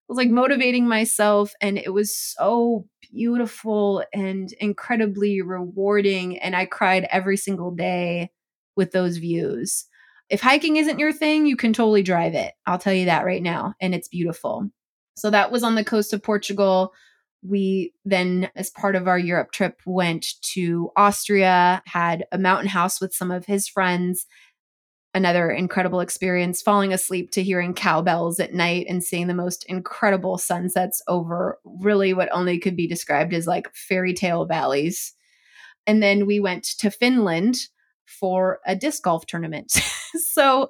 I 0.05 0.09
was 0.09 0.17
like 0.17 0.29
motivating 0.29 0.87
myself, 0.87 1.53
and 1.61 1.77
it 1.77 1.93
was 1.93 2.15
so 2.15 2.87
beautiful 3.13 4.03
and 4.13 4.51
incredibly 4.53 5.41
rewarding. 5.41 6.39
And 6.39 6.55
I 6.55 6.65
cried 6.65 7.07
every 7.11 7.37
single 7.37 7.71
day 7.71 8.31
with 8.75 8.91
those 8.91 9.17
views. 9.17 9.85
If 10.29 10.41
hiking 10.41 10.77
isn't 10.77 10.99
your 10.99 11.13
thing, 11.13 11.45
you 11.45 11.55
can 11.55 11.73
totally 11.73 12.01
drive 12.01 12.33
it. 12.33 12.53
I'll 12.65 12.79
tell 12.79 12.93
you 12.93 13.05
that 13.05 13.25
right 13.25 13.43
now. 13.43 13.75
And 13.79 13.93
it's 13.93 14.07
beautiful. 14.07 14.69
So 15.15 15.29
that 15.29 15.51
was 15.51 15.63
on 15.63 15.75
the 15.75 15.83
coast 15.83 16.13
of 16.13 16.23
Portugal. 16.23 16.93
We 17.43 17.93
then, 18.05 18.49
as 18.55 18.69
part 18.69 18.95
of 18.95 19.07
our 19.07 19.19
Europe 19.19 19.51
trip, 19.51 19.81
went 19.85 20.25
to 20.53 20.91
Austria, 20.95 21.83
had 21.85 22.25
a 22.31 22.37
mountain 22.37 22.69
house 22.69 23.01
with 23.01 23.13
some 23.13 23.31
of 23.31 23.45
his 23.45 23.67
friends, 23.67 24.25
another 25.13 25.51
incredible 25.51 25.99
experience 25.99 26.61
falling 26.61 26.91
asleep 26.91 27.31
to 27.31 27.43
hearing 27.43 27.73
cowbells 27.73 28.39
at 28.39 28.53
night 28.53 28.87
and 28.89 29.03
seeing 29.03 29.27
the 29.27 29.33
most 29.33 29.63
incredible 29.69 30.37
sunsets 30.37 31.01
over 31.07 31.59
really 31.63 32.13
what 32.13 32.29
only 32.31 32.59
could 32.59 32.75
be 32.75 32.87
described 32.87 33.33
as 33.33 33.45
like 33.45 33.73
fairy 33.75 34.13
tale 34.13 34.45
valleys. 34.45 35.13
And 35.85 36.01
then 36.01 36.25
we 36.25 36.39
went 36.39 36.63
to 36.79 36.89
Finland 36.89 37.57
for 38.05 38.59
a 38.65 38.75
disc 38.75 39.03
golf 39.03 39.25
tournament. 39.25 39.71
so 40.31 40.69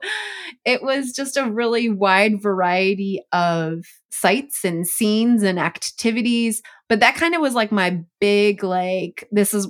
it 0.65 0.83
was 0.83 1.11
just 1.13 1.37
a 1.37 1.49
really 1.49 1.89
wide 1.89 2.41
variety 2.41 3.21
of 3.31 3.85
sights 4.11 4.63
and 4.63 4.87
scenes 4.87 5.43
and 5.43 5.59
activities. 5.59 6.61
But 6.89 6.99
that 6.99 7.15
kind 7.15 7.35
of 7.35 7.41
was 7.41 7.55
like 7.55 7.71
my 7.71 8.01
big, 8.19 8.63
like, 8.63 9.27
this 9.31 9.53
is 9.53 9.67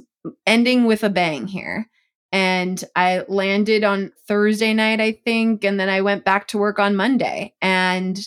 ending 0.48 0.86
with 0.86 1.04
a 1.04 1.10
bang 1.10 1.48
here. 1.48 1.90
And 2.34 2.84
I 2.96 3.24
landed 3.28 3.84
on 3.84 4.12
Thursday 4.28 4.74
night, 4.74 5.00
I 5.00 5.12
think. 5.12 5.64
And 5.64 5.80
then 5.80 5.88
I 5.88 6.02
went 6.02 6.26
back 6.26 6.48
to 6.48 6.58
work 6.58 6.80
on 6.80 6.96
Monday. 6.96 7.54
And 7.62 8.20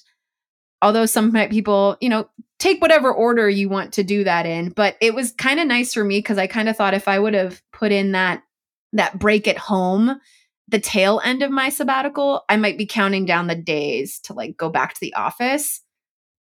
although 0.81 1.07
some 1.07 1.33
people, 1.51 1.97
you 2.01 2.09
know, 2.09 2.29
take 2.61 2.81
whatever 2.81 3.13
order 3.13 3.51
you 3.51 3.69
want 3.69 3.95
to 3.95 4.05
do 4.05 4.23
that 4.23 4.47
in, 4.47 4.71
but 4.71 4.97
it 5.01 5.13
was 5.13 5.33
kind 5.33 5.59
of 5.59 5.67
nice 5.67 5.93
for 5.93 6.05
me 6.05 6.21
because 6.21 6.39
I 6.39 6.47
kind 6.47 6.69
of 6.69 6.77
thought 6.77 6.95
if 6.95 7.09
I 7.09 7.19
would 7.19 7.35
have 7.35 7.61
put 7.73 7.91
in 7.91 8.13
that 8.13 8.45
that 8.93 9.19
break 9.19 9.49
at 9.49 9.59
home, 9.59 10.21
the 10.69 10.79
tail 10.79 11.21
end 11.25 11.43
of 11.43 11.51
my 11.51 11.69
sabbatical, 11.69 12.45
I 12.49 12.57
might 12.57 12.79
be 12.79 12.87
counting 12.87 13.27
down 13.27 13.49
the 13.49 13.57
days 13.57 14.21
to 14.21 14.35
like 14.35 14.57
go 14.57 14.71
back 14.71 14.95
to 14.95 15.01
the 15.01 15.15
office. 15.15 15.81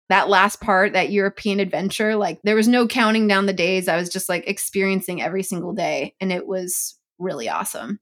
That 0.08 0.28
last 0.28 0.60
part, 0.60 0.94
that 0.94 1.12
European 1.12 1.60
adventure, 1.60 2.16
like 2.16 2.40
there 2.42 2.56
was 2.56 2.66
no 2.66 2.88
counting 2.88 3.28
down 3.28 3.46
the 3.46 3.52
days. 3.52 3.86
I 3.86 3.96
was 3.96 4.08
just 4.08 4.28
like 4.28 4.48
experiencing 4.48 5.22
every 5.22 5.44
single 5.44 5.72
day 5.72 6.16
and 6.20 6.32
it 6.32 6.46
was 6.46 6.98
really 7.22 7.48
awesome. 7.48 8.00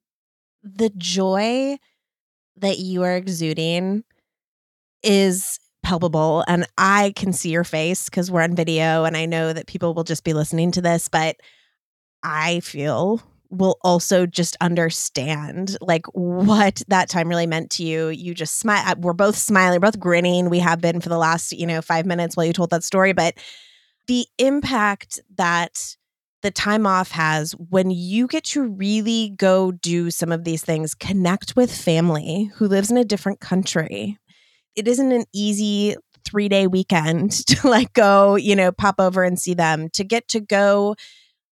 The 0.63 0.91
joy 0.97 1.79
that 2.57 2.79
you 2.79 3.03
are 3.03 3.17
exuding 3.17 4.05
is 5.03 5.59
palpable 5.83 6.45
and 6.47 6.67
I 6.77 7.13
can 7.17 7.33
see 7.33 7.51
your 7.51 7.65
face 7.65 8.05
because 8.07 8.31
we're 8.31 8.43
on 8.43 8.55
video 8.55 9.05
and 9.05 9.17
I 9.17 9.27
know 9.27 9.53
that 9.53 9.67
people 9.67 9.95
will 9.95 10.05
just 10.05 10.25
be 10.25 10.35
listening 10.35 10.73
to 10.73 10.83
this, 10.83 11.09
but 11.09 11.37
I 12.23 12.61
feel 12.61 13.23
will 13.51 13.79
also 13.83 14.27
just 14.27 14.57
understand 14.61 15.77
like 15.81 16.07
what 16.13 16.83
that 16.89 17.09
time 17.09 17.29
really 17.29 17.47
meant 17.47 17.71
to 17.73 17.83
you. 17.83 18.09
You 18.09 18.33
just 18.33 18.59
smile. 18.59 18.85
Uh, 18.87 18.95
we're 18.99 19.13
both 19.13 19.37
smiling, 19.37 19.81
both 19.81 19.99
grinning. 19.99 20.51
We 20.51 20.61
have 20.61 20.81
been 20.81 21.01
for 21.01 21.09
the 21.09 21.19
last, 21.19 21.53
you 21.53 21.67
know, 21.67 21.83
five 21.83 22.07
minutes 22.07 22.37
while 22.37 22.47
you 22.47 22.53
told 22.53 22.71
that 22.71 22.85
story. 22.85 23.13
But 23.13 23.35
the 24.07 24.27
impact 24.39 25.21
that 25.37 25.97
the 26.43 26.51
time 26.51 26.87
off 26.87 27.11
has 27.11 27.53
when 27.53 27.91
you 27.91 28.27
get 28.27 28.45
to 28.45 28.63
really 28.63 29.35
go 29.37 29.73
do 29.73 30.11
some 30.11 30.33
of 30.33 30.45
these 30.45 30.63
things, 30.63 30.95
connect 30.95 31.57
with 31.57 31.75
family 31.75 32.51
who 32.55 32.67
lives 32.67 32.91
in 32.91 32.97
a 32.97 33.05
different 33.05 33.41
country. 33.41 34.19
It 34.77 34.89
isn't 34.89 35.13
an 35.13 35.25
easy 35.35 35.97
three 36.25 36.49
day 36.49 36.67
weekend 36.67 37.33
to 37.47 37.69
like 37.69 37.93
go, 37.93 38.37
you 38.37 38.57
know, 38.57 38.73
pop 38.73 38.97
over 38.99 39.23
and 39.23 39.39
see 39.39 39.55
them, 39.55 39.89
to 39.91 40.05
get 40.05 40.29
to 40.29 40.41
go 40.41 40.97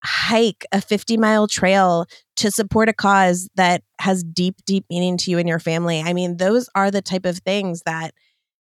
hike 0.04 0.64
a 0.70 0.80
50 0.80 1.16
mile 1.16 1.48
trail 1.48 2.06
to 2.36 2.50
support 2.50 2.88
a 2.88 2.92
cause 2.92 3.48
that 3.56 3.82
has 4.00 4.22
deep, 4.22 4.56
deep 4.64 4.84
meaning 4.88 5.16
to 5.18 5.30
you 5.30 5.38
and 5.38 5.48
your 5.48 5.58
family. 5.58 6.00
I 6.00 6.12
mean, 6.12 6.36
those 6.36 6.68
are 6.74 6.90
the 6.90 7.02
type 7.02 7.26
of 7.26 7.38
things 7.38 7.82
that 7.84 8.14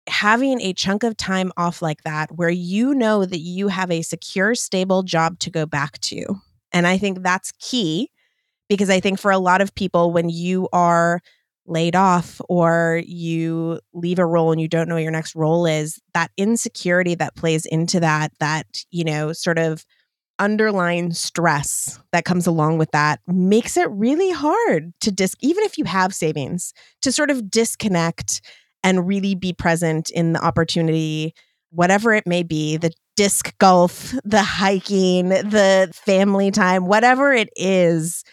having 0.07 0.61
a 0.61 0.73
chunk 0.73 1.03
of 1.03 1.15
time 1.17 1.51
off 1.57 1.81
like 1.81 2.03
that, 2.03 2.31
where 2.31 2.49
you 2.49 2.93
know 2.93 3.25
that 3.25 3.39
you 3.39 3.67
have 3.67 3.91
a 3.91 4.01
secure, 4.01 4.55
stable 4.55 5.03
job 5.03 5.39
to 5.39 5.49
go 5.49 5.65
back 5.65 5.99
to. 6.01 6.25
And 6.71 6.87
I 6.87 6.97
think 6.97 7.21
that's 7.21 7.51
key 7.59 8.09
because 8.67 8.89
I 8.89 8.99
think 8.99 9.19
for 9.19 9.31
a 9.31 9.37
lot 9.37 9.61
of 9.61 9.75
people, 9.75 10.11
when 10.11 10.29
you 10.29 10.67
are 10.73 11.21
laid 11.65 11.95
off 11.95 12.41
or 12.49 13.01
you 13.05 13.79
leave 13.93 14.19
a 14.19 14.25
role 14.25 14.51
and 14.51 14.59
you 14.59 14.67
don't 14.67 14.89
know 14.89 14.95
what 14.95 15.03
your 15.03 15.11
next 15.11 15.35
role 15.35 15.65
is, 15.65 15.99
that 16.13 16.31
insecurity 16.37 17.15
that 17.15 17.35
plays 17.35 17.65
into 17.65 17.99
that, 17.99 18.31
that, 18.39 18.65
you 18.91 19.03
know, 19.03 19.31
sort 19.31 19.57
of 19.57 19.85
underlying 20.39 21.13
stress 21.13 21.99
that 22.11 22.25
comes 22.25 22.47
along 22.47 22.77
with 22.77 22.91
that 22.91 23.19
makes 23.27 23.77
it 23.77 23.89
really 23.91 24.31
hard 24.31 24.91
to 24.99 25.11
dis 25.11 25.35
even 25.41 25.63
if 25.63 25.77
you 25.77 25.85
have 25.85 26.13
savings 26.13 26.73
to 27.01 27.11
sort 27.11 27.29
of 27.29 27.51
disconnect 27.51 28.41
and 28.83 29.07
really 29.07 29.35
be 29.35 29.53
present 29.53 30.09
in 30.09 30.33
the 30.33 30.43
opportunity 30.43 31.33
whatever 31.71 32.13
it 32.13 32.27
may 32.27 32.43
be 32.43 32.77
the 32.77 32.91
disc 33.15 33.55
golf 33.57 34.13
the 34.23 34.43
hiking 34.43 35.29
the 35.29 35.91
family 35.93 36.51
time 36.51 36.85
whatever 36.85 37.33
it 37.33 37.49
is 37.55 38.23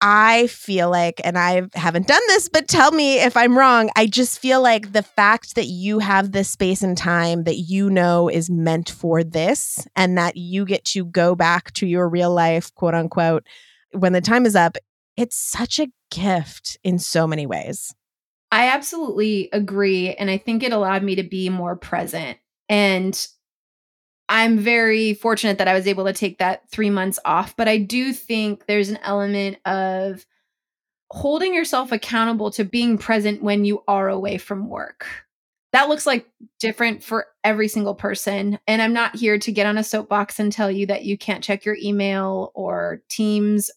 I 0.00 0.46
feel 0.48 0.90
like, 0.90 1.20
and 1.24 1.38
I 1.38 1.62
haven't 1.74 2.06
done 2.06 2.20
this, 2.26 2.48
but 2.50 2.68
tell 2.68 2.90
me 2.92 3.18
if 3.18 3.36
I'm 3.36 3.56
wrong. 3.56 3.90
I 3.96 4.06
just 4.06 4.38
feel 4.38 4.62
like 4.62 4.92
the 4.92 5.02
fact 5.02 5.54
that 5.54 5.66
you 5.66 6.00
have 6.00 6.32
this 6.32 6.50
space 6.50 6.82
and 6.82 6.98
time 6.98 7.44
that 7.44 7.56
you 7.56 7.88
know 7.88 8.28
is 8.28 8.50
meant 8.50 8.90
for 8.90 9.24
this 9.24 9.86
and 9.96 10.18
that 10.18 10.36
you 10.36 10.66
get 10.66 10.84
to 10.86 11.06
go 11.06 11.34
back 11.34 11.72
to 11.74 11.86
your 11.86 12.08
real 12.08 12.32
life, 12.32 12.74
quote 12.74 12.94
unquote, 12.94 13.46
when 13.92 14.12
the 14.12 14.20
time 14.20 14.44
is 14.44 14.54
up, 14.54 14.76
it's 15.16 15.36
such 15.36 15.78
a 15.78 15.88
gift 16.10 16.76
in 16.84 16.98
so 16.98 17.26
many 17.26 17.46
ways. 17.46 17.94
I 18.50 18.68
absolutely 18.68 19.48
agree. 19.52 20.14
And 20.14 20.30
I 20.30 20.38
think 20.38 20.62
it 20.62 20.72
allowed 20.72 21.02
me 21.02 21.16
to 21.16 21.22
be 21.22 21.48
more 21.48 21.76
present. 21.76 22.38
And 22.68 23.26
I'm 24.28 24.58
very 24.58 25.14
fortunate 25.14 25.58
that 25.58 25.68
I 25.68 25.74
was 25.74 25.86
able 25.86 26.04
to 26.04 26.12
take 26.12 26.38
that 26.38 26.68
three 26.70 26.90
months 26.90 27.18
off, 27.24 27.56
but 27.56 27.68
I 27.68 27.78
do 27.78 28.12
think 28.12 28.66
there's 28.66 28.88
an 28.88 28.98
element 29.02 29.58
of 29.64 30.26
holding 31.10 31.54
yourself 31.54 31.92
accountable 31.92 32.50
to 32.52 32.64
being 32.64 32.98
present 32.98 33.42
when 33.42 33.64
you 33.64 33.84
are 33.86 34.08
away 34.08 34.38
from 34.38 34.68
work. 34.68 35.06
That 35.72 35.88
looks 35.88 36.06
like 36.06 36.26
different 36.58 37.04
for 37.04 37.26
every 37.44 37.68
single 37.68 37.94
person. 37.94 38.58
And 38.66 38.80
I'm 38.80 38.92
not 38.92 39.14
here 39.14 39.38
to 39.38 39.52
get 39.52 39.66
on 39.66 39.78
a 39.78 39.84
soapbox 39.84 40.40
and 40.40 40.50
tell 40.50 40.70
you 40.70 40.86
that 40.86 41.04
you 41.04 41.18
can't 41.18 41.44
check 41.44 41.64
your 41.64 41.76
email 41.80 42.50
or 42.54 43.02
Teams. 43.08 43.70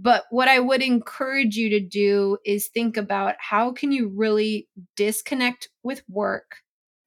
But 0.00 0.24
what 0.30 0.46
I 0.46 0.60
would 0.60 0.80
encourage 0.80 1.56
you 1.56 1.70
to 1.70 1.80
do 1.80 2.38
is 2.46 2.68
think 2.68 2.96
about 2.96 3.34
how 3.40 3.72
can 3.72 3.90
you 3.90 4.08
really 4.14 4.68
disconnect 4.94 5.68
with 5.82 6.04
work, 6.08 6.58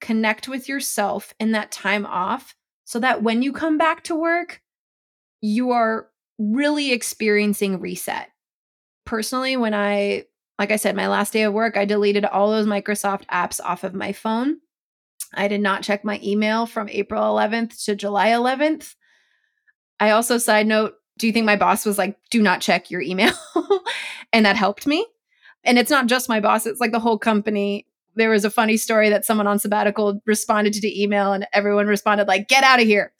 connect 0.02 0.46
with 0.46 0.68
yourself 0.68 1.32
in 1.40 1.52
that 1.52 1.72
time 1.72 2.04
off 2.04 2.54
so 2.84 2.98
that 2.98 3.22
when 3.22 3.40
you 3.40 3.54
come 3.54 3.78
back 3.78 4.04
to 4.04 4.14
work, 4.14 4.60
you 5.40 5.70
are 5.70 6.08
really 6.38 6.92
experiencing 6.92 7.80
reset. 7.80 8.28
Personally, 9.06 9.56
when 9.56 9.72
I, 9.72 10.24
like 10.58 10.70
I 10.70 10.76
said, 10.76 10.94
my 10.94 11.08
last 11.08 11.32
day 11.32 11.44
of 11.44 11.54
work, 11.54 11.78
I 11.78 11.86
deleted 11.86 12.26
all 12.26 12.50
those 12.50 12.66
Microsoft 12.66 13.24
apps 13.26 13.58
off 13.64 13.84
of 13.84 13.94
my 13.94 14.12
phone. 14.12 14.58
I 15.32 15.48
did 15.48 15.62
not 15.62 15.82
check 15.82 16.04
my 16.04 16.20
email 16.22 16.66
from 16.66 16.90
April 16.90 17.22
11th 17.22 17.84
to 17.86 17.96
July 17.96 18.28
11th. 18.28 18.94
I 19.98 20.10
also, 20.10 20.36
side 20.36 20.66
note, 20.66 20.94
do 21.22 21.28
you 21.28 21.32
think 21.32 21.46
my 21.46 21.54
boss 21.54 21.86
was 21.86 21.98
like, 21.98 22.18
do 22.30 22.42
not 22.42 22.60
check 22.60 22.90
your 22.90 23.00
email? 23.00 23.32
and 24.32 24.44
that 24.44 24.56
helped 24.56 24.88
me. 24.88 25.06
And 25.62 25.78
it's 25.78 25.88
not 25.88 26.08
just 26.08 26.28
my 26.28 26.40
boss, 26.40 26.66
it's 26.66 26.80
like 26.80 26.90
the 26.90 26.98
whole 26.98 27.16
company 27.16 27.86
there 28.16 28.28
was 28.28 28.44
a 28.44 28.50
funny 28.50 28.76
story 28.76 29.08
that 29.08 29.24
someone 29.24 29.46
on 29.46 29.60
sabbatical 29.60 30.20
responded 30.26 30.72
to 30.72 30.80
the 30.80 31.00
email 31.00 31.32
and 31.32 31.46
everyone 31.52 31.86
responded 31.86 32.26
like 32.26 32.48
get 32.48 32.64
out 32.64 32.80
of 32.80 32.86
here 32.86 33.10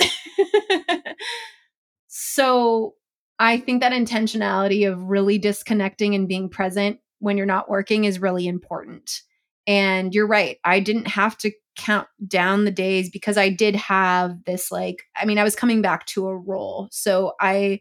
so 2.08 2.92
i 3.38 3.56
think 3.56 3.80
that 3.80 3.92
intentionality 3.92 4.86
of 4.86 5.00
really 5.04 5.38
disconnecting 5.38 6.14
and 6.14 6.28
being 6.28 6.50
present 6.50 6.98
when 7.20 7.38
you're 7.38 7.46
not 7.46 7.70
working 7.70 8.04
is 8.04 8.20
really 8.20 8.46
important 8.46 9.22
and 9.66 10.14
you're 10.14 10.26
right 10.26 10.58
i 10.62 10.78
didn't 10.78 11.06
have 11.06 11.38
to 11.38 11.50
count 11.76 12.06
down 12.26 12.64
the 12.64 12.70
days 12.70 13.10
because 13.10 13.36
i 13.38 13.48
did 13.48 13.74
have 13.74 14.44
this 14.44 14.70
like 14.70 15.04
i 15.16 15.24
mean 15.24 15.38
i 15.38 15.44
was 15.44 15.56
coming 15.56 15.80
back 15.80 16.04
to 16.06 16.26
a 16.26 16.36
role 16.36 16.88
so 16.90 17.32
i 17.40 17.80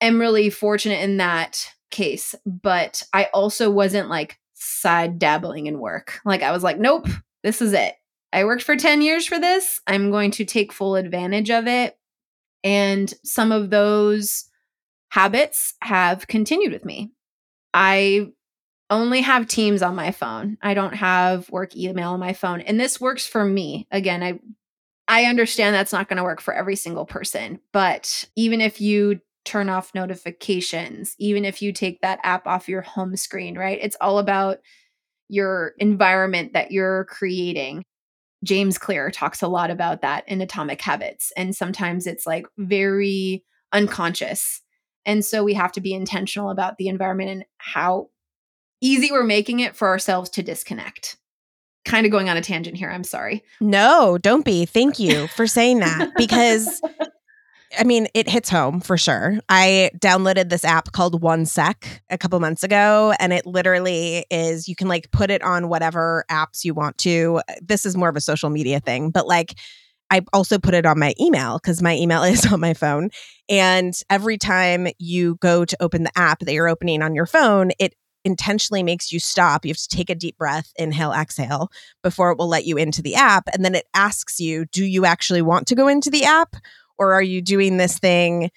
am 0.00 0.20
really 0.20 0.50
fortunate 0.50 1.02
in 1.02 1.16
that 1.16 1.66
case 1.90 2.34
but 2.44 3.02
i 3.12 3.24
also 3.32 3.70
wasn't 3.70 4.08
like 4.08 4.40
side 4.60 5.18
dabbling 5.18 5.66
in 5.66 5.78
work. 5.78 6.20
Like 6.24 6.42
I 6.42 6.52
was 6.52 6.62
like, 6.62 6.78
nope, 6.78 7.08
this 7.42 7.60
is 7.60 7.72
it. 7.72 7.94
I 8.32 8.44
worked 8.44 8.62
for 8.62 8.76
10 8.76 9.02
years 9.02 9.26
for 9.26 9.40
this. 9.40 9.80
I'm 9.86 10.10
going 10.10 10.30
to 10.32 10.44
take 10.44 10.72
full 10.72 10.94
advantage 10.94 11.50
of 11.50 11.66
it. 11.66 11.96
And 12.62 13.12
some 13.24 13.50
of 13.50 13.70
those 13.70 14.44
habits 15.08 15.74
have 15.82 16.28
continued 16.28 16.72
with 16.72 16.84
me. 16.84 17.10
I 17.74 18.28
only 18.90 19.20
have 19.20 19.46
Teams 19.46 19.82
on 19.82 19.94
my 19.94 20.10
phone. 20.10 20.58
I 20.60 20.74
don't 20.74 20.94
have 20.94 21.48
work 21.50 21.76
email 21.76 22.10
on 22.10 22.20
my 22.20 22.32
phone. 22.32 22.60
And 22.60 22.78
this 22.78 23.00
works 23.00 23.26
for 23.26 23.44
me. 23.44 23.86
Again, 23.90 24.22
I 24.22 24.40
I 25.08 25.24
understand 25.24 25.74
that's 25.74 25.92
not 25.92 26.08
going 26.08 26.18
to 26.18 26.22
work 26.22 26.40
for 26.40 26.54
every 26.54 26.76
single 26.76 27.04
person, 27.04 27.58
but 27.72 28.26
even 28.36 28.60
if 28.60 28.80
you 28.80 29.20
turn 29.44 29.68
off 29.68 29.92
notifications, 29.92 31.16
even 31.18 31.44
if 31.44 31.60
you 31.62 31.72
take 31.72 32.00
that 32.00 32.20
app 32.22 32.46
off 32.46 32.68
your 32.68 32.82
home 32.82 33.16
screen, 33.16 33.58
right? 33.58 33.78
It's 33.82 33.96
all 34.00 34.20
about 34.20 34.58
your 35.28 35.72
environment 35.78 36.52
that 36.52 36.70
you're 36.70 37.06
creating. 37.06 37.82
James 38.44 38.78
Clear 38.78 39.10
talks 39.10 39.42
a 39.42 39.48
lot 39.48 39.70
about 39.70 40.02
that 40.02 40.28
in 40.28 40.40
Atomic 40.40 40.80
Habits. 40.80 41.32
And 41.36 41.56
sometimes 41.56 42.06
it's 42.06 42.26
like 42.26 42.46
very 42.56 43.44
unconscious. 43.72 44.60
And 45.04 45.24
so 45.24 45.42
we 45.42 45.54
have 45.54 45.72
to 45.72 45.80
be 45.80 45.92
intentional 45.92 46.50
about 46.50 46.76
the 46.76 46.88
environment 46.88 47.30
and 47.30 47.44
how 47.58 48.10
easy 48.80 49.10
we're 49.12 49.24
making 49.24 49.60
it 49.60 49.76
for 49.76 49.88
ourselves 49.88 50.30
to 50.30 50.42
disconnect. 50.42 51.16
Kind 51.84 52.06
of 52.06 52.12
going 52.12 52.28
on 52.28 52.36
a 52.36 52.42
tangent 52.42 52.76
here. 52.76 52.90
I'm 52.90 53.04
sorry. 53.04 53.42
No, 53.60 54.18
don't 54.18 54.44
be. 54.44 54.66
Thank 54.66 54.98
you 54.98 55.28
for 55.28 55.46
saying 55.46 55.80
that 55.80 56.10
because 56.16 56.80
I 57.78 57.84
mean, 57.84 58.08
it 58.14 58.28
hits 58.28 58.50
home 58.50 58.80
for 58.80 58.98
sure. 58.98 59.38
I 59.48 59.90
downloaded 59.98 60.48
this 60.50 60.64
app 60.64 60.92
called 60.92 61.22
OneSec 61.22 62.00
a 62.10 62.18
couple 62.18 62.40
months 62.40 62.64
ago, 62.64 63.14
and 63.20 63.32
it 63.32 63.46
literally 63.46 64.26
is 64.30 64.66
you 64.66 64.74
can 64.74 64.88
like 64.88 65.10
put 65.12 65.30
it 65.30 65.42
on 65.42 65.68
whatever 65.68 66.24
apps 66.30 66.64
you 66.64 66.74
want 66.74 66.98
to. 66.98 67.40
This 67.62 67.86
is 67.86 67.96
more 67.96 68.08
of 68.08 68.16
a 68.16 68.20
social 68.20 68.50
media 68.50 68.80
thing, 68.80 69.10
but 69.10 69.26
like 69.26 69.54
I 70.10 70.22
also 70.32 70.58
put 70.58 70.74
it 70.74 70.84
on 70.84 70.98
my 70.98 71.14
email 71.20 71.58
because 71.58 71.80
my 71.80 71.94
email 71.94 72.22
is 72.24 72.50
on 72.52 72.60
my 72.60 72.74
phone. 72.74 73.10
And 73.48 73.94
every 74.10 74.36
time 74.36 74.88
you 74.98 75.36
go 75.36 75.64
to 75.64 75.76
open 75.80 76.02
the 76.02 76.18
app 76.18 76.40
that 76.40 76.52
you're 76.52 76.68
opening 76.68 77.02
on 77.02 77.14
your 77.14 77.26
phone, 77.26 77.70
it 77.78 77.94
intentionally 78.24 78.82
makes 78.82 79.12
you 79.12 79.18
stop. 79.18 79.64
You 79.64 79.70
have 79.70 79.78
to 79.78 79.88
take 79.88 80.10
a 80.10 80.14
deep 80.14 80.36
breath, 80.36 80.72
inhale, 80.76 81.12
exhale 81.12 81.70
before 82.02 82.30
it 82.30 82.38
will 82.38 82.48
let 82.48 82.66
you 82.66 82.76
into 82.76 83.02
the 83.02 83.14
app. 83.14 83.48
And 83.52 83.64
then 83.64 83.74
it 83.74 83.86
asks 83.94 84.38
you, 84.40 84.66
do 84.66 84.84
you 84.84 85.04
actually 85.04 85.42
want 85.42 85.66
to 85.68 85.74
go 85.74 85.88
into 85.88 86.10
the 86.10 86.24
app? 86.24 86.56
Or 86.98 87.14
are 87.14 87.22
you 87.22 87.40
doing 87.40 87.78
this 87.78 87.98
thing 87.98 88.50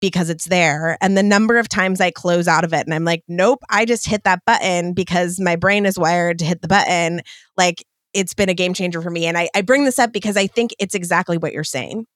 because 0.00 0.28
it's 0.28 0.44
there? 0.46 0.98
And 1.00 1.16
the 1.16 1.22
number 1.22 1.56
of 1.56 1.68
times 1.68 2.00
I 2.00 2.10
close 2.10 2.46
out 2.46 2.64
of 2.64 2.74
it 2.74 2.84
and 2.84 2.92
I'm 2.92 3.04
like, 3.04 3.24
nope, 3.26 3.60
I 3.70 3.86
just 3.86 4.06
hit 4.06 4.24
that 4.24 4.44
button 4.44 4.92
because 4.92 5.40
my 5.40 5.56
brain 5.56 5.86
is 5.86 5.98
wired 5.98 6.38
to 6.40 6.44
hit 6.44 6.60
the 6.60 6.68
button. 6.68 7.22
Like 7.56 7.84
it's 8.12 8.34
been 8.34 8.50
a 8.50 8.54
game 8.54 8.74
changer 8.74 9.00
for 9.00 9.10
me. 9.10 9.26
And 9.26 9.38
I, 9.38 9.48
I 9.54 9.62
bring 9.62 9.84
this 9.84 9.98
up 9.98 10.12
because 10.12 10.36
I 10.36 10.46
think 10.46 10.74
it's 10.78 10.94
exactly 10.94 11.38
what 11.38 11.52
you're 11.52 11.64
saying. 11.64 12.06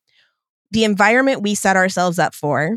The 0.71 0.85
environment 0.85 1.43
we 1.43 1.55
set 1.55 1.77
ourselves 1.77 2.19
up 2.19 2.35
for, 2.35 2.77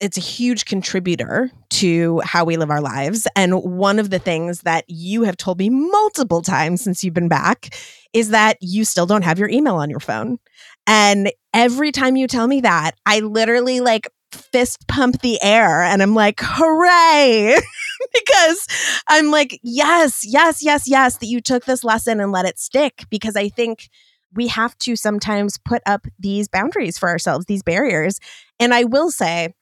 it's 0.00 0.16
a 0.16 0.20
huge 0.20 0.64
contributor 0.64 1.50
to 1.70 2.20
how 2.20 2.44
we 2.44 2.56
live 2.56 2.70
our 2.70 2.80
lives. 2.80 3.26
And 3.34 3.62
one 3.62 3.98
of 3.98 4.10
the 4.10 4.18
things 4.18 4.60
that 4.60 4.84
you 4.88 5.22
have 5.22 5.36
told 5.36 5.58
me 5.58 5.70
multiple 5.70 6.42
times 6.42 6.82
since 6.82 7.02
you've 7.02 7.14
been 7.14 7.28
back 7.28 7.74
is 8.12 8.30
that 8.30 8.56
you 8.60 8.84
still 8.84 9.06
don't 9.06 9.22
have 9.24 9.38
your 9.38 9.48
email 9.48 9.76
on 9.76 9.90
your 9.90 10.00
phone. 10.00 10.38
And 10.86 11.32
every 11.52 11.92
time 11.92 12.16
you 12.16 12.26
tell 12.26 12.46
me 12.46 12.60
that, 12.60 12.92
I 13.06 13.20
literally 13.20 13.80
like 13.80 14.08
fist 14.32 14.86
pump 14.88 15.20
the 15.20 15.42
air 15.42 15.82
and 15.82 16.02
I'm 16.02 16.14
like, 16.14 16.40
hooray! 16.42 17.56
because 18.14 18.66
I'm 19.08 19.30
like, 19.30 19.58
yes, 19.62 20.24
yes, 20.24 20.62
yes, 20.62 20.88
yes, 20.88 21.16
that 21.18 21.26
you 21.26 21.40
took 21.40 21.64
this 21.64 21.84
lesson 21.84 22.20
and 22.20 22.32
let 22.32 22.46
it 22.46 22.58
stick. 22.58 23.04
Because 23.10 23.36
I 23.36 23.48
think 23.48 23.88
we 24.34 24.46
have 24.48 24.76
to 24.78 24.94
sometimes 24.94 25.58
put 25.58 25.82
up 25.86 26.06
these 26.18 26.48
boundaries 26.48 26.98
for 26.98 27.08
ourselves, 27.08 27.46
these 27.46 27.62
barriers. 27.62 28.20
And 28.60 28.74
I 28.74 28.84
will 28.84 29.10
say, 29.10 29.54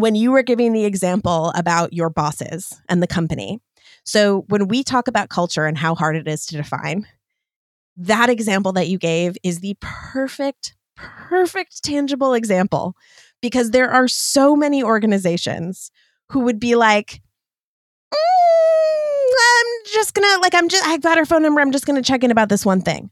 when 0.00 0.14
you 0.14 0.30
were 0.32 0.42
giving 0.42 0.72
the 0.72 0.84
example 0.84 1.52
about 1.54 1.92
your 1.92 2.10
bosses 2.10 2.72
and 2.88 3.02
the 3.02 3.06
company, 3.06 3.60
so 4.04 4.44
when 4.48 4.68
we 4.68 4.82
talk 4.82 5.08
about 5.08 5.30
culture 5.30 5.64
and 5.64 5.76
how 5.78 5.94
hard 5.94 6.16
it 6.16 6.28
is 6.28 6.46
to 6.46 6.56
define, 6.56 7.06
that 7.96 8.28
example 8.28 8.72
that 8.72 8.88
you 8.88 8.98
gave 8.98 9.36
is 9.42 9.60
the 9.60 9.76
perfect, 9.80 10.74
perfect, 10.96 11.82
tangible 11.82 12.34
example 12.34 12.94
because 13.40 13.70
there 13.70 13.90
are 13.90 14.06
so 14.06 14.54
many 14.54 14.82
organizations 14.82 15.90
who 16.30 16.40
would 16.40 16.60
be 16.60 16.74
like, 16.74 17.22
mm, 18.12 18.16
I'm 18.16 19.66
just 19.92 20.14
gonna 20.14 20.40
like 20.40 20.54
I'm 20.54 20.68
just 20.68 20.86
I 20.86 20.98
got 20.98 21.18
her 21.18 21.24
phone 21.24 21.42
number. 21.42 21.60
I'm 21.60 21.72
just 21.72 21.86
gonna 21.86 22.02
check 22.02 22.22
in 22.22 22.30
about 22.30 22.48
this 22.48 22.66
one 22.66 22.82
thing. 22.82 23.10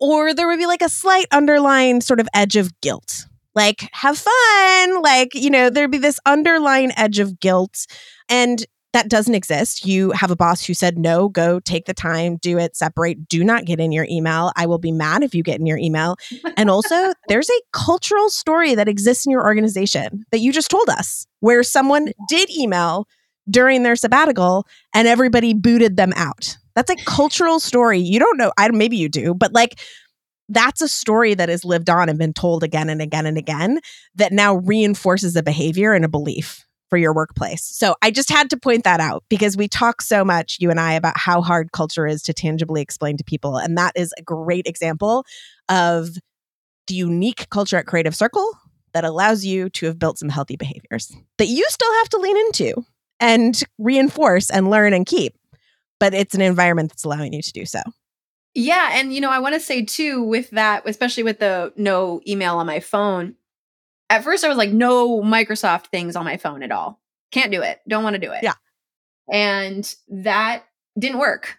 Or 0.00 0.34
there 0.34 0.48
would 0.48 0.58
be 0.58 0.66
like 0.66 0.82
a 0.82 0.88
slight 0.88 1.26
underlying 1.30 2.00
sort 2.00 2.20
of 2.20 2.28
edge 2.34 2.56
of 2.56 2.80
guilt. 2.80 3.26
Like, 3.54 3.88
have 3.92 4.18
fun. 4.18 5.02
Like, 5.02 5.34
you 5.34 5.50
know, 5.50 5.70
there'd 5.70 5.90
be 5.90 5.98
this 5.98 6.20
underlying 6.26 6.92
edge 6.96 7.18
of 7.18 7.38
guilt. 7.40 7.86
And 8.28 8.64
that 8.94 9.08
doesn't 9.08 9.34
exist. 9.34 9.84
You 9.84 10.12
have 10.12 10.30
a 10.30 10.36
boss 10.36 10.64
who 10.64 10.72
said, 10.72 10.96
no, 10.96 11.28
go 11.28 11.58
take 11.58 11.86
the 11.86 11.92
time, 11.92 12.36
do 12.36 12.58
it, 12.58 12.76
separate, 12.76 13.28
do 13.28 13.42
not 13.42 13.64
get 13.64 13.80
in 13.80 13.90
your 13.90 14.06
email. 14.08 14.52
I 14.56 14.66
will 14.66 14.78
be 14.78 14.92
mad 14.92 15.24
if 15.24 15.34
you 15.34 15.42
get 15.42 15.58
in 15.58 15.66
your 15.66 15.78
email. 15.78 16.16
And 16.56 16.70
also, 16.70 17.12
there's 17.28 17.50
a 17.50 17.60
cultural 17.72 18.30
story 18.30 18.76
that 18.76 18.88
exists 18.88 19.26
in 19.26 19.32
your 19.32 19.44
organization 19.44 20.24
that 20.30 20.38
you 20.38 20.52
just 20.52 20.70
told 20.70 20.88
us 20.88 21.26
where 21.40 21.64
someone 21.64 22.12
did 22.28 22.48
email 22.50 23.08
during 23.50 23.82
their 23.82 23.96
sabbatical 23.96 24.66
and 24.94 25.08
everybody 25.08 25.54
booted 25.54 25.96
them 25.96 26.12
out. 26.14 26.56
That's 26.76 26.90
a 26.90 26.96
cultural 27.04 27.60
story. 27.60 27.98
You 27.98 28.20
don't 28.20 28.38
know, 28.38 28.52
I 28.56 28.68
maybe 28.68 28.96
you 28.96 29.08
do, 29.08 29.34
but 29.34 29.52
like 29.52 29.80
that's 30.48 30.80
a 30.80 30.88
story 30.88 31.34
that 31.34 31.48
has 31.48 31.64
lived 31.64 31.88
on 31.88 32.08
and 32.08 32.18
been 32.18 32.32
told 32.32 32.62
again 32.62 32.88
and 32.88 33.00
again 33.00 33.26
and 33.26 33.38
again 33.38 33.80
that 34.14 34.32
now 34.32 34.56
reinforces 34.56 35.36
a 35.36 35.42
behavior 35.42 35.92
and 35.92 36.04
a 36.04 36.08
belief 36.08 36.64
for 36.90 36.98
your 36.98 37.14
workplace. 37.14 37.64
So 37.64 37.96
I 38.02 38.10
just 38.10 38.30
had 38.30 38.50
to 38.50 38.56
point 38.56 38.84
that 38.84 39.00
out 39.00 39.24
because 39.28 39.56
we 39.56 39.68
talk 39.68 40.02
so 40.02 40.24
much, 40.24 40.58
you 40.60 40.70
and 40.70 40.78
I, 40.78 40.92
about 40.92 41.18
how 41.18 41.40
hard 41.40 41.72
culture 41.72 42.06
is 42.06 42.22
to 42.22 42.32
tangibly 42.32 42.82
explain 42.82 43.16
to 43.16 43.24
people. 43.24 43.56
And 43.56 43.76
that 43.78 43.92
is 43.96 44.12
a 44.18 44.22
great 44.22 44.66
example 44.66 45.24
of 45.68 46.10
the 46.86 46.94
unique 46.94 47.48
culture 47.50 47.78
at 47.78 47.86
Creative 47.86 48.14
Circle 48.14 48.48
that 48.92 49.04
allows 49.04 49.44
you 49.44 49.70
to 49.70 49.86
have 49.86 49.98
built 49.98 50.18
some 50.18 50.28
healthy 50.28 50.56
behaviors 50.56 51.12
that 51.38 51.46
you 51.46 51.64
still 51.68 51.92
have 51.94 52.08
to 52.10 52.18
lean 52.18 52.36
into 52.36 52.84
and 53.18 53.62
reinforce 53.78 54.50
and 54.50 54.70
learn 54.70 54.92
and 54.92 55.06
keep. 55.06 55.34
But 55.98 56.14
it's 56.14 56.34
an 56.34 56.42
environment 56.42 56.90
that's 56.90 57.04
allowing 57.04 57.32
you 57.32 57.42
to 57.42 57.52
do 57.52 57.64
so. 57.64 57.80
Yeah. 58.54 58.90
And, 58.92 59.12
you 59.12 59.20
know, 59.20 59.30
I 59.30 59.40
want 59.40 59.54
to 59.54 59.60
say 59.60 59.84
too, 59.84 60.22
with 60.22 60.50
that, 60.50 60.84
especially 60.86 61.22
with 61.22 61.40
the 61.40 61.72
no 61.76 62.20
email 62.26 62.56
on 62.56 62.66
my 62.66 62.80
phone, 62.80 63.34
at 64.10 64.22
first 64.22 64.44
I 64.44 64.48
was 64.48 64.56
like, 64.56 64.70
no 64.70 65.20
Microsoft 65.22 65.86
things 65.86 66.14
on 66.16 66.24
my 66.24 66.36
phone 66.36 66.62
at 66.62 66.70
all. 66.70 67.00
Can't 67.32 67.50
do 67.50 67.62
it. 67.62 67.80
Don't 67.88 68.04
want 68.04 68.14
to 68.14 68.20
do 68.20 68.30
it. 68.30 68.42
Yeah. 68.42 68.54
And 69.32 69.92
that 70.08 70.64
didn't 70.98 71.18
work. 71.18 71.58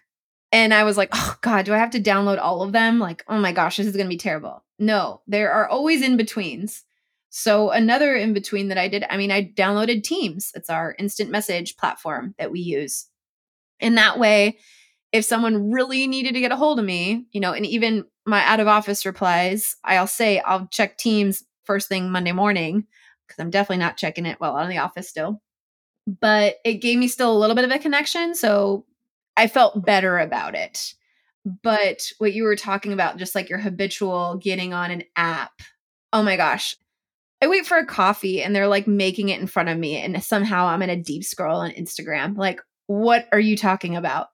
And 0.52 0.72
I 0.72 0.84
was 0.84 0.96
like, 0.96 1.10
oh 1.12 1.36
God, 1.42 1.66
do 1.66 1.74
I 1.74 1.78
have 1.78 1.90
to 1.90 2.00
download 2.00 2.38
all 2.40 2.62
of 2.62 2.72
them? 2.72 2.98
Like, 2.98 3.24
oh 3.28 3.38
my 3.38 3.52
gosh, 3.52 3.76
this 3.76 3.86
is 3.86 3.96
going 3.96 4.06
to 4.06 4.10
be 4.10 4.16
terrible. 4.16 4.64
No, 4.78 5.20
there 5.26 5.52
are 5.52 5.68
always 5.68 6.02
in 6.02 6.16
betweens. 6.16 6.84
So 7.28 7.70
another 7.70 8.14
in 8.14 8.32
between 8.32 8.68
that 8.68 8.78
I 8.78 8.88
did, 8.88 9.04
I 9.10 9.18
mean, 9.18 9.30
I 9.30 9.44
downloaded 9.44 10.04
Teams. 10.04 10.52
It's 10.54 10.70
our 10.70 10.94
instant 10.98 11.30
message 11.30 11.76
platform 11.76 12.34
that 12.38 12.50
we 12.50 12.60
use. 12.60 13.06
In 13.80 13.96
that 13.96 14.18
way, 14.18 14.58
if 15.16 15.24
someone 15.24 15.70
really 15.70 16.06
needed 16.06 16.34
to 16.34 16.40
get 16.40 16.52
a 16.52 16.56
hold 16.56 16.78
of 16.78 16.84
me, 16.84 17.26
you 17.32 17.40
know, 17.40 17.52
and 17.52 17.66
even 17.66 18.04
my 18.24 18.44
out 18.44 18.60
of 18.60 18.68
office 18.68 19.06
replies, 19.06 19.76
I'll 19.84 20.06
say 20.06 20.40
I'll 20.40 20.66
check 20.68 20.98
Teams 20.98 21.44
first 21.64 21.88
thing 21.88 22.10
Monday 22.10 22.32
morning 22.32 22.86
because 23.26 23.40
I'm 23.42 23.50
definitely 23.50 23.78
not 23.78 23.96
checking 23.96 24.26
it 24.26 24.40
while 24.40 24.56
out 24.56 24.64
of 24.64 24.68
the 24.68 24.78
office 24.78 25.08
still. 25.08 25.42
But 26.06 26.56
it 26.64 26.74
gave 26.74 26.98
me 26.98 27.08
still 27.08 27.36
a 27.36 27.38
little 27.38 27.56
bit 27.56 27.64
of 27.64 27.70
a 27.70 27.78
connection. 27.78 28.34
So 28.34 28.84
I 29.36 29.48
felt 29.48 29.84
better 29.84 30.18
about 30.18 30.54
it. 30.54 30.94
But 31.62 32.10
what 32.18 32.32
you 32.32 32.44
were 32.44 32.56
talking 32.56 32.92
about, 32.92 33.18
just 33.18 33.34
like 33.34 33.48
your 33.48 33.58
habitual 33.58 34.36
getting 34.36 34.72
on 34.72 34.90
an 34.90 35.04
app, 35.16 35.62
oh 36.12 36.22
my 36.22 36.36
gosh, 36.36 36.76
I 37.42 37.48
wait 37.48 37.66
for 37.66 37.76
a 37.76 37.86
coffee 37.86 38.42
and 38.42 38.54
they're 38.54 38.68
like 38.68 38.86
making 38.86 39.28
it 39.28 39.40
in 39.40 39.46
front 39.46 39.68
of 39.68 39.78
me, 39.78 39.96
and 39.96 40.22
somehow 40.24 40.66
I'm 40.66 40.82
in 40.82 40.90
a 40.90 40.96
deep 40.96 41.22
scroll 41.22 41.60
on 41.60 41.70
Instagram. 41.70 42.36
Like, 42.36 42.60
what 42.86 43.28
are 43.32 43.40
you 43.40 43.56
talking 43.56 43.94
about? 43.96 44.28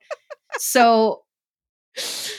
So, 0.59 1.22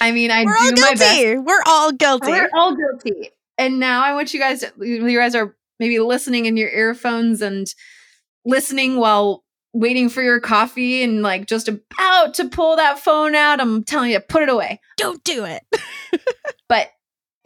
I 0.01 0.11
mean, 0.11 0.31
I 0.31 0.43
We're 0.45 0.53
do 0.53 0.59
all 0.59 0.71
my 0.71 0.93
guilty. 0.95 1.33
best. 1.35 1.45
We're 1.45 1.63
all 1.65 1.91
guilty. 1.91 2.31
We're 2.31 2.49
all 2.53 2.75
guilty. 2.75 3.29
And 3.57 3.79
now 3.79 4.03
I 4.03 4.13
want 4.13 4.33
you 4.33 4.39
guys, 4.39 4.61
to, 4.61 4.71
you 4.79 5.17
guys 5.17 5.35
are 5.35 5.55
maybe 5.79 5.99
listening 5.99 6.45
in 6.45 6.57
your 6.57 6.69
earphones 6.69 7.41
and 7.41 7.67
listening 8.45 8.97
while 8.97 9.43
waiting 9.73 10.09
for 10.09 10.21
your 10.21 10.39
coffee 10.39 11.03
and 11.03 11.21
like 11.21 11.45
just 11.47 11.67
about 11.67 12.33
to 12.35 12.49
pull 12.49 12.75
that 12.75 12.99
phone 12.99 13.35
out. 13.35 13.59
I'm 13.59 13.83
telling 13.83 14.11
you, 14.11 14.19
put 14.19 14.43
it 14.43 14.49
away. 14.49 14.79
Don't 14.97 15.23
do 15.23 15.45
it. 15.45 15.63
But 16.69 16.89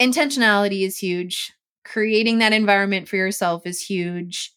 intentionality 0.00 0.86
is 0.86 0.96
huge 0.96 1.52
creating 1.88 2.38
that 2.38 2.52
environment 2.52 3.08
for 3.08 3.16
yourself 3.16 3.66
is 3.66 3.80
huge. 3.80 4.52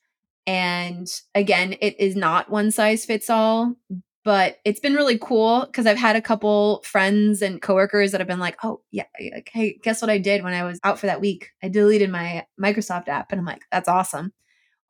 And 0.46 1.08
again, 1.34 1.76
it 1.82 2.00
is 2.00 2.16
not 2.16 2.50
one 2.50 2.72
size 2.72 3.06
fits 3.06 3.30
all, 3.30 3.76
but 4.24 4.58
it's 4.66 4.80
been 4.80 4.94
really 4.94 5.18
cool 5.18 5.66
because 5.66 5.86
I've 5.86 5.98
had 5.98 6.16
a 6.16 6.22
couple 6.22 6.82
friends 6.84 7.42
and 7.42 7.62
coworkers 7.62 8.12
that 8.12 8.22
have 8.22 8.28
been 8.28 8.40
like, 8.40 8.58
"Oh, 8.64 8.82
yeah, 8.92 9.06
like, 9.20 9.50
hey, 9.54 9.78
guess 9.84 10.02
what 10.02 10.12
I 10.12 10.18
did 10.18 10.44
when 10.44 10.54
I 10.54 10.64
was 10.64 10.80
out 10.84 11.00
for 11.00 11.08
that 11.08 11.22
week? 11.22 11.52
I 11.64 11.70
deleted 11.70 12.10
my 12.10 12.46
Microsoft 12.62 13.08
app." 13.08 13.32
And 13.32 13.40
I'm 13.40 13.46
like, 13.46 13.64
"That's 13.72 13.90
awesome." 13.90 14.34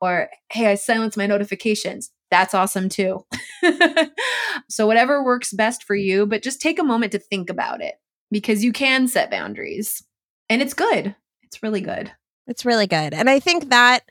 Or, 0.01 0.29
"Hey, 0.51 0.67
I 0.67 0.75
silenced 0.75 1.17
my 1.17 1.27
notifications." 1.27 2.11
That's 2.31 2.53
awesome 2.53 2.89
too. 2.89 3.25
so 4.69 4.87
whatever 4.87 5.23
works 5.23 5.53
best 5.53 5.83
for 5.83 5.95
you, 5.95 6.25
but 6.25 6.43
just 6.43 6.61
take 6.61 6.79
a 6.79 6.83
moment 6.83 7.11
to 7.11 7.19
think 7.19 7.49
about 7.49 7.81
it 7.81 7.95
because 8.31 8.63
you 8.63 8.71
can 8.71 9.07
set 9.07 9.29
boundaries. 9.29 10.01
And 10.49 10.61
it's 10.61 10.73
good. 10.73 11.15
It's 11.43 11.61
really 11.61 11.81
good. 11.81 12.11
It's 12.47 12.65
really 12.65 12.87
good. 12.87 13.13
And 13.13 13.29
I 13.29 13.39
think 13.39 13.69
that 13.69 14.03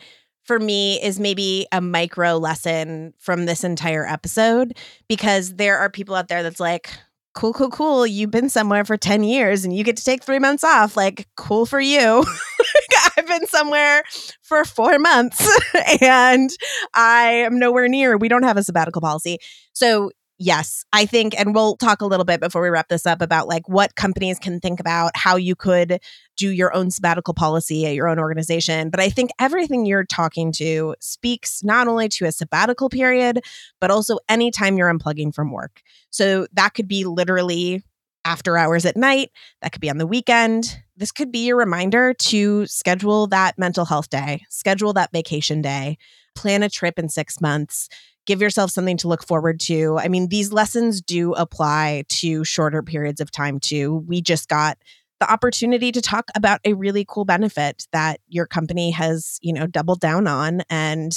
for 0.51 0.59
me 0.59 1.01
is 1.01 1.21
maybe 1.21 1.65
a 1.71 1.81
micro 1.81 2.37
lesson 2.37 3.15
from 3.21 3.47
this 3.47 3.63
entire 3.63 4.05
episode 4.05 4.77
because 5.09 5.55
there 5.55 5.79
are 5.79 5.89
people 5.89 6.17
out 6.17 6.27
there 6.27 6.43
that's 6.43 6.59
like, 6.59 6.91
cool, 7.35 7.53
cool, 7.53 7.71
cool. 7.71 8.05
You've 8.05 8.33
been 8.33 8.49
somewhere 8.49 8.85
for 8.85 8.97
10 8.97 9.23
years 9.23 9.65
and 9.65 9.73
you 9.73 9.85
get 9.85 9.97
to 9.99 10.03
take 10.05 10.25
three 10.25 10.41
months 10.41 10.65
off. 10.65 10.97
Like, 10.97 11.29
cool 11.37 11.67
for 11.67 11.81
you. 11.81 12.25
I've 13.17 13.29
been 13.29 13.47
somewhere 13.47 14.03
for 14.43 14.65
four 14.65 14.99
months 14.99 15.49
and 16.03 16.51
I 16.95 17.45
am 17.47 17.61
nowhere 17.61 17.87
near. 17.87 18.17
We 18.17 18.27
don't 18.27 18.43
have 18.43 18.57
a 18.57 18.65
sabbatical 18.65 19.01
policy. 19.01 19.39
So 19.73 20.11
Yes, 20.43 20.87
I 20.95 21.05
think, 21.05 21.39
and 21.39 21.55
we'll 21.55 21.77
talk 21.77 22.01
a 22.01 22.07
little 22.07 22.25
bit 22.25 22.41
before 22.41 22.63
we 22.63 22.71
wrap 22.71 22.89
this 22.89 23.05
up 23.05 23.21
about 23.21 23.47
like 23.47 23.69
what 23.69 23.95
companies 23.95 24.39
can 24.39 24.59
think 24.59 24.81
about 24.81 25.11
how 25.15 25.37
you 25.37 25.55
could 25.55 26.01
do 26.39 26.49
your 26.49 26.75
own 26.75 26.91
sabbatical 26.91 27.35
policy 27.35 27.85
at 27.85 27.95
your 27.95 28.09
own 28.09 28.19
organization. 28.19 28.89
But 28.89 29.01
I 29.01 29.11
think 29.11 29.33
everything 29.39 29.85
you're 29.85 30.07
talking 30.07 30.51
to 30.53 30.97
speaks 30.99 31.63
not 31.63 31.89
only 31.89 32.09
to 32.09 32.25
a 32.25 32.33
sabbatical 32.33 32.89
period, 32.89 33.43
but 33.83 33.91
also 33.91 34.19
anytime 34.31 34.79
you're 34.79 34.91
unplugging 34.91 35.35
from 35.35 35.53
work. 35.53 35.83
So 36.09 36.47
that 36.55 36.73
could 36.73 36.89
be 36.89 37.05
literally 37.05 37.85
after 38.25 38.57
hours 38.57 38.87
at 38.87 38.97
night, 38.97 39.33
that 39.61 39.73
could 39.73 39.83
be 39.83 39.91
on 39.91 39.99
the 39.99 40.07
weekend. 40.07 40.79
This 40.97 41.13
could 41.13 41.31
be 41.31 41.51
a 41.51 41.55
reminder 41.55 42.15
to 42.15 42.65
schedule 42.65 43.27
that 43.27 43.59
mental 43.59 43.85
health 43.85 44.09
day, 44.09 44.47
schedule 44.49 44.95
that 44.95 45.13
vacation 45.13 45.61
day, 45.61 45.99
plan 46.35 46.63
a 46.63 46.71
trip 46.71 46.99
in 46.99 47.11
six 47.11 47.43
months 47.43 47.91
give 48.31 48.41
yourself 48.41 48.71
something 48.71 48.97
to 48.97 49.09
look 49.09 49.27
forward 49.27 49.59
to. 49.59 49.99
I 49.99 50.07
mean, 50.07 50.29
these 50.29 50.53
lessons 50.53 51.01
do 51.01 51.33
apply 51.33 52.05
to 52.11 52.45
shorter 52.45 52.81
periods 52.81 53.21
of 53.21 53.33
time 53.33 53.59
too. 53.59 54.05
We 54.07 54.23
just 54.23 54.49
got 54.49 54.79
the 55.19 55.29
opportunity 55.29 55.91
to 55.91 56.01
talk 56.01 56.31
about 56.37 56.61
a 56.65 56.75
really 56.75 57.05
cool 57.09 57.25
benefit 57.25 57.89
that 57.91 58.21
your 58.29 58.47
company 58.47 58.93
has, 58.93 59.41
you 59.43 59.53
know, 59.53 59.67
doubled 59.67 59.99
down 59.99 60.29
on 60.29 60.63
and 60.71 61.13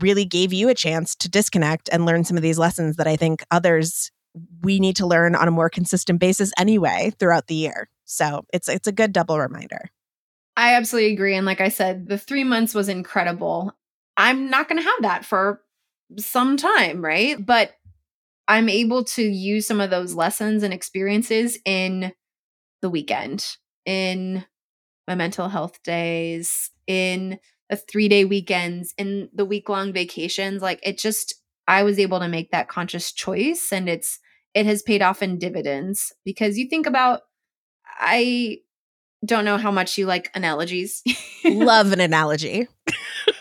really 0.00 0.24
gave 0.24 0.54
you 0.54 0.70
a 0.70 0.74
chance 0.74 1.14
to 1.16 1.28
disconnect 1.28 1.90
and 1.92 2.06
learn 2.06 2.24
some 2.24 2.38
of 2.38 2.42
these 2.42 2.58
lessons 2.58 2.96
that 2.96 3.06
I 3.06 3.16
think 3.16 3.44
others 3.50 4.10
we 4.62 4.80
need 4.80 4.96
to 4.96 5.06
learn 5.06 5.34
on 5.34 5.48
a 5.48 5.50
more 5.50 5.68
consistent 5.68 6.18
basis 6.18 6.50
anyway 6.58 7.12
throughout 7.18 7.48
the 7.48 7.54
year. 7.56 7.90
So, 8.06 8.46
it's 8.54 8.70
it's 8.70 8.88
a 8.88 8.92
good 8.92 9.12
double 9.12 9.38
reminder. 9.38 9.90
I 10.56 10.76
absolutely 10.76 11.12
agree 11.12 11.36
and 11.36 11.44
like 11.44 11.60
I 11.60 11.68
said, 11.68 12.08
the 12.08 12.16
3 12.16 12.42
months 12.42 12.74
was 12.74 12.88
incredible. 12.88 13.76
I'm 14.16 14.48
not 14.48 14.66
going 14.66 14.80
to 14.80 14.88
have 14.88 15.02
that 15.02 15.26
for 15.26 15.60
some 16.18 16.56
time, 16.56 17.04
right? 17.04 17.44
But 17.44 17.72
I'm 18.48 18.68
able 18.68 19.04
to 19.04 19.22
use 19.22 19.66
some 19.66 19.80
of 19.80 19.90
those 19.90 20.14
lessons 20.14 20.62
and 20.62 20.72
experiences 20.72 21.58
in 21.64 22.12
the 22.80 22.90
weekend, 22.90 23.56
in 23.84 24.44
my 25.08 25.14
mental 25.14 25.48
health 25.48 25.82
days, 25.82 26.70
in 26.86 27.38
the 27.68 27.76
three 27.76 28.08
day 28.08 28.24
weekends, 28.24 28.94
in 28.96 29.28
the 29.34 29.44
week 29.44 29.68
long 29.68 29.92
vacations. 29.92 30.62
Like 30.62 30.80
it 30.82 30.98
just, 30.98 31.34
I 31.66 31.82
was 31.82 31.98
able 31.98 32.20
to 32.20 32.28
make 32.28 32.52
that 32.52 32.68
conscious 32.68 33.12
choice 33.12 33.72
and 33.72 33.88
it's, 33.88 34.20
it 34.54 34.66
has 34.66 34.82
paid 34.82 35.02
off 35.02 35.22
in 35.22 35.38
dividends 35.38 36.12
because 36.24 36.56
you 36.56 36.68
think 36.68 36.86
about, 36.86 37.22
I 37.98 38.58
don't 39.24 39.44
know 39.44 39.58
how 39.58 39.70
much 39.70 39.98
you 39.98 40.06
like 40.06 40.30
analogies. 40.34 41.02
Love 41.44 41.92
an 41.92 42.00
analogy. 42.00 42.68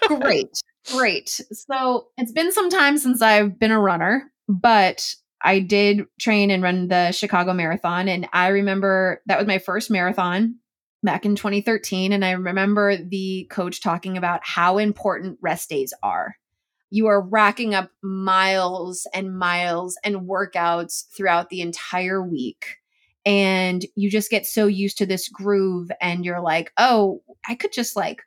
Great. 0.08 0.62
Great. 0.92 1.42
So 1.52 2.08
it's 2.18 2.32
been 2.32 2.52
some 2.52 2.70
time 2.70 2.98
since 2.98 3.22
I've 3.22 3.60
been 3.60 3.72
a 3.72 3.80
runner, 3.80 4.32
but 4.48 5.16
I 5.42 5.60
did 5.60 6.06
train 6.20 6.52
and 6.52 6.64
run 6.64 6.88
the 6.88 7.12
Chicago 7.12 7.54
Marathon. 7.54 8.08
And 8.08 8.28
I 8.34 8.50
remember 8.50 9.22
that 9.26 9.38
was 9.38 9.48
my 9.48 9.60
first 9.60 9.92
marathon 9.92 10.56
back 11.04 11.26
in 11.26 11.36
2013. 11.36 12.12
And 12.12 12.24
I 12.26 12.32
remember 12.32 12.98
the 12.98 13.48
coach 13.52 13.82
talking 13.82 14.18
about 14.18 14.42
how 14.44 14.78
important 14.78 15.38
rest 15.42 15.70
days 15.70 15.94
are. 16.02 16.36
You 16.90 17.08
are 17.08 17.22
racking 17.22 17.74
up 17.74 17.92
miles 18.02 19.08
and 19.14 19.38
miles 19.38 19.98
and 20.04 20.28
workouts 20.28 21.06
throughout 21.16 21.50
the 21.50 21.62
entire 21.62 22.24
week. 22.24 22.78
And 23.26 23.84
you 23.96 24.10
just 24.10 24.30
get 24.30 24.46
so 24.46 24.68
used 24.68 25.00
to 25.00 25.08
this 25.08 25.30
groove, 25.30 25.92
and 26.00 26.24
you're 26.24 26.42
like, 26.42 26.72
oh, 26.78 27.24
I 27.48 27.56
could 27.56 27.74
just 27.74 27.96
like 27.96 28.22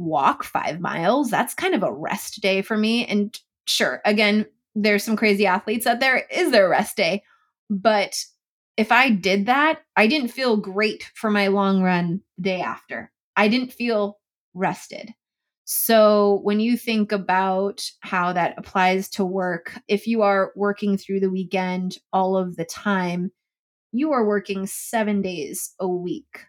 walk 0.00 0.42
five 0.42 0.80
miles. 0.80 1.30
That's 1.30 1.54
kind 1.54 1.74
of 1.74 1.82
a 1.82 1.92
rest 1.92 2.40
day 2.40 2.62
for 2.62 2.76
me. 2.76 3.06
And 3.06 3.38
sure, 3.66 4.00
again, 4.04 4.46
there's 4.74 5.04
some 5.04 5.16
crazy 5.16 5.46
athletes 5.46 5.86
out 5.86 6.00
there. 6.00 6.24
Is 6.30 6.50
there 6.50 6.66
a 6.66 6.70
rest 6.70 6.96
day? 6.96 7.22
But 7.68 8.16
if 8.76 8.90
I 8.90 9.10
did 9.10 9.46
that, 9.46 9.80
I 9.96 10.06
didn't 10.06 10.28
feel 10.28 10.56
great 10.56 11.10
for 11.14 11.30
my 11.30 11.48
long 11.48 11.82
run 11.82 12.22
the 12.38 12.42
day 12.42 12.60
after. 12.60 13.12
I 13.36 13.48
didn't 13.48 13.72
feel 13.72 14.18
rested. 14.54 15.12
So, 15.64 16.40
when 16.42 16.58
you 16.58 16.76
think 16.76 17.12
about 17.12 17.84
how 18.00 18.32
that 18.32 18.54
applies 18.58 19.08
to 19.10 19.24
work, 19.24 19.78
if 19.86 20.08
you 20.08 20.22
are 20.22 20.50
working 20.56 20.96
through 20.96 21.20
the 21.20 21.30
weekend 21.30 21.98
all 22.12 22.36
of 22.36 22.56
the 22.56 22.64
time, 22.64 23.30
you 23.92 24.10
are 24.10 24.26
working 24.26 24.66
seven 24.66 25.22
days 25.22 25.72
a 25.78 25.86
week 25.86 26.46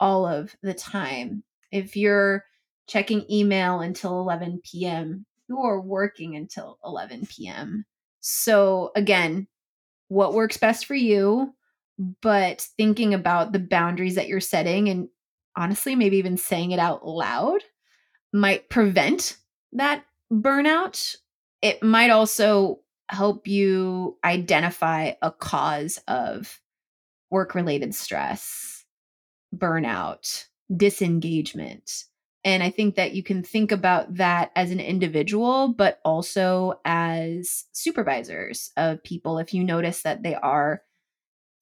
all 0.00 0.26
of 0.26 0.56
the 0.62 0.72
time. 0.72 1.44
If 1.70 1.96
you're 1.96 2.44
checking 2.86 3.30
email 3.30 3.80
until 3.80 4.20
11 4.20 4.60
p.m. 4.64 5.26
You're 5.48 5.80
working 5.80 6.36
until 6.36 6.78
11 6.84 7.26
p.m. 7.26 7.84
So, 8.20 8.92
again, 8.94 9.48
what 10.08 10.34
works 10.34 10.56
best 10.56 10.86
for 10.86 10.94
you, 10.94 11.54
but 12.20 12.66
thinking 12.76 13.14
about 13.14 13.52
the 13.52 13.58
boundaries 13.58 14.14
that 14.14 14.28
you're 14.28 14.40
setting 14.40 14.88
and 14.88 15.08
honestly, 15.56 15.94
maybe 15.94 16.18
even 16.18 16.36
saying 16.36 16.70
it 16.70 16.78
out 16.78 17.06
loud 17.06 17.62
might 18.32 18.68
prevent 18.68 19.36
that 19.72 20.04
burnout. 20.32 21.16
It 21.60 21.82
might 21.82 22.10
also 22.10 22.80
help 23.08 23.46
you 23.46 24.16
identify 24.24 25.12
a 25.20 25.30
cause 25.30 25.98
of 26.08 26.60
work 27.30 27.54
related 27.54 27.94
stress, 27.94 28.84
burnout, 29.54 30.46
disengagement 30.74 32.04
and 32.44 32.62
I 32.62 32.70
think 32.70 32.96
that 32.96 33.12
you 33.12 33.22
can 33.22 33.42
think 33.42 33.70
about 33.70 34.16
that 34.16 34.50
as 34.56 34.70
an 34.70 34.80
individual, 34.80 35.68
but 35.68 36.00
also 36.04 36.80
as 36.84 37.64
supervisors 37.72 38.70
of 38.76 39.02
people. 39.04 39.38
If 39.38 39.54
you 39.54 39.62
notice 39.62 40.02
that 40.02 40.22
they 40.22 40.34
are 40.34 40.82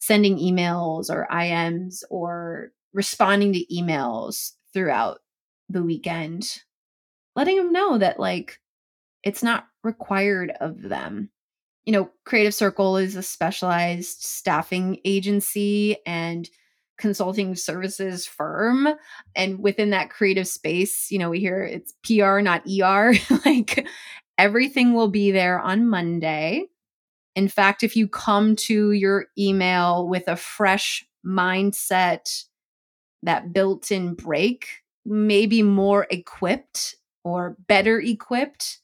sending 0.00 0.38
emails 0.38 1.10
or 1.10 1.28
IMs 1.30 2.02
or 2.10 2.72
responding 2.94 3.52
to 3.52 3.66
emails 3.66 4.52
throughout 4.72 5.18
the 5.68 5.82
weekend, 5.82 6.62
letting 7.36 7.56
them 7.56 7.72
know 7.72 7.98
that, 7.98 8.18
like, 8.18 8.58
it's 9.22 9.42
not 9.42 9.66
required 9.84 10.52
of 10.60 10.80
them. 10.80 11.30
You 11.84 11.92
know, 11.92 12.10
Creative 12.24 12.54
Circle 12.54 12.96
is 12.96 13.16
a 13.16 13.22
specialized 13.22 14.22
staffing 14.22 14.98
agency 15.04 15.98
and 16.06 16.48
consulting 17.00 17.56
services 17.56 18.26
firm 18.26 18.88
and 19.34 19.58
within 19.58 19.90
that 19.90 20.10
creative 20.10 20.46
space 20.46 21.10
you 21.10 21.18
know 21.18 21.30
we 21.30 21.40
hear 21.40 21.62
it's 21.62 21.94
pr 22.04 22.40
not 22.40 22.62
er 22.66 23.12
like 23.44 23.86
everything 24.38 24.94
will 24.94 25.08
be 25.08 25.30
there 25.30 25.58
on 25.58 25.88
monday. 25.88 26.64
In 27.36 27.48
fact 27.48 27.82
if 27.82 27.96
you 27.96 28.08
come 28.08 28.56
to 28.56 28.92
your 28.92 29.26
email 29.38 30.06
with 30.08 30.28
a 30.28 30.36
fresh 30.36 31.06
mindset 31.24 32.44
that 33.22 33.52
built-in 33.52 34.14
break 34.14 34.66
maybe 35.04 35.62
more 35.62 36.06
equipped 36.10 36.96
or 37.24 37.56
better 37.66 38.00
equipped 38.00 38.78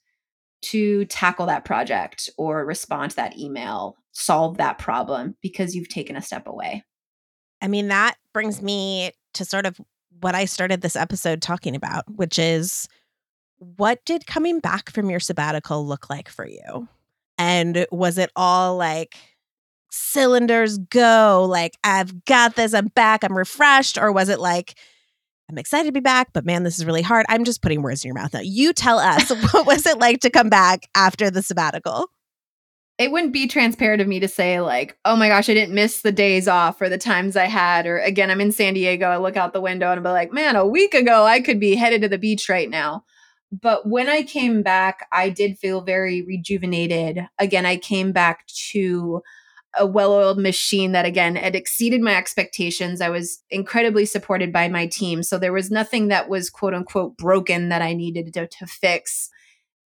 to 0.61 1.05
tackle 1.05 1.45
that 1.45 1.65
project 1.65 2.29
or 2.37 2.65
respond 2.65 3.11
to 3.11 3.17
that 3.17 3.37
email 3.37 3.95
solve 4.11 4.57
that 4.57 4.79
problem 4.79 5.35
because 5.41 5.75
you've 5.75 5.89
taken 5.89 6.15
a 6.15 6.21
step 6.21 6.47
away 6.47 6.83
I 7.61 7.67
mean, 7.67 7.87
that 7.87 8.15
brings 8.33 8.61
me 8.61 9.11
to 9.33 9.45
sort 9.45 9.65
of 9.65 9.79
what 10.19 10.35
I 10.35 10.45
started 10.45 10.81
this 10.81 10.95
episode 10.95 11.41
talking 11.41 11.75
about, 11.75 12.03
which 12.15 12.39
is 12.39 12.87
what 13.57 14.03
did 14.05 14.27
coming 14.27 14.59
back 14.59 14.91
from 14.91 15.09
your 15.09 15.19
sabbatical 15.19 15.85
look 15.85 16.09
like 16.09 16.29
for 16.29 16.47
you? 16.47 16.87
And 17.37 17.85
was 17.91 18.17
it 18.17 18.31
all 18.35 18.77
like 18.77 19.15
cylinders 19.91 20.77
go, 20.77 21.45
like, 21.49 21.77
I've 21.83 22.25
got 22.25 22.55
this, 22.55 22.73
I'm 22.73 22.87
back, 22.87 23.23
I'm 23.23 23.37
refreshed? 23.37 23.97
Or 23.97 24.11
was 24.11 24.29
it 24.29 24.39
like, 24.39 24.75
I'm 25.49 25.57
excited 25.57 25.87
to 25.87 25.93
be 25.93 26.01
back, 26.01 26.33
but 26.33 26.45
man, 26.45 26.63
this 26.63 26.77
is 26.77 26.85
really 26.85 27.01
hard. 27.01 27.25
I'm 27.29 27.45
just 27.45 27.61
putting 27.61 27.81
words 27.81 28.03
in 28.03 28.09
your 28.09 28.15
mouth 28.15 28.33
now. 28.33 28.41
You 28.41 28.73
tell 28.73 28.99
us, 28.99 29.29
what 29.51 29.65
was 29.65 29.85
it 29.85 29.97
like 29.97 30.19
to 30.21 30.29
come 30.29 30.49
back 30.49 30.87
after 30.93 31.31
the 31.31 31.41
sabbatical? 31.41 32.09
It 32.97 33.11
wouldn't 33.11 33.33
be 33.33 33.47
transparent 33.47 34.01
of 34.01 34.07
me 34.07 34.19
to 34.19 34.27
say 34.27 34.59
like 34.59 34.97
oh 35.05 35.15
my 35.15 35.27
gosh 35.27 35.49
i 35.49 35.53
didn't 35.53 35.75
miss 35.75 36.01
the 36.01 36.11
days 36.11 36.47
off 36.47 36.81
or 36.81 36.89
the 36.89 36.97
times 36.97 37.35
i 37.35 37.45
had 37.45 37.85
or 37.85 37.99
again 37.99 38.31
i'm 38.31 38.41
in 38.41 38.51
san 38.51 38.73
diego 38.73 39.07
i 39.07 39.17
look 39.17 39.37
out 39.37 39.53
the 39.53 39.61
window 39.61 39.91
and 39.91 40.03
be 40.03 40.09
like 40.09 40.33
man 40.33 40.55
a 40.55 40.65
week 40.65 40.93
ago 40.93 41.23
i 41.23 41.39
could 41.39 41.59
be 41.59 41.75
headed 41.75 42.01
to 42.01 42.09
the 42.09 42.17
beach 42.17 42.49
right 42.49 42.69
now. 42.69 43.03
But 43.51 43.87
when 43.87 44.09
i 44.09 44.23
came 44.23 44.61
back 44.61 45.07
i 45.11 45.29
did 45.29 45.57
feel 45.57 45.81
very 45.81 46.21
rejuvenated. 46.21 47.27
Again 47.39 47.65
i 47.65 47.77
came 47.77 48.11
back 48.11 48.45
to 48.71 49.21
a 49.77 49.85
well-oiled 49.85 50.39
machine 50.39 50.91
that 50.93 51.05
again 51.05 51.35
had 51.35 51.55
exceeded 51.55 52.01
my 52.01 52.15
expectations. 52.15 52.99
I 52.99 53.09
was 53.09 53.43
incredibly 53.51 54.05
supported 54.05 54.51
by 54.51 54.69
my 54.69 54.87
team. 54.87 55.21
So 55.21 55.37
there 55.37 55.53
was 55.53 55.69
nothing 55.69 56.07
that 56.07 56.29
was 56.29 56.49
quote 56.49 56.73
unquote 56.73 57.15
broken 57.17 57.69
that 57.69 57.81
i 57.81 57.93
needed 57.93 58.33
to, 58.33 58.47
to 58.47 58.65
fix 58.65 59.29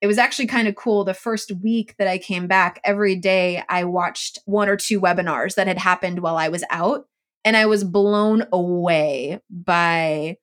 it 0.02 0.08
was 0.08 0.18
actually 0.18 0.48
kind 0.48 0.68
of 0.68 0.76
cool. 0.76 1.04
The 1.04 1.14
first 1.14 1.52
week 1.52 1.96
that 1.98 2.08
I 2.08 2.18
came 2.18 2.48
back, 2.48 2.82
every 2.84 3.16
day 3.16 3.64
I 3.70 3.84
watched 3.84 4.40
one 4.46 4.68
or 4.68 4.76
two 4.76 5.00
webinars 5.00 5.56
that 5.56 5.68
had 5.68 5.78
happened 5.78 6.20
while 6.20 6.38
I 6.38 6.50
was 6.50 6.64
out. 6.70 7.06
And 7.46 7.56
I 7.58 7.66
was 7.66 7.84
blown 7.84 8.46
away 8.52 9.40
by 9.50 10.38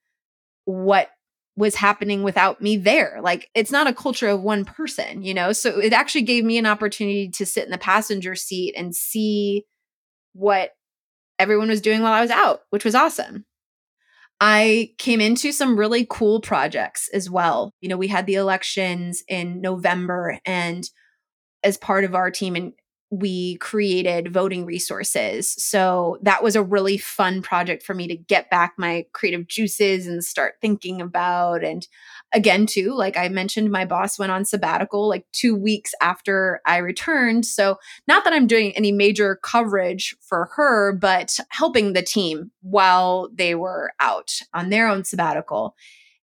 what 0.65 1.11
was 1.57 1.75
happening 1.75 2.23
without 2.23 2.61
me 2.61 2.77
there. 2.77 3.19
Like 3.21 3.51
it's 3.55 3.73
not 3.73 3.89
a 3.89 3.93
culture 3.93 4.29
of 4.29 4.43
one 4.43 4.65
person, 4.65 5.23
you 5.23 5.35
know? 5.35 5.53
So 5.53 5.81
it 5.81 5.93
actually 5.93 6.23
gave 6.23 6.45
me 6.45 6.57
an 6.57 6.67
opportunity 6.67 7.29
to 7.31 7.47
sit 7.47 7.65
in 7.65 7.71
the 7.71 7.79
passenger 7.79 8.37
seat 8.37 8.75
and 8.77 8.95
see 8.95 9.65
what 10.35 10.71
everyone 11.39 11.69
was 11.69 11.81
doing 11.81 12.03
while 12.03 12.13
I 12.13 12.21
was 12.21 12.31
out, 12.31 12.61
which 12.71 12.85
was 12.85 12.95
awesome. 12.95 13.45
I 14.41 14.91
came 14.99 15.21
into 15.21 15.53
some 15.53 15.79
really 15.79 16.07
cool 16.09 16.41
projects 16.41 17.09
as 17.13 17.29
well. 17.29 17.73
You 17.81 17.89
know, 17.89 17.97
we 17.97 18.09
had 18.09 18.27
the 18.27 18.37
elections 18.37 19.23
in 19.29 19.61
November 19.61 20.39
and 20.45 20.89
as 21.65 21.77
part 21.77 22.05
of 22.05 22.15
our 22.15 22.31
team 22.31 22.55
and 22.55 22.73
we 23.11 23.57
created 23.57 24.33
voting 24.33 24.67
resources. 24.67 25.55
So 25.57 26.19
that 26.23 26.43
was 26.43 26.57
a 26.57 26.63
really 26.63 26.99
fun 26.99 27.41
project 27.43 27.83
for 27.83 27.95
me 27.95 28.07
to 28.07 28.17
get 28.17 28.51
back 28.51 28.75
my 28.77 29.07
creative 29.13 29.49
juices 29.49 30.07
and 30.07 30.23
start 30.23 30.57
thinking 30.61 31.01
about. 31.01 31.65
And 31.65 31.87
again, 32.33 32.67
too, 32.67 32.95
like 32.95 33.17
I 33.17 33.29
mentioned, 33.29 33.71
my 33.71 33.85
boss 33.85 34.19
went 34.19 34.33
on 34.33 34.45
sabbatical 34.45 35.09
like 35.09 35.25
two 35.33 35.55
weeks 35.55 35.93
after 36.01 36.61
I 36.67 36.79
returned. 36.79 37.47
So 37.47 37.79
not 38.07 38.25
that 38.25 38.33
I'm 38.33 38.47
doing 38.47 38.73
any 38.73 38.93
major 38.93 39.37
coverage 39.43 40.17
for 40.21 40.51
her, 40.57 40.93
but 40.93 41.39
helping 41.51 41.93
the 41.93 42.03
team 42.03 42.51
while 42.63 43.29
they 43.33 43.55
were 43.55 43.93
out 44.01 44.33
on 44.53 44.71
their 44.71 44.89
own 44.89 45.05
sabbatical. 45.05 45.75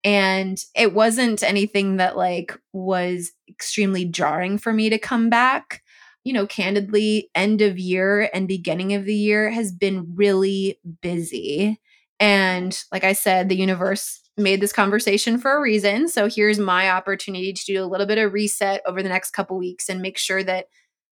And 0.03 0.59
it 0.74 0.94
wasn't 0.94 1.42
anything 1.42 1.96
that 1.96 2.16
like 2.16 2.59
was 2.72 3.32
extremely 3.48 4.07
jarring 4.07 4.57
for 4.57 4.72
me 4.72 4.88
to 4.90 4.98
come 4.98 5.28
back 5.28 5.82
you 6.24 6.32
know, 6.32 6.46
candidly, 6.46 7.30
end 7.34 7.62
of 7.62 7.78
year 7.78 8.28
and 8.34 8.46
beginning 8.46 8.94
of 8.94 9.05
the 9.05 9.14
year 9.14 9.51
has 9.51 9.72
been 9.72 10.14
really 10.14 10.78
busy. 11.01 11.80
And 12.18 12.78
like 12.92 13.05
I 13.05 13.14
said, 13.14 13.48
the 13.48 13.57
universe 13.57 14.20
made 14.37 14.61
this 14.61 14.72
conversation 14.72 15.39
for 15.39 15.57
a 15.57 15.61
reason. 15.61 16.09
So 16.09 16.28
here's 16.28 16.59
my 16.59 16.91
opportunity 16.91 17.53
to 17.53 17.64
do 17.66 17.83
a 17.83 17.87
little 17.87 18.07
bit 18.07 18.18
of 18.18 18.33
reset 18.33 18.83
over 18.87 19.03
the 19.03 19.09
next 19.09 19.33
couple 19.33 19.59
weeks 19.59 19.89
and 19.89 20.01
make 20.01 20.18
sure 20.18 20.43
that 20.43 20.66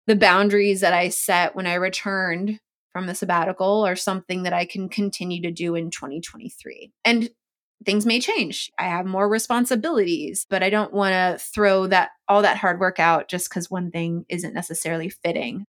the 0.07 0.17
boundaries 0.17 0.81
that 0.81 0.95
I 0.95 1.11
set 1.11 1.55
when 1.55 1.67
I 1.67 1.75
returned 1.75 2.61
from 2.93 3.07
the 3.07 3.15
sabbatical 3.15 3.87
are 3.87 3.97
something 3.97 4.45
that 4.45 4.53
I 4.53 4.65
can 4.65 4.89
continue 4.89 5.43
to 5.43 5.51
do 5.51 5.75
in 5.75 5.91
2023. 5.91 6.91
And 7.05 7.29
things 7.85 8.07
may 8.07 8.19
change. 8.19 8.71
I 8.79 8.85
have 8.85 9.07
more 9.07 9.29
responsibilities, 9.29 10.47
but 10.49 10.63
I 10.63 10.71
don't 10.71 10.93
want 10.93 11.13
to 11.13 11.45
throw 11.45 11.87
that 11.89 12.11
all 12.27 12.43
that 12.43 12.57
hard 12.57 12.81
work 12.81 12.99
out 12.99 13.29
just 13.29 13.51
cuz 13.51 13.71
one 13.71 13.91
thing 13.91 14.25
isn't 14.29 14.55
necessarily 14.55 15.11
fitting. 15.11 15.67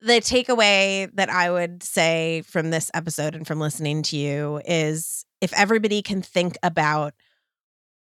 The 0.00 0.14
takeaway 0.14 1.08
that 1.14 1.30
I 1.30 1.50
would 1.50 1.82
say 1.82 2.42
from 2.42 2.70
this 2.70 2.90
episode 2.92 3.36
and 3.36 3.46
from 3.46 3.60
listening 3.60 4.02
to 4.04 4.16
you 4.16 4.60
is 4.64 5.24
if 5.42 5.52
everybody 5.54 6.00
can 6.00 6.22
think 6.22 6.56
about 6.62 7.12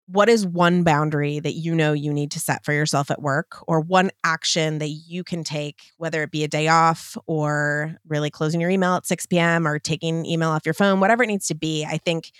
what 0.07 0.27
is 0.27 0.45
one 0.45 0.83
boundary 0.83 1.39
that 1.39 1.53
you 1.53 1.73
know 1.73 1.93
you 1.93 2.11
need 2.11 2.31
to 2.31 2.39
set 2.39 2.65
for 2.65 2.73
yourself 2.73 3.09
at 3.09 3.21
work 3.21 3.63
or 3.67 3.79
one 3.79 4.09
action 4.23 4.79
that 4.79 4.89
you 4.89 5.23
can 5.23 5.43
take 5.43 5.81
whether 5.97 6.21
it 6.21 6.31
be 6.31 6.43
a 6.43 6.47
day 6.47 6.67
off 6.67 7.15
or 7.27 7.95
really 8.07 8.29
closing 8.29 8.59
your 8.59 8.69
email 8.69 8.95
at 8.95 9.05
6 9.05 9.25
p.m 9.27 9.67
or 9.67 9.79
taking 9.79 10.25
email 10.25 10.49
off 10.49 10.65
your 10.65 10.73
phone 10.73 10.99
whatever 10.99 11.23
it 11.23 11.27
needs 11.27 11.47
to 11.47 11.55
be 11.55 11.85
i 11.85 11.97
think 11.97 12.31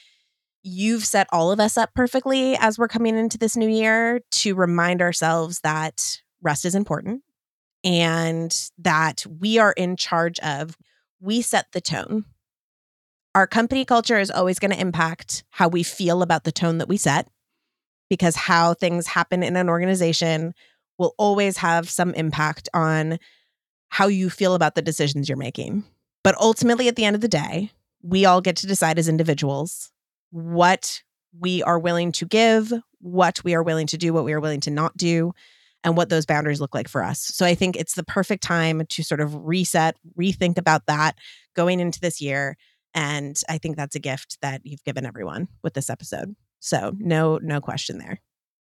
you've 0.63 1.05
set 1.05 1.27
all 1.31 1.51
of 1.51 1.59
us 1.59 1.77
up 1.77 1.93
perfectly 1.93 2.55
as 2.57 2.77
we're 2.77 2.87
coming 2.87 3.17
into 3.17 3.37
this 3.37 3.55
new 3.55 3.69
year 3.69 4.19
to 4.31 4.53
remind 4.55 5.01
ourselves 5.01 5.61
that 5.61 6.21
rest 6.41 6.65
is 6.65 6.75
important 6.75 7.21
and 7.83 8.69
that 8.77 9.25
we 9.39 9.57
are 9.57 9.71
in 9.73 9.95
charge 9.95 10.39
of 10.39 10.75
we 11.21 11.41
set 11.41 11.67
the 11.71 11.81
tone 11.81 12.25
our 13.35 13.47
company 13.47 13.85
culture 13.85 14.17
is 14.17 14.31
always 14.31 14.59
going 14.59 14.71
to 14.71 14.79
impact 14.79 15.43
how 15.49 15.67
we 15.67 15.83
feel 15.83 16.21
about 16.21 16.43
the 16.43 16.51
tone 16.51 16.79
that 16.79 16.89
we 16.89 16.97
set 16.97 17.27
because 18.09 18.35
how 18.35 18.73
things 18.73 19.07
happen 19.07 19.43
in 19.43 19.55
an 19.55 19.69
organization 19.69 20.53
will 20.97 21.13
always 21.17 21.57
have 21.57 21.89
some 21.89 22.13
impact 22.15 22.67
on 22.73 23.19
how 23.89 24.07
you 24.07 24.29
feel 24.29 24.55
about 24.55 24.75
the 24.75 24.81
decisions 24.81 25.29
you're 25.29 25.37
making 25.37 25.83
but 26.23 26.35
ultimately 26.39 26.87
at 26.87 26.95
the 26.95 27.05
end 27.05 27.15
of 27.15 27.21
the 27.21 27.27
day 27.27 27.71
we 28.01 28.25
all 28.25 28.41
get 28.41 28.55
to 28.57 28.67
decide 28.67 28.97
as 28.97 29.09
individuals 29.09 29.91
what 30.31 31.01
we 31.37 31.63
are 31.63 31.79
willing 31.79 32.11
to 32.13 32.25
give, 32.25 32.71
what 32.99 33.43
we 33.43 33.53
are 33.55 33.63
willing 33.63 33.87
to 33.87 33.97
do, 33.97 34.13
what 34.13 34.25
we 34.25 34.33
are 34.33 34.39
willing 34.39 34.61
to 34.61 34.71
not 34.71 34.95
do, 34.97 35.33
and 35.83 35.95
what 35.95 36.09
those 36.09 36.25
boundaries 36.25 36.59
look 36.59 36.75
like 36.75 36.89
for 36.89 37.03
us. 37.03 37.19
So 37.19 37.45
I 37.45 37.55
think 37.55 37.75
it's 37.75 37.95
the 37.95 38.03
perfect 38.03 38.43
time 38.43 38.85
to 38.87 39.03
sort 39.03 39.21
of 39.21 39.35
reset, 39.45 39.95
rethink 40.17 40.57
about 40.57 40.87
that 40.87 41.17
going 41.55 41.79
into 41.79 41.99
this 41.99 42.19
year. 42.19 42.57
And 42.93 43.39
I 43.47 43.57
think 43.57 43.77
that's 43.77 43.95
a 43.95 43.99
gift 43.99 44.37
that 44.41 44.61
you've 44.63 44.83
given 44.83 45.05
everyone 45.05 45.47
with 45.63 45.73
this 45.73 45.89
episode. 45.89 46.35
So 46.59 46.77
mm-hmm. 46.77 47.07
no, 47.07 47.39
no 47.41 47.61
question 47.61 47.97
there. 47.97 48.21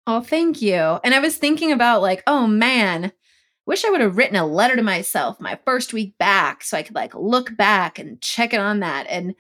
Oh, 0.08 0.22
thank 0.22 0.62
you. 0.62 1.00
And 1.04 1.14
I 1.14 1.20
was 1.20 1.38
thinking 1.38 1.72
about 1.72 2.02
like, 2.02 2.24
oh 2.28 2.48
man, 2.48 3.12
wish 3.66 3.86
I 3.86 3.90
would 3.90 4.02
have 4.02 4.18
written 4.18 4.36
a 4.36 4.46
letter 4.46 4.76
to 4.76 4.82
myself 4.82 5.40
my 5.40 5.60
first 5.66 5.94
week 5.94 6.18
back 6.18 6.64
so 6.64 6.78
I 6.78 6.84
could 6.84 6.96
like 6.96 7.14
look 7.14 7.56
back 7.56 8.00
and 8.00 8.22
check 8.22 8.54
it 8.54 8.60
on 8.60 8.80
that. 8.80 9.06
And 9.10 9.36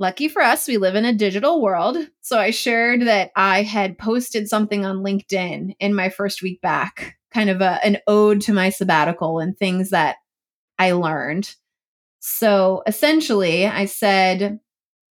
Lucky 0.00 0.28
for 0.28 0.40
us, 0.40 0.66
we 0.66 0.78
live 0.78 0.94
in 0.94 1.04
a 1.04 1.12
digital 1.12 1.60
world. 1.60 1.98
So 2.22 2.38
I 2.38 2.52
shared 2.52 3.02
that 3.02 3.30
I 3.36 3.62
had 3.62 3.98
posted 3.98 4.48
something 4.48 4.86
on 4.86 5.04
LinkedIn 5.04 5.74
in 5.78 5.94
my 5.94 6.08
first 6.08 6.42
week 6.42 6.62
back, 6.62 7.18
kind 7.34 7.50
of 7.50 7.60
a, 7.60 7.84
an 7.84 7.98
ode 8.06 8.40
to 8.42 8.54
my 8.54 8.70
sabbatical 8.70 9.40
and 9.40 9.54
things 9.54 9.90
that 9.90 10.16
I 10.78 10.92
learned. 10.92 11.54
So 12.20 12.82
essentially, 12.86 13.66
I 13.66 13.86
said 13.86 14.60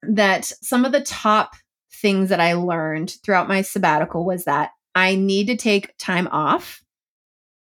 that 0.03 0.45
some 0.61 0.85
of 0.85 0.91
the 0.91 1.01
top 1.01 1.55
things 2.01 2.29
that 2.29 2.39
I 2.39 2.53
learned 2.53 3.15
throughout 3.23 3.47
my 3.47 3.61
sabbatical 3.61 4.25
was 4.25 4.45
that 4.45 4.71
I 4.93 5.15
need 5.15 5.47
to 5.47 5.55
take 5.55 5.97
time 5.97 6.27
off, 6.27 6.83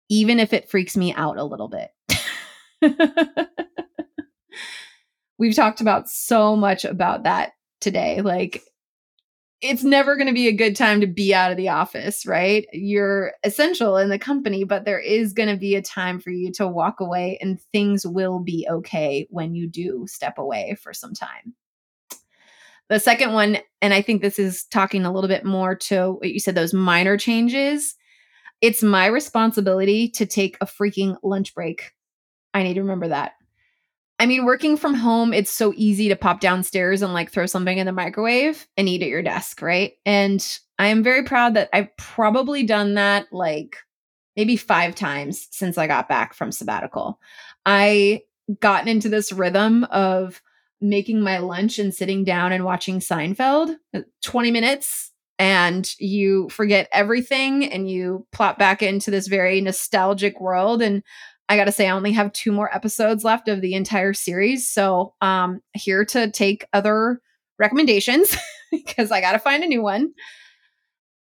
even 0.09 0.41
if 0.41 0.53
it 0.53 0.69
freaks 0.69 0.97
me 0.97 1.15
out 1.15 1.37
a 1.37 1.45
little 1.45 1.69
bit. 1.69 1.91
we've 5.39 5.55
talked 5.55 5.81
about 5.81 6.09
so 6.09 6.57
much 6.57 6.85
about 6.85 7.25
that 7.25 7.53
today. 7.81 8.21
Like, 8.23 8.63
it's 9.65 9.83
never 9.83 10.15
going 10.15 10.27
to 10.27 10.35
be 10.35 10.47
a 10.47 10.53
good 10.53 10.77
time 10.77 11.01
to 11.01 11.07
be 11.07 11.33
out 11.33 11.51
of 11.51 11.57
the 11.57 11.71
office, 11.71 12.27
right? 12.27 12.67
You're 12.75 13.33
essential 13.45 13.97
in 13.97 14.11
the 14.11 14.19
company, 14.19 14.63
but 14.63 14.85
there 14.85 14.99
is 14.99 15.33
going 15.33 15.49
to 15.49 15.57
be 15.57 15.75
a 15.75 15.81
time 15.81 16.21
for 16.21 16.29
you 16.29 16.53
to 16.53 16.69
walk 16.69 17.01
away, 17.01 17.39
and 17.41 17.59
things 17.73 18.07
will 18.07 18.41
be 18.41 18.67
okay 18.71 19.27
when 19.31 19.55
you 19.55 19.67
do 19.67 20.05
step 20.07 20.37
away 20.37 20.77
for 20.83 20.93
some 20.93 21.15
time. 21.15 21.55
The 22.91 23.01
second 23.01 23.33
one, 23.33 23.57
and 23.81 23.95
I 23.95 24.03
think 24.03 24.21
this 24.21 24.39
is 24.39 24.65
talking 24.65 25.07
a 25.07 25.13
little 25.13 25.29
bit 25.29 25.47
more 25.47 25.75
to 25.77 26.13
what 26.13 26.31
you 26.31 26.41
said, 26.41 26.55
those 26.55 26.75
minor 26.75 27.17
changes. 27.17 27.97
It's 28.61 28.83
my 28.83 29.07
responsibility 29.07 30.11
to 30.11 30.27
take 30.27 30.59
a 30.61 30.67
freaking 30.67 31.17
lunch 31.23 31.55
break. 31.55 31.93
I 32.53 32.63
need 32.63 32.75
to 32.75 32.83
remember 32.83 33.09
that. 33.09 33.33
I 34.19 34.27
mean, 34.27 34.45
working 34.45 34.77
from 34.77 34.95
home, 34.95 35.33
it's 35.33 35.51
so 35.51 35.73
easy 35.77 36.09
to 36.09 36.17
pop 36.17 36.41
downstairs 36.41 37.03
and 37.03 37.13
like 37.13 37.31
throw 37.31 37.47
something 37.47 37.79
in 37.79 37.87
the 37.87 37.93
microwave 37.93 38.67
and 38.77 38.89
eat 38.89 39.03
at 39.03 39.09
your 39.09 39.23
desk, 39.23 39.61
right? 39.61 39.95
And 40.07 40.59
I 40.79 40.89
am 40.89 41.03
very 41.03 41.25
proud 41.25 41.55
that 41.55 41.69
I've 41.73 41.97
probably 41.97 42.63
done 42.63 42.95
that 42.95 43.27
like 43.33 43.77
maybe 44.37 44.57
five 44.57 44.95
times 44.95 45.49
since 45.51 45.79
I 45.79 45.87
got 45.87 46.09
back 46.09 46.35
from 46.35 46.53
sabbatical. 46.53 47.19
I 47.67 48.23
gotten 48.61 48.89
into 48.89 49.09
this 49.09 49.33
rhythm 49.33 49.85
of 49.85 50.41
making 50.81 51.21
my 51.21 51.39
lunch 51.39 51.79
and 51.79 51.95
sitting 51.95 52.25
down 52.25 52.53
and 52.53 52.65
watching 52.65 53.01
Seinfeld, 53.01 53.77
uh, 53.95 54.01
20 54.23 54.51
minutes, 54.51 55.13
and 55.39 55.93
you 55.99 56.49
forget 56.51 56.89
everything 56.93 57.65
and 57.65 57.91
you 57.91 58.27
plop 58.33 58.59
back 58.59 58.83
into 58.83 59.11
this 59.11 59.27
very 59.27 59.61
nostalgic 59.61 60.41
world. 60.41 60.83
And 60.83 61.03
I 61.49 61.57
got 61.57 61.65
to 61.65 61.73
say, 61.73 61.89
I 61.89 61.93
only 61.93 62.13
have 62.13 62.33
two 62.33 62.53
more 62.53 62.75
episodes 62.75 63.25
left 63.25 63.49
of 63.49 63.61
the 63.61 63.75
entire 63.75 64.15
series. 64.15 64.69
So, 64.69 65.15
um, 65.21 65.61
here 65.75 66.05
to 66.07 66.31
take 66.31 66.67
other 66.73 67.21
recommendations 67.59 68.35
because 68.73 69.11
I 69.11 69.21
got 69.21 69.33
to 69.33 69.39
find 69.39 69.63
a 69.63 69.69
new 69.69 69.83
one. 69.83 70.13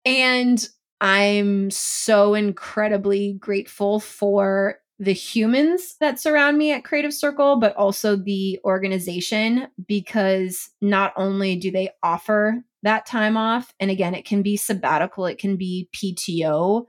And 0.04 0.66
I'm 1.00 1.70
so 1.70 2.34
incredibly 2.34 3.34
grateful 3.34 4.00
for 4.00 4.76
the 4.98 5.12
humans 5.12 5.96
that 6.00 6.18
surround 6.18 6.56
me 6.56 6.72
at 6.72 6.84
Creative 6.84 7.12
Circle, 7.12 7.56
but 7.60 7.76
also 7.76 8.16
the 8.16 8.58
organization 8.64 9.68
because 9.86 10.70
not 10.80 11.12
only 11.16 11.56
do 11.56 11.70
they 11.70 11.90
offer 12.02 12.62
that 12.82 13.04
time 13.04 13.36
off, 13.36 13.74
and 13.78 13.90
again, 13.90 14.14
it 14.14 14.24
can 14.24 14.42
be 14.42 14.56
sabbatical, 14.56 15.26
it 15.26 15.38
can 15.38 15.56
be 15.56 15.90
PTO, 15.94 16.86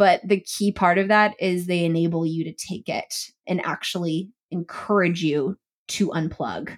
but 0.00 0.22
the 0.26 0.40
key 0.40 0.72
part 0.72 0.96
of 0.96 1.08
that 1.08 1.34
is 1.38 1.66
they 1.66 1.84
enable 1.84 2.24
you 2.24 2.42
to 2.44 2.54
take 2.54 2.88
it 2.88 3.14
and 3.46 3.60
actually 3.66 4.30
encourage 4.50 5.22
you 5.22 5.58
to 5.88 6.08
unplug. 6.08 6.74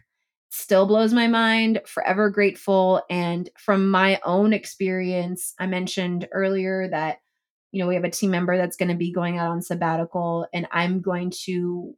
Still 0.51 0.89
blows 0.89 1.13
my 1.13 1.29
mind, 1.29 1.83
forever 1.87 2.31
grateful. 2.31 3.01
And 3.09 3.49
from 3.57 3.89
my 3.93 4.19
own 4.25 4.53
experience, 4.53 5.55
I 5.61 5.69
mentioned 5.69 6.27
earlier 6.33 6.89
that, 6.89 7.19
you 7.71 7.81
know, 7.81 7.87
we 7.87 7.95
have 7.95 8.03
a 8.03 8.11
team 8.11 8.33
member 8.33 8.57
that's 8.57 8.77
going 8.77 8.89
to 8.89 8.97
be 8.97 9.13
going 9.13 9.39
out 9.39 9.53
on 9.53 9.63
sabbatical, 9.63 10.49
and 10.53 10.67
I'm 10.73 11.01
going 11.01 11.33
to 11.45 11.95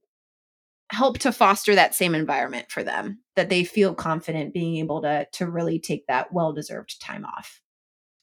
help 0.93 1.21
to 1.21 1.33
foster 1.33 1.75
that 1.75 1.95
same 1.95 2.15
environment 2.15 2.71
for 2.71 2.83
them 2.83 3.21
that 3.35 3.49
they 3.49 3.65
feel 3.65 3.95
confident 3.95 4.53
being 4.53 4.77
able 4.77 5.01
to 5.01 5.27
to 5.33 5.47
really 5.47 5.79
take 5.79 6.07
that 6.07 6.35
well-deserved 6.35 7.01
time 7.01 7.25
off 7.25 7.63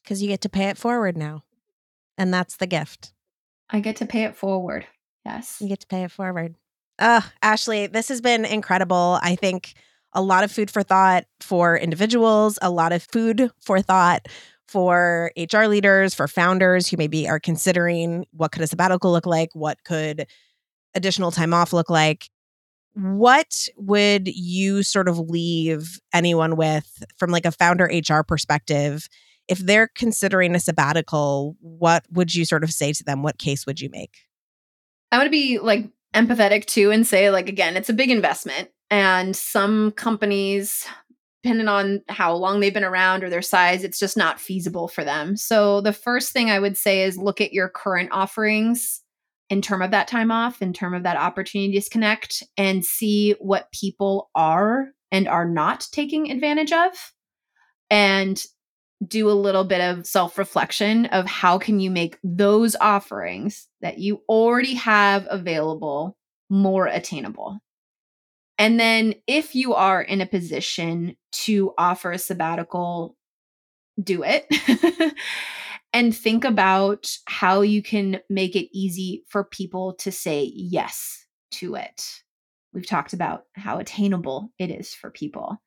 Because 0.04 0.22
you 0.22 0.28
get 0.28 0.42
to 0.42 0.48
pay 0.48 0.68
it 0.68 0.78
forward 0.78 1.18
now. 1.18 1.42
And 2.18 2.32
that's 2.32 2.56
the 2.56 2.66
gift. 2.66 3.12
I 3.70 3.80
get 3.80 3.96
to 3.96 4.06
pay 4.06 4.24
it 4.24 4.36
forward. 4.36 4.86
Yes. 5.24 5.58
You 5.60 5.68
get 5.68 5.80
to 5.80 5.86
pay 5.86 6.04
it 6.04 6.10
forward. 6.10 6.56
Uh, 6.98 7.22
Ashleigh, 7.42 7.92
this 7.92 8.08
has 8.08 8.20
been 8.20 8.44
incredible. 8.44 9.18
I 9.22 9.34
think 9.36 9.74
a 10.12 10.22
lot 10.22 10.44
of 10.44 10.52
food 10.52 10.70
for 10.70 10.82
thought 10.82 11.24
for 11.40 11.76
individuals, 11.76 12.58
a 12.60 12.70
lot 12.70 12.92
of 12.92 13.02
food 13.02 13.50
for 13.60 13.80
thought 13.80 14.28
for 14.68 15.30
HR 15.36 15.64
leaders, 15.64 16.14
for 16.14 16.28
founders 16.28 16.88
who 16.88 16.96
maybe 16.96 17.28
are 17.28 17.40
considering 17.40 18.26
what 18.32 18.52
could 18.52 18.62
a 18.62 18.66
sabbatical 18.66 19.10
look 19.10 19.26
like, 19.26 19.50
what 19.54 19.82
could 19.84 20.26
additional 20.94 21.30
time 21.30 21.54
off 21.54 21.72
look 21.72 21.90
like. 21.90 22.28
What 22.94 23.68
would 23.76 24.28
you 24.28 24.82
sort 24.82 25.08
of 25.08 25.18
leave 25.18 25.98
anyone 26.12 26.56
with 26.56 27.02
from 27.16 27.30
like 27.30 27.46
a 27.46 27.52
founder 27.52 27.84
HR 27.84 28.22
perspective? 28.22 29.08
If 29.48 29.58
they're 29.58 29.88
considering 29.94 30.54
a 30.54 30.60
sabbatical, 30.60 31.56
what 31.60 32.04
would 32.10 32.34
you 32.34 32.44
sort 32.44 32.64
of 32.64 32.72
say 32.72 32.92
to 32.92 33.04
them? 33.04 33.22
What 33.22 33.38
case 33.38 33.66
would 33.66 33.80
you 33.80 33.90
make? 33.90 34.18
I 35.10 35.18
want 35.18 35.26
to 35.26 35.30
be 35.30 35.58
like 35.58 35.90
empathetic 36.14 36.66
too 36.66 36.90
and 36.90 37.06
say, 37.06 37.30
like, 37.30 37.48
again, 37.48 37.76
it's 37.76 37.90
a 37.90 37.94
big 37.94 38.10
investment. 38.10 38.70
And 38.90 39.34
some 39.34 39.92
companies, 39.92 40.86
depending 41.42 41.68
on 41.68 42.02
how 42.08 42.34
long 42.34 42.60
they've 42.60 42.72
been 42.72 42.84
around 42.84 43.24
or 43.24 43.30
their 43.30 43.42
size, 43.42 43.84
it's 43.84 43.98
just 43.98 44.16
not 44.16 44.40
feasible 44.40 44.88
for 44.88 45.02
them. 45.02 45.36
So 45.36 45.80
the 45.80 45.92
first 45.92 46.32
thing 46.32 46.50
I 46.50 46.58
would 46.58 46.76
say 46.76 47.02
is 47.02 47.18
look 47.18 47.40
at 47.40 47.52
your 47.52 47.68
current 47.68 48.10
offerings 48.12 49.02
in 49.50 49.60
term 49.60 49.82
of 49.82 49.90
that 49.90 50.08
time 50.08 50.30
off, 50.30 50.62
in 50.62 50.72
term 50.72 50.94
of 50.94 51.02
that 51.02 51.16
opportunity 51.16 51.72
to 51.72 51.78
disconnect, 51.78 52.42
and 52.56 52.84
see 52.84 53.32
what 53.38 53.72
people 53.72 54.30
are 54.34 54.88
and 55.10 55.28
are 55.28 55.48
not 55.48 55.86
taking 55.92 56.30
advantage 56.30 56.72
of. 56.72 56.92
And 57.90 58.42
do 59.06 59.28
a 59.28 59.32
little 59.32 59.64
bit 59.64 59.80
of 59.80 60.06
self-reflection 60.06 61.06
of 61.06 61.26
how 61.26 61.58
can 61.58 61.80
you 61.80 61.90
make 61.90 62.18
those 62.22 62.76
offerings 62.80 63.68
that 63.80 63.98
you 63.98 64.22
already 64.28 64.74
have 64.74 65.26
available 65.30 66.16
more 66.48 66.86
attainable. 66.86 67.58
And 68.58 68.78
then 68.78 69.14
if 69.26 69.54
you 69.54 69.74
are 69.74 70.00
in 70.02 70.20
a 70.20 70.26
position 70.26 71.16
to 71.32 71.72
offer 71.78 72.12
a 72.12 72.18
sabbatical, 72.18 73.16
do 74.00 74.22
it. 74.24 74.46
and 75.92 76.16
think 76.16 76.44
about 76.44 77.10
how 77.26 77.62
you 77.62 77.82
can 77.82 78.20
make 78.28 78.54
it 78.54 78.68
easy 78.72 79.24
for 79.28 79.44
people 79.44 79.94
to 79.94 80.12
say 80.12 80.50
yes 80.54 81.26
to 81.52 81.74
it. 81.74 82.22
We've 82.72 82.86
talked 82.86 83.12
about 83.12 83.44
how 83.54 83.78
attainable 83.78 84.50
it 84.58 84.70
is 84.70 84.94
for 84.94 85.10
people. 85.10 85.60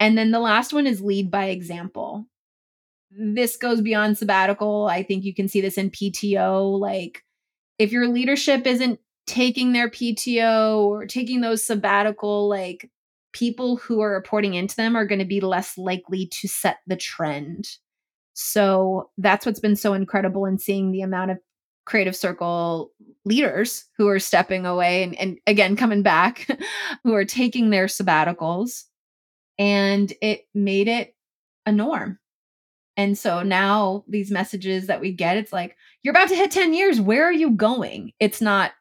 And 0.00 0.18
then 0.18 0.30
the 0.30 0.40
last 0.40 0.72
one 0.72 0.86
is 0.86 1.00
lead 1.00 1.30
by 1.30 1.46
example. 1.46 2.26
This 3.16 3.56
goes 3.56 3.80
beyond 3.80 4.18
sabbatical. 4.18 4.86
I 4.86 5.02
think 5.02 5.24
you 5.24 5.34
can 5.34 5.48
see 5.48 5.60
this 5.60 5.78
in 5.78 5.90
PTO. 5.90 6.78
Like, 6.78 7.22
if 7.78 7.92
your 7.92 8.08
leadership 8.08 8.66
isn't 8.66 9.00
taking 9.26 9.72
their 9.72 9.88
PTO 9.88 10.84
or 10.86 11.06
taking 11.06 11.40
those 11.40 11.64
sabbatical, 11.64 12.48
like, 12.48 12.90
people 13.32 13.76
who 13.76 14.00
are 14.00 14.12
reporting 14.12 14.54
into 14.54 14.76
them 14.76 14.96
are 14.96 15.06
going 15.06 15.18
to 15.18 15.24
be 15.24 15.40
less 15.40 15.76
likely 15.76 16.26
to 16.26 16.48
set 16.48 16.78
the 16.86 16.96
trend 16.96 17.78
so 18.34 19.10
that's 19.16 19.46
what's 19.46 19.60
been 19.60 19.76
so 19.76 19.94
incredible 19.94 20.44
in 20.44 20.58
seeing 20.58 20.90
the 20.90 21.02
amount 21.02 21.30
of 21.30 21.38
creative 21.86 22.16
circle 22.16 22.90
leaders 23.24 23.84
who 23.96 24.08
are 24.08 24.18
stepping 24.18 24.66
away 24.66 25.04
and, 25.04 25.14
and 25.16 25.38
again 25.46 25.76
coming 25.76 26.02
back, 26.02 26.46
who 27.04 27.14
are 27.14 27.24
taking 27.24 27.70
their 27.70 27.86
sabbaticals. 27.86 28.84
And 29.56 30.12
it 30.20 30.46
made 30.52 30.88
it 30.88 31.14
a 31.64 31.70
norm. 31.70 32.18
And 32.96 33.18
so 33.18 33.42
now 33.42 34.04
these 34.08 34.30
messages 34.30 34.86
that 34.86 35.00
we 35.00 35.12
get, 35.12 35.36
it's 35.36 35.52
like, 35.52 35.76
you're 36.02 36.12
about 36.12 36.28
to 36.28 36.36
hit 36.36 36.50
10 36.50 36.74
years. 36.74 37.00
Where 37.00 37.24
are 37.24 37.32
you 37.32 37.50
going? 37.50 38.12
It's 38.20 38.40
not, 38.40 38.72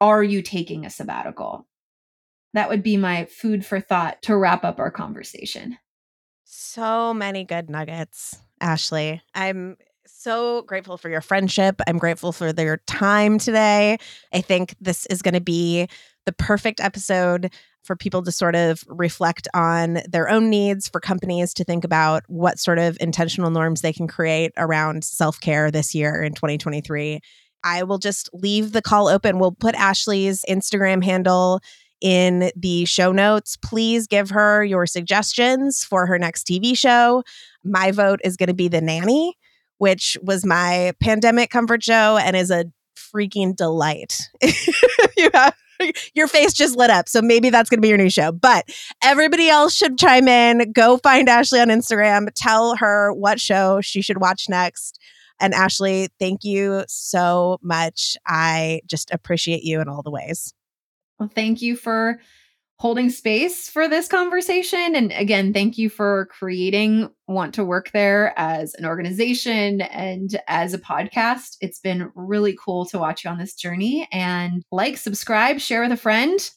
are 0.00 0.22
you 0.22 0.42
taking 0.42 0.84
a 0.84 0.90
sabbatical? 0.90 1.66
That 2.54 2.68
would 2.68 2.82
be 2.82 2.96
my 2.96 3.26
food 3.26 3.64
for 3.64 3.80
thought 3.80 4.20
to 4.22 4.36
wrap 4.36 4.64
up 4.64 4.78
our 4.78 4.90
conversation. 4.90 5.78
So 6.44 7.14
many 7.14 7.44
good 7.44 7.70
nuggets. 7.70 8.36
Ashleigh. 8.60 9.20
I'm 9.34 9.76
so 10.06 10.62
grateful 10.62 10.98
for 10.98 11.08
your 11.08 11.20
friendship. 11.20 11.80
I'm 11.86 11.98
grateful 11.98 12.32
for 12.32 12.52
your 12.58 12.78
time 12.86 13.38
today. 13.38 13.98
I 14.32 14.40
think 14.40 14.74
this 14.80 15.06
is 15.06 15.22
going 15.22 15.34
to 15.34 15.40
be 15.40 15.88
the 16.26 16.32
perfect 16.32 16.80
episode 16.80 17.52
for 17.92 17.96
people 17.96 18.22
to 18.22 18.32
sort 18.32 18.56
of 18.56 18.82
reflect 18.86 19.46
on 19.52 19.98
their 20.08 20.30
own 20.30 20.48
needs, 20.48 20.88
for 20.88 20.98
companies 20.98 21.52
to 21.52 21.62
think 21.62 21.84
about 21.84 22.22
what 22.26 22.58
sort 22.58 22.78
of 22.78 22.96
intentional 23.02 23.50
norms 23.50 23.82
they 23.82 23.92
can 23.92 24.08
create 24.08 24.50
around 24.56 25.04
self 25.04 25.38
care 25.38 25.70
this 25.70 25.94
year 25.94 26.22
in 26.22 26.32
2023. 26.32 27.20
I 27.64 27.82
will 27.82 27.98
just 27.98 28.30
leave 28.32 28.72
the 28.72 28.80
call 28.80 29.08
open. 29.08 29.38
We'll 29.38 29.52
put 29.52 29.74
Ashleigh's 29.74 30.42
Instagram 30.48 31.04
handle 31.04 31.60
in 32.00 32.50
the 32.56 32.86
show 32.86 33.12
notes. 33.12 33.58
Please 33.62 34.06
give 34.06 34.30
her 34.30 34.64
your 34.64 34.86
suggestions 34.86 35.84
for 35.84 36.06
her 36.06 36.18
next 36.18 36.46
TV 36.46 36.76
show. 36.76 37.22
My 37.62 37.90
vote 37.90 38.20
is 38.24 38.38
going 38.38 38.48
to 38.48 38.54
be 38.54 38.68
The 38.68 38.80
Nanny, 38.80 39.36
which 39.76 40.16
was 40.22 40.46
my 40.46 40.94
pandemic 40.98 41.50
comfort 41.50 41.82
show 41.82 42.16
and 42.16 42.36
is 42.36 42.50
a 42.50 42.64
freaking 42.96 43.54
delight. 43.54 44.16
you 44.42 45.28
have 45.34 45.54
your 46.14 46.28
face 46.28 46.52
just 46.52 46.76
lit 46.76 46.90
up. 46.90 47.08
So 47.08 47.22
maybe 47.22 47.50
that's 47.50 47.70
going 47.70 47.78
to 47.78 47.82
be 47.82 47.88
your 47.88 47.98
new 47.98 48.10
show. 48.10 48.32
But 48.32 48.68
everybody 49.02 49.48
else 49.48 49.74
should 49.74 49.98
chime 49.98 50.28
in. 50.28 50.72
Go 50.72 50.98
find 50.98 51.28
Ashleigh 51.28 51.62
on 51.62 51.68
Instagram. 51.68 52.28
Tell 52.34 52.76
her 52.76 53.12
what 53.12 53.40
show 53.40 53.80
she 53.80 54.02
should 54.02 54.20
watch 54.20 54.48
next. 54.48 54.98
And 55.40 55.54
Ashleigh, 55.54 56.08
thank 56.18 56.44
you 56.44 56.84
so 56.88 57.58
much. 57.62 58.16
I 58.26 58.80
just 58.86 59.10
appreciate 59.10 59.64
you 59.64 59.80
in 59.80 59.88
all 59.88 60.02
the 60.02 60.10
ways. 60.10 60.54
Well, 61.18 61.30
thank 61.32 61.62
you 61.62 61.76
for 61.76 62.20
holding 62.82 63.10
space 63.10 63.68
for 63.68 63.86
this 63.86 64.08
conversation. 64.08 64.96
And 64.96 65.12
again, 65.12 65.52
thank 65.52 65.78
you 65.78 65.88
for 65.88 66.26
creating 66.36 67.08
Want 67.28 67.54
to 67.54 67.64
Work 67.64 67.92
There 67.92 68.34
as 68.36 68.74
an 68.74 68.84
organization 68.84 69.82
and 69.82 70.36
as 70.48 70.74
a 70.74 70.80
podcast. 70.80 71.58
It's 71.60 71.78
been 71.78 72.10
really 72.16 72.58
cool 72.60 72.84
to 72.86 72.98
watch 72.98 73.22
you 73.22 73.30
on 73.30 73.38
this 73.38 73.54
journey. 73.54 74.08
And 74.10 74.64
like, 74.72 74.98
subscribe, 74.98 75.60
share 75.60 75.82
with 75.82 75.92
a 75.92 75.96
friend. 75.96 76.50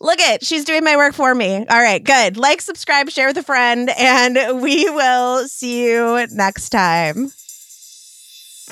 Look 0.00 0.20
at 0.20 0.42
she's 0.42 0.64
doing 0.64 0.84
my 0.84 0.96
work 0.96 1.12
for 1.12 1.34
me. 1.34 1.56
All 1.56 1.82
right, 1.82 2.02
good. 2.02 2.38
Like, 2.38 2.62
subscribe, 2.62 3.10
share 3.10 3.26
with 3.26 3.36
a 3.36 3.42
friend, 3.42 3.90
and 3.98 4.62
we 4.62 4.88
will 4.88 5.46
see 5.48 5.84
you 5.84 6.26
next 6.32 6.70
time. 6.70 7.26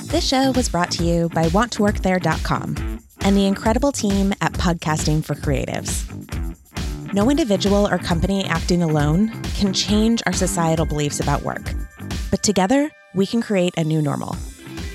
This 0.05 0.27
show 0.27 0.53
was 0.53 0.71
brought 0.71 0.93
to 0.93 1.05
you 1.05 1.29
by 1.29 1.49
wanttoworkthere.com 1.49 3.03
and 3.25 3.37
the 3.37 3.47
incredible 3.47 3.93
team 3.93 4.33
at 4.41 4.53
Podcasting 4.55 5.25
for 5.25 5.35
Creatives. 5.35 6.09
No 7.13 7.31
individual 7.31 7.87
or 7.87 7.99
company 7.99 8.45
acting 8.45 8.83
alone 8.83 9.29
can 9.55 9.73
change 9.73 10.23
our 10.27 10.33
societal 10.33 10.87
beliefs 10.87 11.21
about 11.21 11.43
work, 11.43 11.73
but 12.31 12.43
together 12.43 12.91
we 13.15 13.27
can 13.27 13.43
create 13.43 13.75
a 13.77 13.85
new 13.85 14.01
normal. 14.01 14.37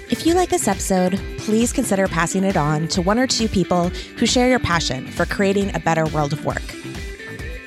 If 0.09 0.25
you 0.25 0.34
like 0.34 0.49
this 0.49 0.67
episode, 0.67 1.19
please 1.39 1.71
consider 1.71 2.07
passing 2.07 2.43
it 2.43 2.57
on 2.57 2.88
to 2.89 3.01
one 3.01 3.19
or 3.19 3.28
two 3.28 3.47
people 3.47 3.89
who 4.17 4.25
share 4.25 4.49
your 4.49 4.59
passion 4.59 5.07
for 5.07 5.25
creating 5.25 5.75
a 5.75 5.80
better 5.80 6.05
world 6.07 6.34
of 6.34 6.43
work. 6.45 6.63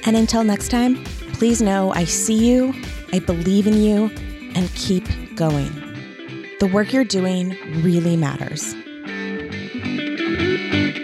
And 0.07 0.17
until 0.17 0.43
next 0.43 0.71
time, 0.71 1.05
please 1.35 1.63
know 1.63 1.93
I 1.93 2.05
see 2.05 2.47
you, 2.49 2.75
I 3.13 3.19
believe 3.19 3.67
in 3.67 3.83
you, 3.83 4.11
and 4.55 4.73
keep 4.75 5.07
going. 5.37 5.71
The 6.61 6.67
work 6.67 6.93
you're 6.93 7.05
doing 7.05 7.57
really 7.83 8.17
matters. 8.17 8.75
Música 9.97 11.00